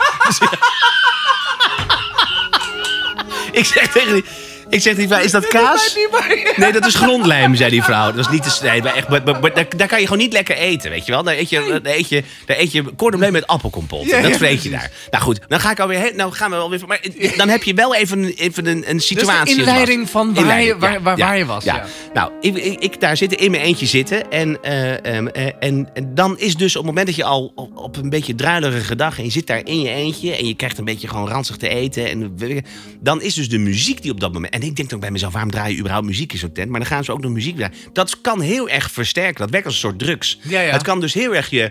ik 3.61 3.64
zeg 3.64 3.92
tegen 3.92 4.12
die... 4.12 4.24
Ik 4.71 4.81
zeg 4.83 4.95
die 4.97 5.07
vrouw, 5.09 5.21
is 5.21 5.31
dat 5.31 5.47
kaas? 5.49 5.97
Nee, 6.57 6.73
dat 6.73 6.87
is 6.87 6.95
grondlijm, 6.95 7.55
zei 7.55 7.71
die 7.71 7.83
vrouw. 7.83 8.07
Dat 8.13 8.19
is 8.19 8.29
niet 8.29 8.43
te 8.43 8.51
snijden. 8.51 8.95
Echt, 8.95 9.09
maar, 9.09 9.23
maar- 9.25 9.41
maar 9.41 9.55
daar, 9.55 9.67
daar 9.77 9.89
kan 9.89 9.99
je 10.01 10.07
gewoon 10.07 10.23
niet 10.23 10.33
lekker 10.33 10.57
eten, 10.57 10.91
weet 10.91 11.07
je 11.07 11.13
wel. 11.13 11.23
Daar 11.23 11.37
eet 11.37 11.49
je, 11.51 11.81
daar 11.83 11.95
eet 11.95 12.09
je, 12.09 12.23
daar 12.47 12.59
eet 12.59 12.73
je 12.73 12.85
cordon 12.97 13.33
met 13.33 13.47
appelkompot. 13.47 14.05
Ja, 14.05 14.21
dat 14.21 14.37
vreet 14.37 14.63
je 14.63 14.71
daar. 14.71 14.91
Nou 15.11 15.23
goed, 15.25 15.41
dan 15.49 15.61
ga 15.61 15.71
ik 15.71 15.81
alweer... 15.81 15.99
he- 15.99 16.11
Nou 16.17 16.33
gaan 16.33 16.51
we 16.51 16.57
alweer... 16.57 16.81
Maar 16.87 17.01
dan 17.37 17.49
heb 17.49 17.63
je 17.63 17.75
wel 17.75 17.95
even, 17.95 18.19
een- 18.23 18.35
even 18.37 18.67
een, 18.67 18.85
een 18.91 18.97
Dus 18.97 19.07
situatie. 19.07 19.55
de 19.55 19.61
inleiding 19.61 20.11
van 20.11 20.27
waar, 20.35 20.43
Inleiding, 20.43 20.75
je, 20.75 20.79
waar, 20.81 20.93
ja, 20.93 21.01
waar, 21.01 21.19
ja, 21.19 21.27
waar 21.27 21.39
je 21.39 21.47
was. 21.47 21.65
ja. 21.65 21.85
Nou, 22.15 22.33
ik, 22.41 22.57
ik, 22.57 22.79
ik 22.81 23.01
daar 23.01 23.17
zitten, 23.17 23.39
in 23.39 23.51
mijn 23.51 23.63
eentje 23.63 23.87
zitten. 23.87 24.31
En, 24.31 24.63
eh, 24.63 25.17
ehm, 25.17 25.27
eh, 25.27 25.47
en, 25.61 25.89
en 25.95 26.15
dan 26.15 26.39
is 26.39 26.55
dus 26.57 26.71
op 26.77 26.83
het 26.83 26.87
moment 26.91 27.07
dat 27.07 27.17
je 27.17 27.25
al 27.25 27.53
op, 27.55 27.77
op 27.77 27.97
een 27.97 28.11
beetje 28.11 28.35
druilerige 28.35 28.97
dag... 28.97 29.19
en 29.19 29.25
je 29.25 29.31
zit 29.31 29.47
daar 29.47 29.61
in 29.65 29.81
je 29.81 29.89
eentje 29.91 30.37
en 30.37 30.47
je 30.47 30.55
krijgt 30.55 30.79
een 30.79 30.85
beetje 30.85 31.09
gewoon 31.09 31.29
ranzig 31.29 31.57
te 31.57 31.69
eten... 31.69 32.11
En, 32.11 32.37
dan 33.01 33.23
is 33.23 33.35
dus 33.35 33.49
de 33.49 33.59
muziek 33.59 34.03
die 34.03 34.11
op 34.11 34.21
dat 34.21 34.33
moment... 34.33 34.57
En 34.59 34.64
ik 34.64 34.77
denk 34.77 34.90
dan 34.90 35.01
bij 35.01 35.11
mezelf, 35.11 35.33
waarom 35.33 35.51
draai 35.51 35.73
je 35.73 35.79
überhaupt 35.79 36.07
muziek 36.07 36.33
in 36.33 36.38
zo'n 36.38 36.53
tent? 36.53 36.71
Maar 36.71 36.81
dan 36.81 36.88
gaan 36.88 37.05
ze 37.05 37.12
ook 37.12 37.21
nog 37.21 37.33
muziek 37.33 37.57
draaien. 37.57 37.77
Dat 37.92 38.21
kan 38.21 38.40
heel 38.40 38.68
erg 38.68 38.90
versterken. 38.90 39.40
Dat 39.40 39.51
werkt 39.51 39.66
als 39.66 39.75
een 39.75 39.81
soort 39.81 39.99
drugs. 39.99 40.38
Ja, 40.42 40.61
ja. 40.61 40.73
Het 40.73 40.83
kan 40.83 41.01
dus 41.01 41.14
heel 41.14 41.35
erg 41.35 41.51
je... 41.51 41.71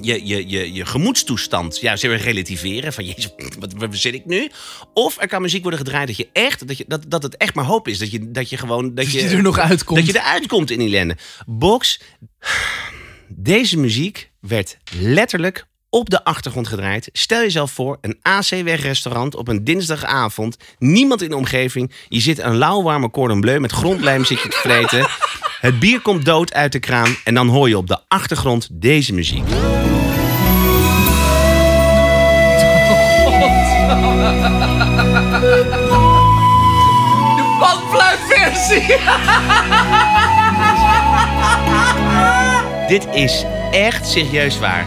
Je, 0.00 0.26
je, 0.26 0.48
je, 0.48 0.72
je 0.72 0.86
gemoedstoestand 0.86 1.80
heel 1.80 2.10
erg 2.10 2.24
relativeren. 2.24 2.92
Van 2.92 3.04
jezus, 3.04 3.34
wat, 3.58 3.72
waar 3.72 3.94
zit 3.96 4.14
ik 4.14 4.26
nu? 4.26 4.50
Of 4.94 5.20
er 5.20 5.28
kan 5.28 5.42
muziek 5.42 5.62
worden 5.62 5.80
gedraaid 5.80 6.06
dat 6.06 6.16
je 6.16 6.28
echt, 6.32 6.68
dat, 6.68 6.76
je, 6.76 6.84
dat, 6.88 7.04
dat 7.08 7.22
het 7.22 7.36
echt 7.36 7.54
maar 7.54 7.64
hoop 7.64 7.88
is. 7.88 7.98
Dat 7.98 8.10
je, 8.10 8.30
dat 8.30 8.50
je 8.50 8.56
gewoon. 8.56 8.94
Dat 8.94 8.96
Dat 8.96 9.12
je 9.12 9.28
er 9.28 9.42
nog 9.42 9.58
uitkomt. 9.58 9.98
Dat 9.98 10.14
je 10.14 10.20
eruit 10.20 10.46
komt 10.46 10.70
in 10.70 10.78
die 10.78 10.88
ellende. 10.88 11.16
Box. 11.46 12.00
Deze 13.28 13.78
muziek 13.78 14.30
werd 14.40 14.76
letterlijk 14.98 15.66
op 15.94 16.10
de 16.10 16.24
achtergrond 16.24 16.68
gedraaid. 16.68 17.08
Stel 17.12 17.40
jezelf 17.40 17.70
voor, 17.70 17.98
een 18.00 18.18
AC-wegrestaurant 18.22 19.36
op 19.36 19.48
een 19.48 19.64
dinsdagavond. 19.64 20.56
Niemand 20.78 21.22
in 21.22 21.28
de 21.28 21.36
omgeving. 21.36 21.92
Je 22.08 22.20
zit 22.20 22.38
een 22.38 22.56
lauwwarme 22.56 23.10
cordon 23.10 23.40
bleu 23.40 23.58
met 23.58 23.72
grondlijm 23.72 24.24
zit 24.24 24.40
je 24.40 24.48
te 24.48 24.56
vreten. 24.56 25.06
Het 25.60 25.78
bier 25.78 26.00
komt 26.00 26.24
dood 26.24 26.54
uit 26.54 26.72
de 26.72 26.78
kraan. 26.78 27.16
En 27.24 27.34
dan 27.34 27.48
hoor 27.48 27.68
je 27.68 27.76
op 27.76 27.86
de 27.86 27.98
achtergrond 28.08 28.68
deze 28.72 29.14
muziek. 29.14 29.48
De 37.36 37.56
panfluitversie. 37.60 38.96
Dit 42.88 43.06
is 43.14 43.44
echt 43.70 44.08
serieus 44.08 44.58
waar. 44.58 44.86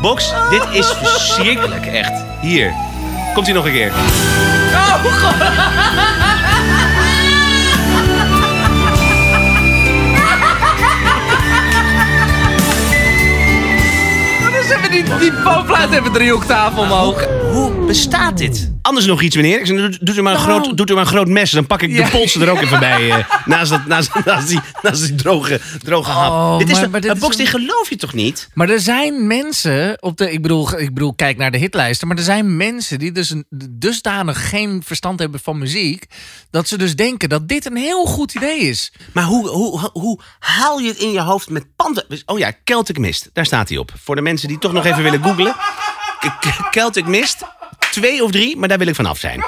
Box, 0.00 0.32
dit 0.50 0.62
is 0.70 0.86
verschrikkelijk, 1.02 1.86
echt. 1.86 2.12
Hier. 2.40 2.72
Komt 3.34 3.46
hij 3.46 3.54
nog 3.54 3.64
een 3.64 3.72
keer. 3.72 3.92
Dus 14.66 14.74
hebben 14.74 14.90
die, 14.90 15.18
die 15.18 15.32
panfluit 15.42 15.90
hebben 15.90 16.12
drie 16.12 16.34
octaven 16.34 16.78
omhoog. 16.82 17.26
Hoe 17.52 17.84
bestaat 17.86 18.38
dit? 18.38 18.70
Anders 18.82 19.06
nog 19.06 19.22
iets, 19.22 19.36
meneer. 19.36 19.60
Ik 19.60 19.66
doe- 19.66 19.98
doet 20.00 20.16
u 20.16 20.22
maar 20.22 20.34
een, 20.34 20.46
Nou. 20.48 20.60
groot, 20.62 20.76
doet 20.76 20.90
u 20.90 20.94
maar 20.94 21.02
een 21.02 21.08
groot 21.08 21.28
mes. 21.28 21.50
Dan 21.50 21.66
pak 21.66 21.82
ik 21.82 21.90
Ja. 21.90 22.04
de 22.04 22.10
polsen 22.10 22.42
er 22.42 22.50
ook 22.50 22.60
even 22.60 22.78
bij. 22.80 23.10
eh, 23.10 23.24
naast, 23.46 23.70
dat, 23.70 23.86
naast, 23.86 24.10
naast, 24.24 24.48
die, 24.48 24.60
naast 24.82 25.06
die 25.06 25.14
droge, 25.14 25.60
droge 25.82 26.10
hap. 26.10 26.30
Oh, 26.32 26.58
dit 26.58 26.66
is 26.68 26.72
maar- 26.74 26.82
toch- 26.82 26.90
maar 26.90 27.00
dit 27.00 27.12
is 27.14 27.18
Box, 27.18 27.32
een- 27.38 27.44
dit 27.44 27.48
geloof 27.48 27.88
je 27.88 27.96
toch 27.96 28.12
niet? 28.14 28.48
Maar 28.54 28.68
er 28.68 28.80
zijn 28.80 29.26
mensen 29.26 29.96
op 30.02 30.16
de. 30.16 30.32
Ik 30.32 30.42
bedoel, 30.42 30.78
ik 30.78 30.94
bedoel, 30.94 31.14
kijk 31.14 31.36
naar 31.36 31.50
de 31.50 31.58
hitlijsten. 31.58 32.08
Maar 32.08 32.16
er 32.16 32.22
zijn 32.22 32.56
mensen 32.56 32.98
die 32.98 33.12
dus 33.12 33.30
een, 33.30 33.46
dusdanig 33.70 34.48
geen 34.48 34.82
verstand 34.84 35.18
hebben 35.18 35.40
van 35.40 35.58
muziek. 35.58 36.04
Dat 36.50 36.68
ze 36.68 36.78
dus 36.78 36.96
denken 36.96 37.28
dat 37.28 37.48
dit 37.48 37.66
een 37.66 37.76
heel 37.76 38.04
goed 38.04 38.34
idee 38.34 38.58
is. 38.58 38.92
Maar 39.12 39.24
hoe, 39.24 39.48
hoe, 39.48 39.90
hoe 39.92 40.20
haal 40.38 40.78
je 40.78 40.88
het 40.88 40.98
in 40.98 41.10
je 41.12 41.20
hoofd 41.20 41.50
met 41.50 41.66
panden? 41.76 42.04
Oh 42.26 42.38
ja, 42.38 42.52
Celtic 42.64 42.98
Mist. 42.98 43.30
Daar 43.32 43.46
staat 43.46 43.68
hij 43.68 43.78
op. 43.78 43.92
Voor 44.02 44.14
de 44.14 44.22
mensen 44.22 44.48
die 44.48 44.55
toch 44.60 44.72
nog 44.72 44.84
even 44.84 45.02
willen 45.02 45.22
googlen. 45.22 45.54
Celtic 46.70 47.06
Mist. 47.06 47.42
Twee 47.90 48.24
of 48.24 48.30
drie, 48.30 48.56
maar 48.56 48.68
daar 48.68 48.78
wil 48.78 48.86
ik 48.86 48.94
vanaf 48.94 49.18
zijn. 49.18 49.44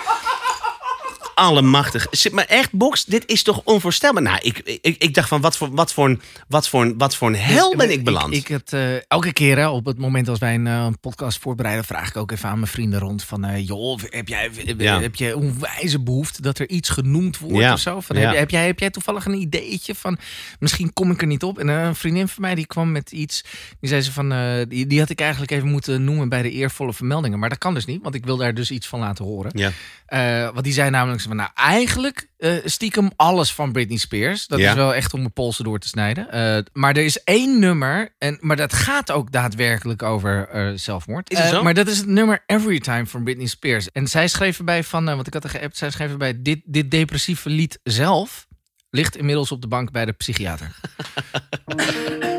Allemachtig. 1.39 2.07
Zit- 2.11 2.33
Maar 2.33 2.45
echt, 2.45 2.73
Box, 2.73 3.05
dit 3.05 3.27
is 3.27 3.43
toch 3.43 3.61
onvoorstelbaar? 3.65 4.23
Nou, 4.23 4.39
ik, 4.43 4.59
ik, 4.83 4.97
ik 4.99 5.15
dacht 5.15 5.29
van, 5.29 5.41
wat 5.41 5.57
voor, 5.57 5.71
wat 5.75 5.93
voor, 5.93 6.05
een- 6.09 6.21
wat 6.49 6.69
voor, 6.69 6.83
een- 6.83 6.99
wat 6.99 7.17
voor 7.17 7.29
een 7.29 7.35
hel 7.37 7.77
ben 7.77 7.91
ik 7.91 8.05
beland? 8.05 8.35
Ik, 8.35 8.47
het, 8.49 8.73
eh, 8.73 9.11
elke 9.11 9.33
keer 9.33 9.57
hè, 9.59 9.69
op 9.69 9.85
het 9.85 9.99
moment 9.99 10.29
als 10.29 10.39
wij 10.39 10.55
een 10.55 10.67
eh, 10.67 10.87
podcast 11.01 11.39
voorbereiden, 11.39 11.85
vraag 11.85 12.09
ik 12.09 12.17
ook 12.17 12.31
even 12.31 12.49
aan 12.49 12.59
mijn 12.59 12.71
vrienden 12.71 13.01
rond 13.01 13.25
van, 13.25 13.45
eh, 13.45 13.67
joh, 13.67 13.99
heb 14.03 14.29
jij, 14.29 14.51
heb, 14.65 14.81
Ja. 14.81 15.01
heb 15.01 15.15
je 15.15 15.37
onwijze 15.37 16.01
behoefte 16.01 16.43
dat 16.43 16.59
er 16.59 16.69
iets 16.69 16.89
genoemd 16.89 17.39
wordt 17.39 17.57
Ja. 17.57 17.73
of 17.73 17.79
zo? 17.79 18.01
Van, 18.01 18.17
Ja. 18.17 18.29
heb, 18.29 18.39
heb, 18.39 18.51
jij, 18.51 18.67
heb 18.67 18.79
jij 18.79 18.91
toevallig 18.91 19.25
een 19.27 19.41
ideetje 19.41 19.95
van, 19.95 20.19
misschien 20.59 20.93
kom 20.93 21.11
ik 21.11 21.21
er 21.21 21.27
niet 21.27 21.43
op? 21.43 21.59
En 21.59 21.69
eh, 21.69 21.83
een 21.85 21.95
vriendin 21.95 22.29
van 22.29 22.43
mij 22.43 22.55
die 22.55 22.67
kwam 22.67 22.93
met 22.93 23.13
iets, 23.13 23.45
die 23.81 23.89
zei 23.89 24.01
ze 24.01 24.13
van, 24.13 24.33
eh, 24.33 24.63
die, 24.69 24.87
die 24.87 24.99
had 24.99 25.11
ik 25.11 25.21
eigenlijk 25.21 25.51
even 25.53 25.69
moeten 25.69 26.05
noemen 26.05 26.29
bij 26.29 26.43
de 26.43 26.51
eervolle 26.51 26.93
vermeldingen, 26.93 27.39
maar 27.39 27.49
dat 27.49 27.59
kan 27.59 27.75
dus 27.75 27.85
niet, 27.85 28.03
want 28.03 28.15
ik 28.15 28.25
wil 28.25 28.37
daar 28.37 28.55
dus 28.55 28.71
iets 28.71 28.87
van 28.87 29.01
laten 29.01 29.25
horen. 29.25 29.51
Ja. 29.55 29.71
Eh, 30.07 30.43
want 30.53 30.65
die 30.65 30.73
zei 30.73 30.91
namelijk 30.91 31.21
nou 31.37 31.51
eigenlijk 31.55 32.29
eh, 32.37 32.53
stiekem 32.65 33.11
alles 33.17 33.53
van 33.55 33.73
Britney 33.73 33.99
Spears. 33.99 34.47
Dat 34.47 34.59
Ja. 34.59 34.69
is 34.69 34.75
wel 34.75 34.95
echt 34.95 35.13
om 35.15 35.21
mijn 35.21 35.33
polsen 35.33 35.65
door 35.65 35.79
te 35.79 35.89
snijden. 35.89 36.31
Eh, 36.31 36.59
maar 36.73 36.97
er 36.97 37.05
is 37.05 37.23
één 37.25 37.59
nummer, 37.59 38.15
en, 38.19 38.39
maar 38.41 38.57
dat 38.57 38.73
gaat 38.73 39.13
ook 39.13 39.33
daadwerkelijk 39.33 40.03
over 40.03 40.49
eh, 40.49 40.71
zelfmoord. 40.75 41.31
Is 41.31 41.39
het 41.39 41.47
Eh, 41.47 41.53
zo? 41.53 41.63
maar 41.63 41.75
dat 41.75 41.89
is 41.89 41.97
het 41.99 42.07
nummer 42.07 42.43
Every 42.47 42.81
Time 42.81 43.07
van 43.07 43.25
Britney 43.25 43.47
Spears. 43.47 43.91
En 43.93 44.07
zij 44.09 44.29
schreef 44.29 44.59
erbij 44.59 44.85
van, 44.85 45.05
want 45.05 45.27
ik 45.27 45.33
had 45.35 45.45
er 45.45 45.51
geappt, 45.51 45.77
zij 45.77 45.91
schreef 45.91 46.11
erbij, 46.11 46.43
dit, 46.43 46.61
dit 46.65 46.91
depressieve 46.91 47.49
lied 47.49 47.79
zelf 47.83 48.47
ligt 48.91 49.17
inmiddels 49.17 49.53
op 49.53 49.61
de 49.63 49.69
bank 49.69 49.91
bij 49.91 50.05
de 50.05 50.13
psychiater. 50.13 50.71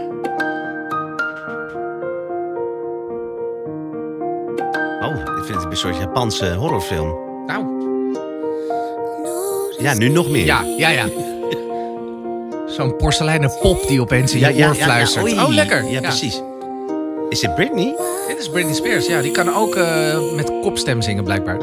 Oh, 5.02 5.16
ik 5.38 5.44
vind 5.46 5.62
het 5.62 5.72
een 5.72 5.78
soort 5.78 5.98
Japanse 5.98 6.54
horrorfilm. 6.54 7.18
Nou, 7.46 7.79
Ja, 9.80 9.94
nu 9.94 10.10
nog 10.10 10.30
meer. 10.30 10.46
ja, 10.46 10.64
ja, 10.78 10.90
ja. 10.90 11.06
Zo'n 12.68 12.96
porseleinen 12.96 13.52
pop 13.62 13.88
die 13.88 14.02
opeens 14.02 14.34
in 14.34 14.56
je 14.56 14.66
oor 14.66 14.76
fluistert. 14.76 15.24
oei. 15.24 15.34
oh, 15.34 15.50
lekker. 15.50 15.90
Ja, 15.90 16.02
precies. 16.02 16.42
Is 17.30 17.40
dit 17.40 17.56
Britney? 17.56 17.96
Dit 18.28 18.40
is 18.40 18.50
Britney 18.50 18.74
Spears. 18.74 19.08
Ja, 19.08 19.22
die 19.22 19.32
kan 19.32 19.56
ook 19.56 19.76
eh, 19.76 20.18
met 20.36 20.52
kopstem 20.62 21.02
zingen, 21.02 21.24
blijkbaar. 21.24 21.58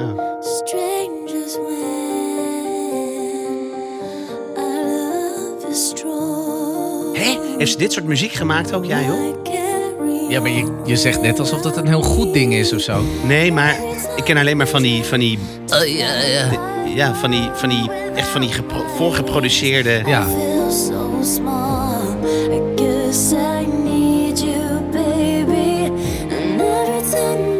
Strong. 5.70 7.16
Hé? 7.16 7.38
Heeft 7.59 7.70
ze 7.70 7.79
dit 7.79 7.92
soort 7.92 8.07
muziek 8.07 8.33
gemaakt 8.33 8.72
ook, 8.72 8.85
jij 8.85 9.07
carry 9.42 10.26
Ja, 10.29 10.40
maar 10.40 10.50
je, 10.50 10.72
je 10.85 10.96
zegt 10.96 11.20
net 11.20 11.38
alsof 11.38 11.61
dat 11.61 11.76
een 11.76 11.87
heel 11.87 12.02
goed 12.02 12.33
ding 12.33 12.55
is 12.55 12.72
of 12.72 12.81
zo. 12.81 13.02
Nee, 13.26 13.52
maar 13.52 13.76
ik 14.16 14.24
ken 14.24 14.37
alleen 14.37 14.57
maar 14.57 14.68
van 14.68 14.83
die, 14.83 15.05
van 15.05 15.18
die, 15.18 15.38
Oh, 15.74 15.87
ja, 15.87 16.22
ja. 16.22 16.65
Ja, 16.96 17.14
van 17.14 17.30
die, 17.30 17.50
van 17.54 17.68
die, 17.68 17.90
echt 18.14 18.28
van 18.28 18.40
die 18.40 18.52
gepro- 18.52 18.87
voorgeproduceerde... 18.96 20.02
Ja. 20.06 20.26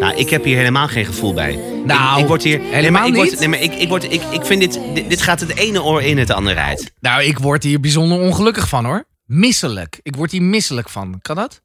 Nou, 0.01 0.17
ik 0.17 0.31
heb 0.31 0.45
hier 0.45 0.57
helemaal 0.57 0.89
geen 0.89 1.05
gevoel 1.05 1.35
bij. 1.35 1.59
Nou, 1.85 2.17
ik, 2.17 2.23
ik 2.23 2.27
word 2.29 2.43
hier 2.43 2.59
nee, 2.59 2.67
maar 2.69 2.77
helemaal 2.77 3.07
ik 3.07 3.15
word, 3.15 3.31
niet? 3.31 3.39
Nee, 3.39 3.49
maar 3.49 3.61
ik, 3.61 3.75
ik, 3.75 3.89
word, 3.89 4.05
ik, 4.05 4.23
ik 4.23 4.45
vind 4.45 4.61
dit, 4.61 4.81
dit, 4.95 5.11
dit 5.11 5.23
gaat 5.23 5.41
het 5.41 5.57
ene 5.57 5.83
oor 5.83 6.03
in 6.03 6.19
het 6.19 6.31
andere 6.31 6.61
uit. 6.61 6.93
Nou, 7.01 7.23
ik 7.23 7.39
word 7.39 7.63
hier 7.63 7.81
bijzonder 7.81 8.19
ongelukkig 8.21 8.69
van 8.69 8.85
hoor. 8.85 9.05
Misselijk. 9.25 9.99
Ik 10.03 10.17
word 10.17 10.31
hier 10.31 10.43
misselijk 10.43 10.89
van. 10.89 11.19
Kan 11.23 11.37
dat? 11.37 11.63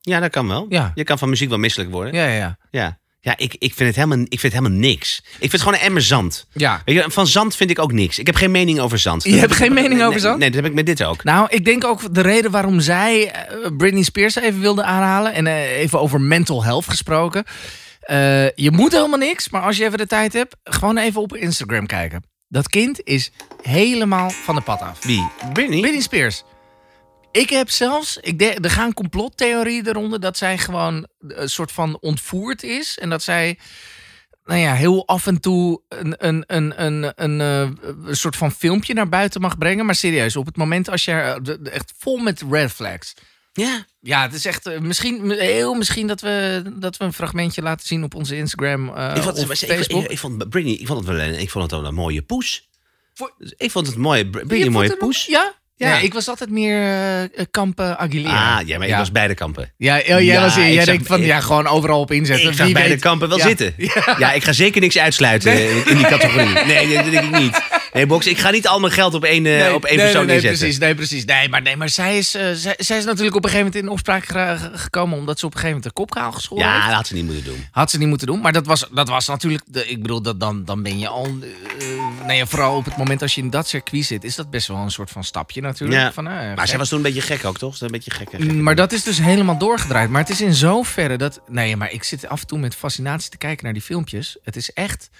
Ja, 0.00 0.20
dat 0.20 0.30
kan 0.30 0.48
wel. 0.48 0.66
Ja. 0.68 0.92
Je 0.94 1.04
kan 1.04 1.18
van 1.18 1.28
muziek 1.28 1.48
wel 1.48 1.58
misselijk 1.58 1.90
worden. 1.90 2.14
Ja, 2.14 2.26
ja, 2.26 2.34
ja. 2.34 2.58
Ja, 2.70 2.98
ja 3.26 3.34
ik, 3.36 3.56
ik, 3.58 3.74
vind 3.74 3.88
het 3.88 3.94
helemaal, 4.04 4.18
ik 4.18 4.40
vind 4.40 4.52
het 4.52 4.52
helemaal 4.52 4.78
niks. 4.78 5.22
Ik 5.24 5.38
vind 5.38 5.52
het 5.52 5.60
gewoon 5.60 5.78
een 5.78 5.84
emmer 5.84 6.02
zand. 6.02 6.46
Ja. 6.52 6.82
Weet 6.84 6.96
je, 6.96 7.10
van 7.10 7.26
zand 7.26 7.56
vind 7.56 7.70
ik 7.70 7.78
ook 7.78 7.92
niks. 7.92 8.18
Ik 8.18 8.26
heb 8.26 8.34
geen 8.34 8.50
mening 8.50 8.80
over 8.80 8.98
zand. 8.98 9.24
Je 9.24 9.36
hebt 9.36 9.54
geen 9.54 9.72
mening 9.72 10.02
over 10.02 10.20
zand? 10.20 10.38
Nee, 10.38 10.50
dat 10.50 10.62
heb 10.62 10.70
ik 10.70 10.74
met 10.74 10.86
dit 10.86 11.04
ook. 11.04 11.24
Nou, 11.24 11.46
ik 11.50 11.64
denk 11.64 11.84
ook 11.84 12.14
de 12.14 12.20
reden 12.20 12.50
waarom 12.50 12.80
zij 12.80 13.30
eh, 13.30 13.76
Britney 13.76 14.02
Spears 14.02 14.36
even 14.36 14.60
wilde 14.60 14.82
aanhalen. 14.82 15.32
En 15.32 15.46
eh, 15.46 15.78
even 15.78 16.00
over 16.00 16.20
mental 16.20 16.64
health 16.64 16.88
gesproken. 16.88 17.44
Eh, 18.00 18.50
je 18.50 18.70
moet 18.70 18.92
helemaal 18.92 19.18
niks, 19.18 19.48
maar 19.48 19.62
als 19.62 19.76
je 19.76 19.84
even 19.84 19.98
de 19.98 20.06
tijd 20.06 20.32
hebt, 20.32 20.56
gewoon 20.64 20.96
even 20.96 21.20
op 21.20 21.36
Instagram 21.36 21.86
kijken. 21.86 22.22
Dat 22.48 22.68
kind 22.68 23.00
is 23.04 23.30
helemaal 23.62 24.30
van 24.30 24.54
de 24.54 24.60
pad 24.60 24.80
af. 24.80 25.04
Wie? 25.04 25.28
Britney? 25.52 25.80
Britney 25.80 26.00
Spears. 26.00 26.44
Ik 27.36 27.50
heb 27.50 27.70
zelfs, 27.70 28.16
ik 28.20 28.38
denk, 28.38 28.64
er 28.64 28.70
gaan 28.70 28.94
complottheorieën 28.94 29.86
eronder 29.86 30.20
dat 30.20 30.36
zij 30.36 30.58
gewoon 30.58 31.06
een 31.28 31.48
soort 31.50 31.72
van 31.72 31.98
ontvoerd 32.00 32.62
is. 32.62 32.98
En 32.98 33.10
dat 33.10 33.22
zij, 33.22 33.58
nou 34.44 34.60
ja, 34.60 34.74
heel 34.74 35.06
af 35.06 35.26
en 35.26 35.40
toe 35.40 35.80
een, 35.88 36.14
een, 36.26 36.44
een, 36.46 36.84
een, 36.84 37.12
een, 37.16 37.40
eh, 37.40 37.88
een 38.04 38.16
soort 38.16 38.36
van 38.36 38.52
filmpje 38.52 38.94
naar 38.94 39.08
buiten 39.08 39.40
mag 39.40 39.58
brengen. 39.58 39.86
Maar 39.86 39.94
serieus, 39.94 40.36
op 40.36 40.46
het 40.46 40.56
moment 40.56 40.88
als 40.88 41.04
je 41.04 41.10
er, 41.12 41.42
de- 41.42 41.62
de- 41.62 41.70
echt 41.70 41.92
vol 41.98 42.16
met 42.16 42.42
red 42.50 42.72
flags. 42.72 43.14
Ja. 43.52 43.86
Ja, 44.00 44.22
het 44.22 44.34
is 44.34 44.44
echt 44.44 44.66
eh, 44.66 44.78
misschien, 44.78 45.30
heel 45.30 45.74
misschien 45.74 46.06
dat 46.06 46.20
we, 46.20 46.62
dat 46.74 46.96
we 46.96 47.04
een 47.04 47.12
fragmentje 47.12 47.62
laten 47.62 47.86
zien 47.86 48.04
op 48.04 48.14
onze 48.14 48.36
Instagram 48.36 48.88
eh 48.88 49.12
Ik 49.16 49.22
vond, 49.22 49.38
of 49.38 49.48
ik, 50.10 50.18
vond 50.18 50.48
Britney, 50.48 50.72
ik 50.74 50.86
vond 50.86 50.98
het 51.06 51.16
wel 51.16 51.26
een, 51.26 51.40
ik 51.40 51.50
vond 51.50 51.64
het 51.70 51.80
wel 51.80 51.88
een 51.88 51.94
mooie 51.94 52.22
poes. 52.22 52.68
Voor- 53.14 53.34
Ik 53.56 53.70
vond 53.70 53.86
het 53.86 53.96
mooi. 53.96 54.30
Britney 54.30 54.68
mooie 54.68 54.88
het- 54.88 54.98
poes. 54.98 55.26
Ja? 55.26 55.54
Ja. 55.78 55.98
Ik 55.98 56.12
was 56.14 56.28
altijd 56.28 56.50
meer 56.50 56.80
eh 56.82 57.22
eh, 57.22 57.90
Aguilera. 57.96 58.56
Ah, 58.58 58.66
ja, 58.66 58.78
maar 58.78 58.88
ik 58.88 58.94
was 58.94 59.12
beide 59.12 59.34
kampen. 59.34 59.72
Ja, 59.76 59.96
oh, 59.98 60.04
jij, 60.06 60.24
Ja, 60.24 60.40
was, 60.40 60.54
jij 60.54 60.74
zag- 60.74 60.84
denkt 60.84 61.06
van, 61.06 61.20
ik- 61.20 61.26
ja, 61.26 61.40
gewoon 61.40 61.66
overal 61.66 62.00
op 62.00 62.10
inzetten. 62.12 62.48
Ik 62.50 62.56
zag 62.56 62.72
beide 62.72 62.90
weet. 62.90 63.00
kampen 63.00 63.28
wel 63.28 63.38
zitten. 63.38 63.74
Ja. 64.18 64.32
ik 64.32 64.44
ga 64.44 64.52
zeker 64.52 64.80
niks 64.80 64.98
uitsluiten 64.98 65.52
in- 65.70 65.86
in 65.86 65.96
die 65.96 66.06
categorie. 66.06 66.64
Nee, 66.64 66.94
dat 66.94 67.04
denk 67.10 67.24
ik 67.24 67.38
niet. 67.40 67.60
Nee, 67.96 68.06
Box, 68.06 68.26
ik 68.26 68.38
ga 68.38 68.50
niet 68.50 68.66
al 68.68 68.80
mijn 68.80 68.92
geld 68.92 69.14
op 69.14 69.24
één, 69.24 69.46
eh, 69.46 69.52
Nee, 69.58 69.74
op 69.74 69.84
één 69.84 69.96
nee, 69.96 70.04
persoon 70.04 70.26
nee, 70.26 70.34
inzetten. 70.34 70.58
precies, 70.58 70.78
nee, 70.78 70.94
precies. 70.94 71.24
Nee, 71.24 71.48
maar, 71.48 71.62
nee, 71.62 71.76
maar 71.76 71.88
zij, 71.88 72.18
is, 72.18 72.34
eh, 72.34 72.42
zij, 72.52 72.74
zij 72.78 72.98
is 72.98 73.04
natuurlijk 73.04 73.36
op 73.36 73.44
een 73.44 73.50
gegeven 73.50 73.66
moment 73.72 73.84
in 73.84 73.88
opspraak 73.90 74.24
gekomen... 74.78 75.18
omdat 75.18 75.38
ze 75.38 75.46
op 75.46 75.54
een 75.54 75.58
gegeven 75.60 75.76
moment 75.82 75.96
de 75.96 76.02
kopkaal 76.02 76.32
geschoren 76.32 76.64
Ja, 76.64 76.72
heeft. 76.74 76.86
dat 76.86 76.94
had 76.94 77.06
ze 77.06 77.14
niet 77.14 77.24
moeten 77.24 77.44
doen. 77.44 77.66
Had 77.70 77.90
ze 77.90 77.98
niet 77.98 78.08
moeten 78.08 78.26
doen. 78.26 78.40
Maar 78.40 78.52
dat 78.52 78.66
was, 78.66 78.86
dat 78.94 79.08
was 79.08 79.26
natuurlijk... 79.26 79.64
De, 79.66 79.86
ik 79.88 80.02
bedoel, 80.02 80.22
dat, 80.22 80.40
dan, 80.40 80.64
dan 80.64 80.82
ben 80.82 80.98
je 80.98 81.08
al... 81.08 81.24
eh, 81.78 82.26
nee, 82.26 82.46
vooral 82.46 82.76
op 82.76 82.84
het 82.84 82.96
moment 82.96 83.22
als 83.22 83.34
je 83.34 83.40
in 83.40 83.50
dat 83.50 83.68
circuit 83.68 84.04
zit... 84.04 84.24
is 84.24 84.34
dat 84.34 84.50
best 84.50 84.68
wel 84.68 84.76
een 84.76 84.90
soort 84.90 85.10
van 85.10 85.24
stapje 85.24 85.60
natuurlijk. 85.60 86.00
Ja. 86.00 86.12
Van, 86.12 86.24
Maar 86.24 86.58
gek. 86.58 86.66
zij 86.66 86.78
was 86.78 86.88
toen 86.88 86.98
een 86.98 87.04
beetje 87.04 87.20
gek 87.20 87.44
ook, 87.44 87.58
toch? 87.58 87.80
Een 87.80 87.90
beetje 87.90 88.10
gek. 88.10 88.28
gek. 88.30 88.52
Maar 88.52 88.74
dat 88.74 88.92
is 88.92 89.02
dus 89.02 89.18
helemaal 89.18 89.58
doorgedraaid. 89.58 90.10
Maar 90.10 90.20
het 90.20 90.30
is 90.30 90.40
in 90.40 90.54
zoverre 90.54 91.16
dat... 91.16 91.40
Nee, 91.48 91.76
maar 91.76 91.92
ik 91.92 92.02
zit 92.04 92.28
af 92.28 92.40
en 92.40 92.46
toe 92.46 92.58
met 92.58 92.74
fascinatie 92.74 93.30
te 93.30 93.36
kijken 93.36 93.64
naar 93.64 93.72
die 93.72 93.82
filmpjes. 93.82 94.36
Het 94.44 94.56
is 94.56 94.72
echt... 94.72 95.10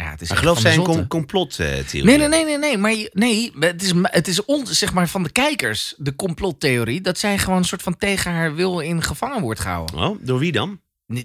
Ja, 0.00 0.10
het 0.10 0.20
is 0.20 0.28
Maar 0.28 0.38
geloof 0.38 0.58
zij 0.60 0.74
een 0.74 0.82
com 0.82 1.06
complottheorie? 1.06 2.04
Nee, 2.04 2.16
nee, 2.16 2.28
nee, 2.28 2.44
nee, 2.44 2.58
nee. 2.58 2.78
Maar 2.78 2.94
nee, 3.12 3.52
het 3.58 3.82
is, 3.82 3.92
het 4.02 4.28
is 4.28 4.44
on, 4.44 4.66
zeg 4.66 4.92
maar 4.92 5.08
van 5.08 5.22
de 5.22 5.30
kijkers, 5.30 5.94
de 5.96 6.14
complottheorie, 6.14 7.00
dat 7.00 7.18
zij 7.18 7.38
gewoon 7.38 7.58
een 7.58 7.64
soort 7.64 7.82
van 7.82 7.96
tegen 7.96 8.32
haar 8.32 8.54
wil 8.54 8.80
in 8.80 9.02
gevangen 9.02 9.40
wordt 9.40 9.60
gehouden. 9.60 9.96
Oh, 9.96 10.18
door 10.20 10.38
wie 10.38 10.52
dan? 10.52 10.80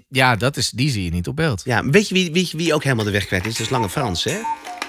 Ja, 0.08 0.36
dat 0.36 0.56
is, 0.56 0.70
die 0.70 0.90
zie 0.90 1.04
je 1.04 1.10
niet 1.10 1.28
op 1.28 1.36
beeld. 1.36 1.62
Ja, 1.64 1.84
weet 1.84 2.08
je 2.08 2.14
wie, 2.14 2.32
wie, 2.32 2.50
wie 2.52 2.74
ook 2.74 2.82
helemaal 2.82 3.04
de 3.04 3.10
weg 3.10 3.26
kwijt 3.26 3.46
is? 3.46 3.52
Dat 3.52 3.66
is 3.66 3.72
Lange 3.72 3.88
Frans, 3.88 4.24
hè? 4.24 4.38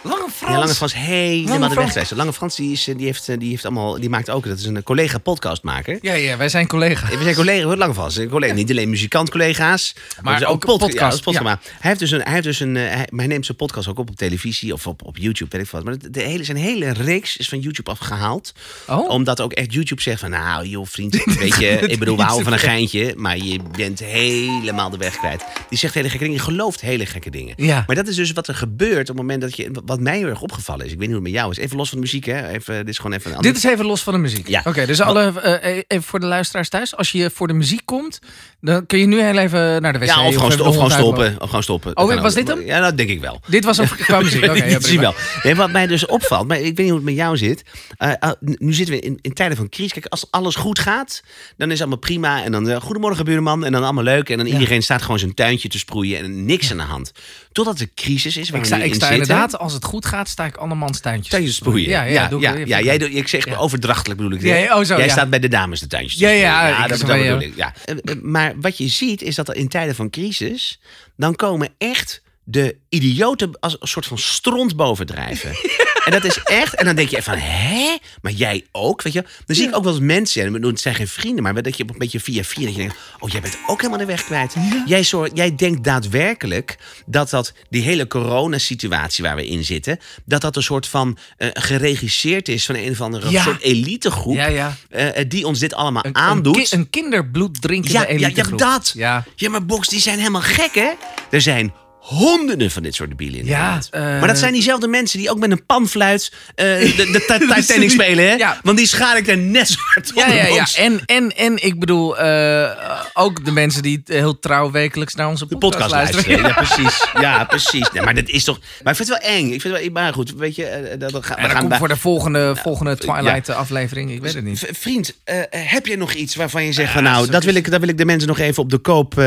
Lange 0.04 0.30
Frans. 0.30 0.54
Ja, 0.54 0.60
Lange 0.60 0.74
Frans 0.74 0.96
helemaal 0.96 1.60
Lange 1.60 1.76
de 1.86 1.90
Frans. 1.92 2.10
Lange 2.10 2.34
Frans 2.34 2.56
die, 2.56 2.72
is, 2.72 2.84
die, 2.84 3.06
heeft, 3.06 3.40
die, 3.40 3.50
heeft 3.50 3.66
allemaal, 3.66 4.00
die 4.00 4.10
maakt 4.10 4.30
ook, 4.30 4.48
dat 4.48 4.58
is 4.58 4.66
een 4.66 4.84
collega 4.84 5.18
podcastmaker. 5.18 5.98
Ja, 6.02 6.14
ja, 6.14 6.38
wij 6.38 6.50
zijn 6.50 6.68
collega's. 6.68 7.10
We 7.10 7.24
zijn 7.24 7.36
collega, 7.36 7.66
hoor, 7.66 7.76
Lange 7.76 7.94
Frans. 7.94 8.20
Collega, 8.30 8.54
niet 8.54 8.72
alleen 8.72 8.90
muzikant-collega's, 8.90 9.96
Maar 10.22 10.40
dus 10.40 10.48
ook 10.48 10.66
pod- 10.66 10.80
podcast, 10.80 11.26
Ja, 11.26 11.44
hij 11.44 11.58
heeft 11.80 12.00
dus 12.00 12.12
een, 12.12 12.22
hij 12.22 12.32
heeft 12.32 12.44
dus 12.44 12.60
een, 12.60 12.78
eh, 12.78 12.84
hij, 12.84 13.08
hij 13.16 13.28
neemt 13.28 13.46
zijn 13.46 13.58
podcast 13.58 13.88
ook 13.88 14.00
op 14.00 14.10
op 14.10 14.16
televisie 14.16 14.74
of 14.74 14.88
op, 14.88 15.06
op 15.06 15.18
YouTube, 15.18 15.58
weet 15.58 15.66
ik 15.66 15.72
wat. 15.72 15.84
Maar 15.84 15.96
de, 16.12 16.22
hele, 16.22 16.44
zijn 16.44 16.58
hele 16.58 16.94
reeks 16.94 17.38
is 17.38 17.50
van 17.50 17.60
YouTube 17.60 17.90
afgehaald. 17.90 18.54
Oh? 18.88 19.10
Omdat 19.10 19.42
ook 19.42 19.54
echt 19.54 19.74
YouTube 19.74 20.02
zegt 20.02 20.20
van, 20.20 20.30
nou 20.30 20.66
joh 20.68 20.86
vriend, 20.86 21.24
weet 21.40 21.56
je, 21.56 21.68
ik 21.68 22.00
bedoel, 22.00 22.18
we 22.18 22.24
houden 22.24 22.44
van 22.44 22.54
een 22.54 22.60
geintje, 22.60 23.14
maar 23.16 23.38
je 23.38 23.60
bent 23.78 24.00
helemaal 24.00 24.90
de 24.90 24.98
weg 24.98 25.18
kwijt. 25.18 25.46
Die 25.70 25.78
zegt 25.78 25.94
hele 25.94 26.10
gekke 26.10 26.24
dingen, 26.24 26.40
je 26.40 26.44
gelooft 26.46 26.82
hele 26.82 27.06
gekke 27.06 27.30
dingen. 27.30 27.54
Ja. 27.58 27.84
Maar 27.88 27.96
dat 27.96 28.08
is 28.08 28.16
dus 28.16 28.32
wat 28.32 28.48
er 28.48 28.56
gebeurt 28.56 29.00
op 29.00 29.08
het 29.08 29.16
moment 29.16 29.42
dat 29.42 29.56
je, 29.56 29.72
wat 29.86 29.97
mij 30.00 30.18
heel 30.18 30.28
erg 30.28 30.42
opgevallen 30.42 30.86
is. 30.86 30.92
Ik 30.92 30.98
weet 30.98 31.08
niet 31.08 31.18
hoe 31.18 31.26
het 31.26 31.34
met 31.34 31.42
jou 31.42 31.52
is. 31.52 31.58
Even 31.58 31.78
los 31.78 31.90
van 31.90 31.98
de 31.98 32.04
muziek, 32.04 32.26
hè. 32.26 32.48
Even, 32.48 32.78
dit 32.78 32.88
is 32.88 32.98
gewoon 32.98 33.14
even 33.14 33.32
een 33.32 33.38
ander. 33.38 33.54
Dit 33.54 33.64
is 33.64 33.70
even 33.70 33.86
los 33.86 34.04
van 34.04 34.14
de 34.14 34.20
muziek. 34.20 34.48
Ja. 34.48 34.62
Oké, 34.66 34.86
dus 34.86 35.02
alle, 35.02 35.42
eh, 35.42 35.84
even 35.88 36.04
voor 36.04 36.20
de 36.20 36.26
luisteraars 36.26 36.70
thuis. 36.70 36.96
Als 36.96 37.12
je 37.12 37.30
voor 37.34 37.48
de 37.48 37.54
muziek 37.54 37.82
komt, 37.86 38.20
dan 38.62 38.86
kun 38.86 39.00
je 39.00 39.06
nu 39.06 39.22
heel 39.22 39.38
even 39.38 39.82
naar 39.82 39.94
de 39.94 40.00
wc. 40.00 40.06
Ja, 40.06 40.28
of 40.28 40.36
gewoon, 40.36 40.50
de 40.58 40.64
of 40.64 40.92
stoppen. 40.92 41.36
Of 41.40 41.48
gewoon 41.48 41.64
stoppen. 41.64 41.98
Oh, 41.98 42.22
was 42.22 42.34
dit 42.34 42.48
hem? 42.48 42.62
Ja, 42.62 42.80
dat 42.80 42.98
denk 42.98 43.10
ik 43.10 43.20
wel. 43.20 43.42
Dit 43.48 43.64
was 43.64 43.78
een 43.78 43.90
qua 44.06 44.20
muziek. 44.20 44.44
Oké, 44.44 44.54
ja, 44.54 44.70
zie 44.70 44.80
prima. 44.80 45.02
wel. 45.02 45.14
Nee, 45.44 45.56
wat 45.56 45.72
mij 45.72 45.88
dus 45.88 46.06
opvalt, 46.06 46.48
maar 46.48 46.58
ik 46.58 46.64
weet 46.64 46.78
niet 46.78 46.88
hoe 46.88 46.96
het 46.96 47.06
met 47.06 47.16
jou 47.16 47.38
zit. 47.38 47.64
Eh, 47.98 48.14
nu 48.42 48.74
zitten 48.74 48.96
we 48.96 49.02
in, 49.02 49.20
in 49.22 49.34
tijden 49.34 49.58
van 49.58 49.70
crisis. 49.70 49.94
Kijk, 49.94 50.06
als 50.06 50.28
alles 50.32 50.56
goed 50.56 50.80
gaat, 50.80 51.22
dan 51.58 51.68
is 51.68 51.74
het 51.74 51.82
allemaal 51.82 52.00
prima. 52.00 52.44
En 52.44 52.52
dan, 52.52 52.70
eh, 52.70 52.82
goedemorgen 52.82 53.26
buurman, 53.26 53.66
en 53.66 53.72
dan 53.72 53.84
allemaal 53.84 54.04
leuk. 54.04 54.30
En 54.30 54.38
dan 54.38 54.46
iedereen 54.46 54.84
staat 54.84 55.02
gewoon 55.02 55.20
zijn 55.20 55.34
tuintje 55.34 55.70
te 55.70 55.78
sproeien 55.78 56.20
en 56.24 56.46
niks 56.46 56.72
aan 56.72 56.78
de 56.78 56.84
hand. 56.84 57.12
Totdat 57.52 57.80
er 57.80 57.88
crisis 57.96 58.38
is 58.38 58.50
waar 58.50 58.60
Ik 58.60 58.66
we 58.66 58.68
sta, 58.68 58.78
nu 58.78 58.84
ik 58.84 58.90
in 58.90 58.96
sta 58.96 59.08
zitten. 59.08 59.28
inderdaad, 59.28 59.60
als 59.60 59.74
het 59.78 59.86
goed 59.86 60.06
gaat, 60.06 60.30
sta 60.30 60.46
ik 60.46 60.56
andermans 60.56 61.00
tuintjes. 61.00 61.30
Tuintjes 61.30 61.56
sproeien. 61.56 61.90
Ja, 61.90 62.04
ja, 62.04 62.30
ja, 62.40 62.54
ja, 62.66 62.82
jij 62.82 62.96
ik 62.98 63.28
zeg 63.28 63.58
overdrachtelijk 63.58 64.20
bedoel 64.20 64.38
ik. 64.38 64.42
Dit. 64.42 64.72
oh, 64.72 64.84
zo, 64.84 64.98
jij 64.98 65.10
staat 65.10 65.30
bij 65.30 65.40
de 65.40 65.48
dames 65.48 65.80
de 65.80 65.88
tuintjes. 65.88 66.20
Ja, 66.20 66.30
ja, 66.30 66.88
dat, 66.88 67.00
bedoel 67.00 67.16
ja. 67.16 67.40
ik. 67.40 67.56
Ja. 67.56 67.74
Eh, 67.86 67.96
eh, 68.04 68.22
Maar 68.22 68.54
wat 68.60 68.78
je 68.78 68.88
ziet 68.88 69.22
is 69.22 69.36
dat 69.36 69.50
er 69.50 69.56
in 69.56 69.68
tijden 69.68 69.96
van 69.96 70.10
crisis, 70.10 70.80
dan 71.16 71.36
komen 71.36 71.70
echt 71.78 72.22
de 72.44 72.78
idioten 72.90 73.60
als 73.60 73.78
een 73.80 73.88
soort 73.88 74.06
van 74.06 74.18
stront 74.18 74.76
bovendrijven. 74.76 75.52
En 76.08 76.14
dat 76.14 76.26
is 76.26 76.40
echt. 76.44 76.76
En 76.76 76.86
dan 76.86 76.96
denk 76.96 77.10
je 77.10 77.22
van, 77.24 77.38
hè? 77.38 77.96
Maar 78.22 78.32
jij 78.32 78.66
ook? 78.72 79.02
Weet 79.02 79.14
je? 79.14 79.24
Dan 79.46 79.56
zie 79.56 79.68
ik 79.68 79.76
ook 79.76 79.84
wel 79.84 79.94
eens 79.94 80.02
mensen, 80.02 80.46
en 80.56 80.64
het 80.64 80.80
zijn 80.80 80.96
geen 80.96 81.08
vrienden, 81.08 81.44
maar 81.44 81.62
dat 81.62 81.78
je 81.78 81.84
op 81.84 81.90
een 81.90 81.98
beetje 81.98 82.20
via 82.20 82.44
via, 82.44 82.66
dat 82.66 82.72
je 82.76 82.80
denkt, 82.80 82.96
oh, 83.20 83.30
jij 83.30 83.42
bent 83.42 83.58
ook 83.68 83.78
helemaal 83.78 84.00
de 84.00 84.06
weg 84.06 84.24
kwijt. 84.24 84.56
Jij, 84.86 85.04
zorg, 85.04 85.30
jij 85.34 85.56
denkt 85.56 85.84
daadwerkelijk 85.84 86.78
dat 87.06 87.30
dat, 87.30 87.54
die 87.70 87.82
hele 87.82 88.08
coronasituatie 88.08 89.24
waar 89.24 89.36
we 89.36 89.48
in 89.48 89.66
zitten, 89.66 90.00
dat 90.26 90.42
dat 90.42 90.56
een 90.56 90.64
soort 90.64 90.88
van 90.88 91.18
eh, 91.38 91.48
geregisseerd 91.54 92.48
is 92.50 92.66
van 92.66 92.76
een 92.76 92.92
of 92.92 93.02
andere 93.02 93.30
Ja. 93.32 93.44
soort 93.44 93.62
elitegroep, 93.62 94.36
Ja, 94.36 94.46
ja. 94.48 94.76
eh, 94.90 95.26
die 95.28 95.48
ons 95.48 95.60
dit 95.60 95.74
allemaal 95.74 96.06
Een, 96.06 96.16
aandoet. 96.16 96.56
Een, 96.58 96.64
ki- 96.64 96.76
een 96.76 96.90
kinderbloed 96.90 97.62
drinkende 97.62 97.98
Ja, 97.98 98.04
ja, 98.08 98.14
ja, 98.20 98.26
elitegroep. 98.26 98.60
dat. 98.60 98.92
Ja. 98.96 99.24
Ja, 99.36 99.50
maar 99.50 99.66
Box, 99.66 99.88
die 99.88 100.00
zijn 100.00 100.18
helemaal 100.18 100.42
gek, 100.42 100.76
hè? 100.76 100.90
Er 101.32 101.42
zijn 101.42 101.74
honderden 102.08 102.72
van 102.72 102.84
dit 102.84 102.96
soort 102.96 103.10
debielen 103.10 103.40
in 103.40 103.46
Ja, 103.46 103.80
eh, 103.92 104.02
maar 104.02 104.28
dat 104.28 104.38
zijn 104.38 104.54
diezelfde 104.54 104.88
mensen 104.88 105.20
die 105.20 105.30
ook 105.30 105.40
met 105.40 105.52
een 105.52 105.66
panfluit 105.66 106.32
eh, 106.56 106.66
de, 106.66 106.96
de 106.96 107.26
ti- 107.50 107.62
Titanic 107.62 107.90
spelen, 107.90 108.28
hè? 108.30 108.34
Ja. 108.36 108.60
Want 108.64 108.78
die 108.78 108.88
schaar 108.88 109.18
ik 109.18 109.28
er 109.28 109.38
net 109.38 109.68
zo 109.68 109.76
hard 109.80 110.12
Ja, 110.16 110.28
ja, 110.28 110.46
ja. 110.46 110.66
En, 110.76 111.02
en, 111.06 111.36
en 111.36 111.64
ik 111.64 111.80
bedoel, 111.80 112.18
eh, 112.18 112.70
ook 113.14 113.46
de 113.46 113.52
mensen 113.52 113.82
die 113.82 114.02
heel 114.06 114.40
trouw 114.40 114.72
wekelijks 114.72 115.16
naar 115.16 115.28
onze 115.28 115.46
podcast, 115.46 115.72
podcast 115.72 115.92
luisteren. 115.92 116.42
luisteren. 116.42 116.66
Ja, 116.68 116.74
precies. 116.76 117.08
Ja, 117.22 117.44
precies. 117.44 117.92
Nee, 117.92 118.04
maar 118.04 118.16
dat 118.16 118.28
is 118.30 118.44
toch... 118.44 118.60
Maar 118.84 118.92
ik 118.94 118.98
vind 119.06 119.10
het 119.10 119.22
wel 119.24 119.32
eng. 119.36 119.52
Ik 119.52 119.62
vind 119.62 119.74
het 119.74 119.84
wel... 119.84 119.92
Maar 119.92 120.14
goed, 120.14 120.34
weet 120.36 120.56
je... 120.56 120.96
dat, 121.00 121.12
dat, 121.12 121.26
ga- 121.26 121.36
En 121.38 121.44
we 121.44 121.48
gaan 121.50 121.58
komt 121.58 121.70
bij- 121.70 121.78
voor 121.78 121.88
de 121.88 121.98
volgende, 121.98 122.56
volgende 122.56 122.98
Twilight-aflevering. 122.98 124.12
Ik 124.12 124.22
weet 124.22 124.34
het 124.34 124.44
niet. 124.44 124.68
Vriend, 124.72 125.14
heb 125.50 125.86
je 125.86 125.98
nog 125.98 126.14
iets 126.14 126.36
waarvan 126.36 126.64
je 126.66 126.72
zegt 126.74 126.92
van... 126.92 127.04
Ja, 127.04 127.10
Nou, 127.12 127.30
dat 127.30 127.44
wil, 127.44 127.56
ik, 127.56 127.72
dat 127.72 127.80
wil 127.80 127.90
ik 127.90 127.98
de 127.98 128.06
mensen 128.06 128.28
nog 128.28 128.40
even 128.40 128.64
op 128.64 128.70
de 128.70 128.78
koop 128.78 129.22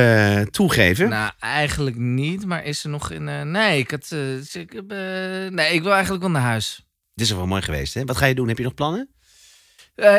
toegeven. 0.51 1.09
Nou, 1.09 1.31
eigenlijk 1.41 1.97
niet. 1.97 2.47
Maar 2.47 2.64
is 2.70 2.84
er 2.84 2.90
nog 2.90 3.10
in... 3.10 3.28
eh, 3.28 3.42
nee, 3.42 3.78
ik 3.78 3.90
had... 3.90 4.06
eh, 4.10 4.36
ik 4.54 4.72
heb, 4.72 4.90
eh, 4.90 4.98
nee, 5.50 5.74
ik 5.74 5.82
wil 5.82 5.92
eigenlijk 5.92 6.22
wel 6.22 6.30
naar 6.32 6.42
huis. 6.42 6.84
Dit 7.14 7.26
is 7.26 7.32
wel 7.32 7.46
mooi 7.46 7.62
geweest, 7.62 7.94
hè? 7.94 8.04
Wat 8.04 8.16
ga 8.16 8.26
je 8.26 8.34
doen? 8.34 8.48
Heb 8.48 8.58
je 8.58 8.64
nog 8.64 8.74
plannen? 8.74 9.08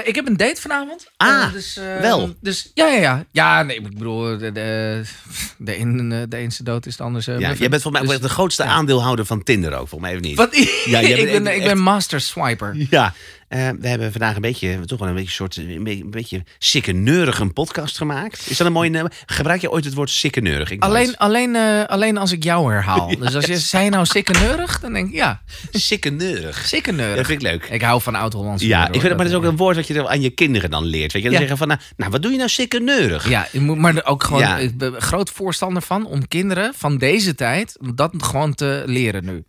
Ik 0.03 0.15
heb 0.15 0.27
een 0.27 0.37
date 0.37 0.61
vanavond. 0.61 1.11
Ah, 1.17 1.51
dus, 1.53 1.77
eh, 1.77 1.99
wel. 1.99 2.35
Dus 2.41 2.71
ja, 2.73 2.87
ja, 2.87 2.99
ja. 3.01 3.25
Ja, 3.31 3.63
nee, 3.63 3.75
ik 3.75 3.83
bedoel, 3.83 4.37
de, 4.37 4.51
de, 4.51 5.01
de, 5.57 5.77
een, 5.79 6.25
de 6.29 6.37
ene 6.37 6.51
dood 6.63 6.85
is 6.85 6.97
de 6.97 7.03
andere. 7.03 7.39
Ja, 7.39 7.53
jij 7.53 7.69
bent 7.69 7.81
volgens 7.81 8.05
mij 8.07 8.15
ook 8.15 8.21
de 8.21 8.29
grootste 8.29 8.63
aandeelhouder 8.63 9.25
van 9.25 9.43
Tinder 9.43 9.71
ook, 9.71 9.87
volgens 9.87 10.01
mij 10.01 10.11
even 10.11 10.21
niet. 10.21 10.37
Wat? 10.37 10.55
Ja, 10.85 11.01
jij 11.01 11.11
ik, 11.11 11.31
ben, 11.31 11.47
echt- 11.47 11.57
ik 11.57 11.63
ben 11.63 11.77
master 11.79 12.21
swiper. 12.21 12.75
Ja, 12.89 13.13
eh, 13.51 13.69
we 13.79 13.87
hebben 13.87 14.11
vandaag 14.11 14.35
een 14.35 14.41
beetje, 14.41 14.79
toch 14.85 14.99
wel 14.99 15.07
een 15.07 15.15
beetje 15.15 15.31
soort, 15.31 15.55
een 15.57 15.83
beetje, 15.83 16.03
een 16.03 16.09
beetje 16.09 16.43
sikkeneurig 16.57 17.39
een 17.39 17.53
podcast 17.53 17.97
gemaakt. 17.97 18.49
Is 18.49 18.57
dat 18.57 18.67
een 18.67 18.73
mooie 18.73 18.89
naam? 18.89 19.07
Gebruik 19.25 19.61
je 19.61 19.71
ooit 19.71 19.85
het 19.85 19.93
woord 19.93 20.09
sikkeneurig? 20.09 20.71
Ik. 20.71 20.83
Alleen, 20.83 21.17
alleen, 21.17 21.55
eh, 21.55 21.83
alleen 21.85 22.17
als 22.17 22.31
ik 22.31 22.43
jou 22.43 22.71
herhaal. 22.71 23.07
dus 23.19 23.35
als 23.35 23.45
je 23.45 23.57
zei 23.57 23.89
nou 23.89 24.05
sikkeneurig, 24.05 24.79
dan 24.79 24.93
denk 24.93 25.07
ik 25.07 25.13
ja, 25.13 25.41
sikkeneurig. 25.71 26.65
sikkeneurig. 26.65 27.15
Dat 27.15 27.25
vind 27.25 27.41
ik 27.41 27.47
leuk. 27.47 27.65
Ik 27.65 27.81
hou 27.81 28.01
van 28.01 28.15
oud-Hollands. 28.15 28.63
Ja, 28.63 28.85
ik 28.87 28.91
vind 28.91 29.03
maar 29.03 29.17
dat 29.17 29.27
is 29.27 29.33
ook 29.33 29.43
een 29.43 29.57
woord 29.57 29.75
wat 29.75 29.87
je 29.87 30.07
aan 30.07 30.21
je 30.21 30.29
kinderen 30.29 30.69
dan 30.69 30.83
leert. 30.85 31.11
Weet 31.13 31.23
je, 31.23 31.29
dan 31.29 31.31
Ja. 31.31 31.47
zeggen 31.47 31.57
van, 31.57 31.67
nou, 31.67 31.79
nou, 31.97 32.11
wat 32.11 32.21
doe 32.21 32.31
je 32.31 32.37
nou 32.37 32.49
sikkeneurig? 32.49 33.29
Ja, 33.29 33.47
maar 33.59 34.05
ook 34.05 34.23
gewoon 34.23 34.41
Ja. 34.41 34.57
ik 34.57 34.77
ben 34.77 35.01
groot 35.01 35.29
voorstander 35.29 35.81
van 35.81 36.05
om 36.05 36.27
kinderen 36.27 36.73
van 36.75 36.97
deze 36.97 37.35
tijd 37.35 37.77
dat 37.95 38.13
gewoon 38.17 38.53
te 38.53 38.83
leren 38.85 39.25
nu. 39.25 39.43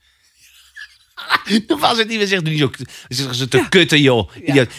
Nogmaals, 1.66 1.98
het 1.98 2.08
niet 2.08 2.18
meer 2.18 2.26
zegt, 2.26 2.44
doe 2.44 2.52
niet 2.52 2.62
zo, 2.62 2.70
zeggen 3.08 3.34
ze 3.34 3.48
te 3.48 3.66
kutten, 3.68 4.00
joh. 4.00 4.30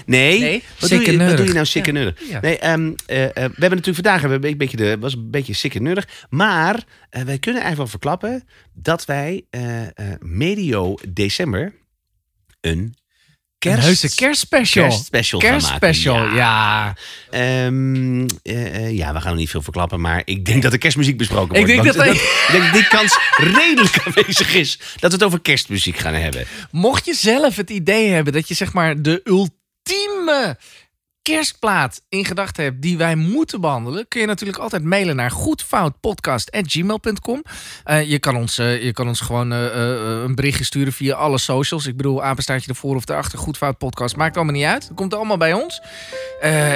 Nee, 0.06 0.40
Nee, 0.40 0.40
wat, 0.40 0.50
doe 0.50 0.60
je, 0.60 0.62
wat 0.80 0.90
sikkeneurig. 0.90 1.38
doe 1.38 1.48
je 1.48 1.54
nou 1.54 1.66
sikkeneurig? 1.66 2.30
Ja. 2.30 2.42
Nee, 2.42 2.58
ehm, 2.58 2.94
eh, 3.06 3.24
eh, 3.24 3.34
we 3.34 3.42
hebben 3.42 3.60
natuurlijk 3.60 3.96
vandaag 3.96 4.22
hebben 4.22 4.42
we 4.42 4.48
een 4.48 4.58
beetje 4.58 4.78
de, 4.78 4.98
was 5.00 5.14
een 5.14 5.32
beetje 5.32 5.54
sikkeneurig. 5.54 6.26
Maar 6.30 6.84
eh, 7.10 7.22
wij 7.22 7.40
kunnen 7.40 7.62
eigenlijk 7.62 7.78
wel 7.78 7.88
verklappen 7.88 8.44
dat 8.74 9.06
wij 9.06 9.46
medio 10.20 10.96
december 11.10 11.74
een 12.62 12.96
kerst... 13.72 14.04
Een 14.04 14.10
kerstspecial. 14.16 14.88
Kerstspecial 14.88 15.40
gaan 15.42 15.50
maken. 15.52 15.80
Kerstspecial, 15.80 16.26
Ja. 16.26 16.36
ja. 16.36 16.96
Ehm, 17.30 18.28
eh, 18.44 18.76
eh, 18.76 18.98
ja, 18.98 19.14
we 19.14 19.20
gaan 19.22 19.30
nog 19.30 19.40
niet 19.40 19.50
veel 19.50 19.62
verklappen, 19.62 20.02
maar 20.02 20.22
ik 20.26 20.46
denk 20.46 20.62
dat 20.64 20.72
er 20.74 20.78
kerstmuziek 20.78 21.18
besproken 21.18 21.56
Ik 21.56 21.66
wordt. 21.68 21.94
dat- 21.98 22.06
ik 22.06 22.48
denk 22.52 22.64
dat 22.64 22.74
die 22.74 22.88
kans 22.88 23.18
redelijk 23.58 24.00
aanwezig 24.06 24.54
is 24.56 24.78
dat 24.78 25.10
we 25.12 25.16
het 25.18 25.24
over 25.24 25.42
kerstmuziek 25.42 25.98
gaan 25.98 26.14
hebben. 26.14 26.46
Mocht 26.72 27.06
je 27.06 27.14
zelf 27.14 27.56
het 27.56 27.70
idee 27.70 28.10
hebben 28.10 28.34
dat 28.34 28.48
je 28.48 28.54
zeg 28.54 28.74
maar 28.74 29.02
de 29.02 29.22
ultieme 29.24 30.58
kerstplaat 31.24 32.02
in 32.10 32.26
gedachten 32.26 32.64
hebt 32.64 32.82
die 32.82 32.98
wij 32.98 33.16
moeten 33.16 33.62
behandelen, 33.62 34.08
kun 34.08 34.22
je 34.22 34.28
natuurlijk 34.28 34.60
altijd 34.60 34.84
mailen 34.84 35.16
naar 35.16 35.32
goedfoutpodcast.gmail.com. 35.32 37.44
Eh 37.84 38.10
je, 38.10 38.20
kan 38.20 38.36
ons, 38.36 38.58
eh, 38.58 38.84
je 38.84 38.94
kan 38.94 39.08
ons 39.08 39.20
gewoon 39.20 39.54
eh, 39.54 39.60
een 40.24 40.36
berichtje 40.36 40.64
sturen 40.64 40.94
via 40.94 41.16
alle 41.16 41.38
socials. 41.38 41.86
Ik 41.86 41.98
bedoel, 41.98 42.24
apenstaartje 42.24 42.70
ervoor 42.70 42.96
of 42.96 43.10
erachter, 43.10 43.40
Goedfout 43.40 43.78
Podcast. 43.78 44.16
Maakt 44.16 44.36
allemaal 44.36 44.56
niet 44.56 44.66
uit. 44.66 44.84
Het 44.84 44.94
komt 44.96 45.14
allemaal 45.14 45.38
bij 45.38 45.54
ons. 45.54 45.82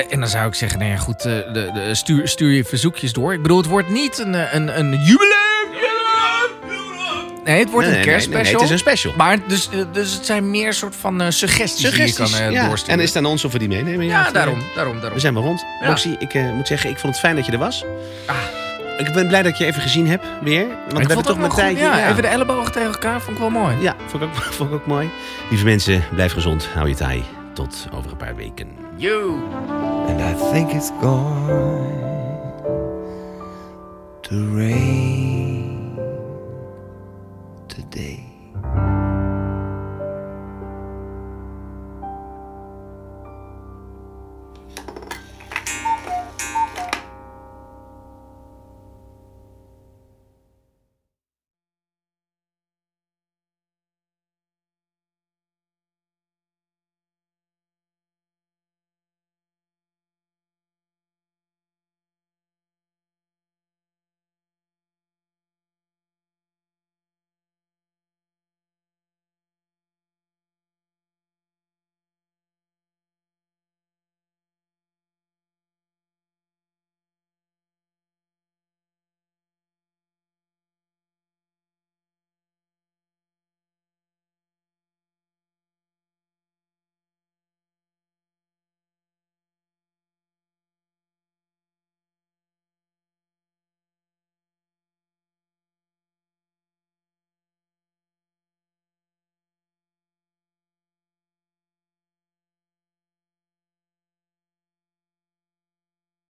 En 0.09 0.19
dan 0.19 0.29
zou 0.29 0.47
ik 0.47 0.53
zeggen, 0.53 0.79
nou 0.79 0.91
ja, 0.91 0.97
goed, 0.97 1.21
de, 1.21 1.69
de, 1.73 1.95
stuur, 1.95 2.27
stuur 2.27 2.51
je 2.51 2.63
verzoekjes 2.63 3.13
door. 3.13 3.33
Ik 3.33 3.41
bedoel, 3.41 3.57
het 3.57 3.65
wordt 3.65 3.89
niet 3.89 4.17
een, 4.17 4.55
een, 4.55 4.79
een 4.79 4.91
jubileum. 4.91 5.46
Nee, 7.47 7.59
het 7.59 7.69
wordt 7.71 7.87
Nee, 7.87 7.97
een 7.97 8.05
nee, 8.05 8.15
nee, 8.15 8.15
kerstspecial. 8.15 8.43
nee, 8.43 8.53
het 8.53 8.61
is 8.61 8.69
een 8.69 8.77
special. 8.77 9.13
Maar 9.17 9.37
dus, 9.47 9.69
eh, 9.69 9.79
dus 9.91 10.13
het 10.13 10.25
zijn 10.25 10.49
meer 10.51 10.73
soort 10.73 10.95
van 10.95 11.21
eh, 11.21 11.29
suggesties, 11.29 11.79
Suggesties, 11.81 12.15
die 12.15 12.25
je 12.25 12.31
kan 12.31 12.47
eh, 12.47 12.51
ja. 12.53 12.67
doorsturen. 12.67 12.97
En 12.97 13.03
is 13.03 13.13
het 13.13 13.17
aan 13.17 13.31
ons 13.31 13.45
of 13.45 13.51
we 13.51 13.59
die 13.59 13.67
meenemen? 13.67 14.05
ja, 14.05 14.31
daarom, 14.31 14.59
daarom, 14.75 14.95
daarom. 14.95 15.13
We 15.13 15.19
zijn 15.19 15.33
wel 15.33 15.43
rond. 15.43 15.65
Ja. 15.81 15.97
Ik 16.19 16.33
eh, 16.33 16.51
moet 16.51 16.67
zeggen, 16.67 16.89
ik 16.89 16.97
vond 16.97 17.13
het 17.13 17.21
fijn 17.21 17.35
dat 17.35 17.45
je 17.45 17.51
er 17.51 17.57
was. 17.57 17.83
Ah. 18.25 18.35
Ik 18.97 19.13
ben 19.13 19.27
blij 19.27 19.41
dat 19.43 19.51
ik 19.51 19.57
je 19.57 19.65
even 19.65 19.81
gezien 19.81 20.07
heb, 20.07 20.23
weer. 20.41 20.67
Want 20.67 20.71
we 20.71 20.89
ik 20.91 20.97
hebben 20.97 21.09
vond 21.13 21.25
toch 21.25 21.35
het 21.35 21.45
met 21.47 21.55
wel 21.55 21.65
goed. 21.65 21.77
tijdje... 21.77 21.99
Ja, 22.01 22.09
even 22.09 22.21
de 22.21 22.27
ellebogen 22.27 22.71
tegen 22.71 22.91
elkaar, 22.91 23.21
vond 23.21 23.35
ik 23.37 23.41
wel 23.41 23.49
mooi. 23.51 23.75
Ja, 23.81 23.95
vond 24.07 24.23
ik, 24.23 24.29
ook, 24.29 24.43
vond 24.57 24.69
ik 24.69 24.75
ook 24.75 24.85
mooi. 24.85 25.09
Lieve 25.49 25.65
mensen, 25.65 26.03
blijf 26.13 26.33
gezond, 26.33 26.67
hou 26.73 26.87
je 26.89 26.95
taai. 26.95 27.23
Tot 27.53 27.87
over 27.93 28.11
een 28.11 28.17
paar 28.17 28.35
weken. 28.35 28.67
Yo. 28.95 29.39
And 30.07 30.19
I 30.19 30.51
think 30.53 30.71
it's 30.71 30.91
going 31.01 31.91
to 34.21 34.35
rain 34.55 35.46
day. 37.97 38.86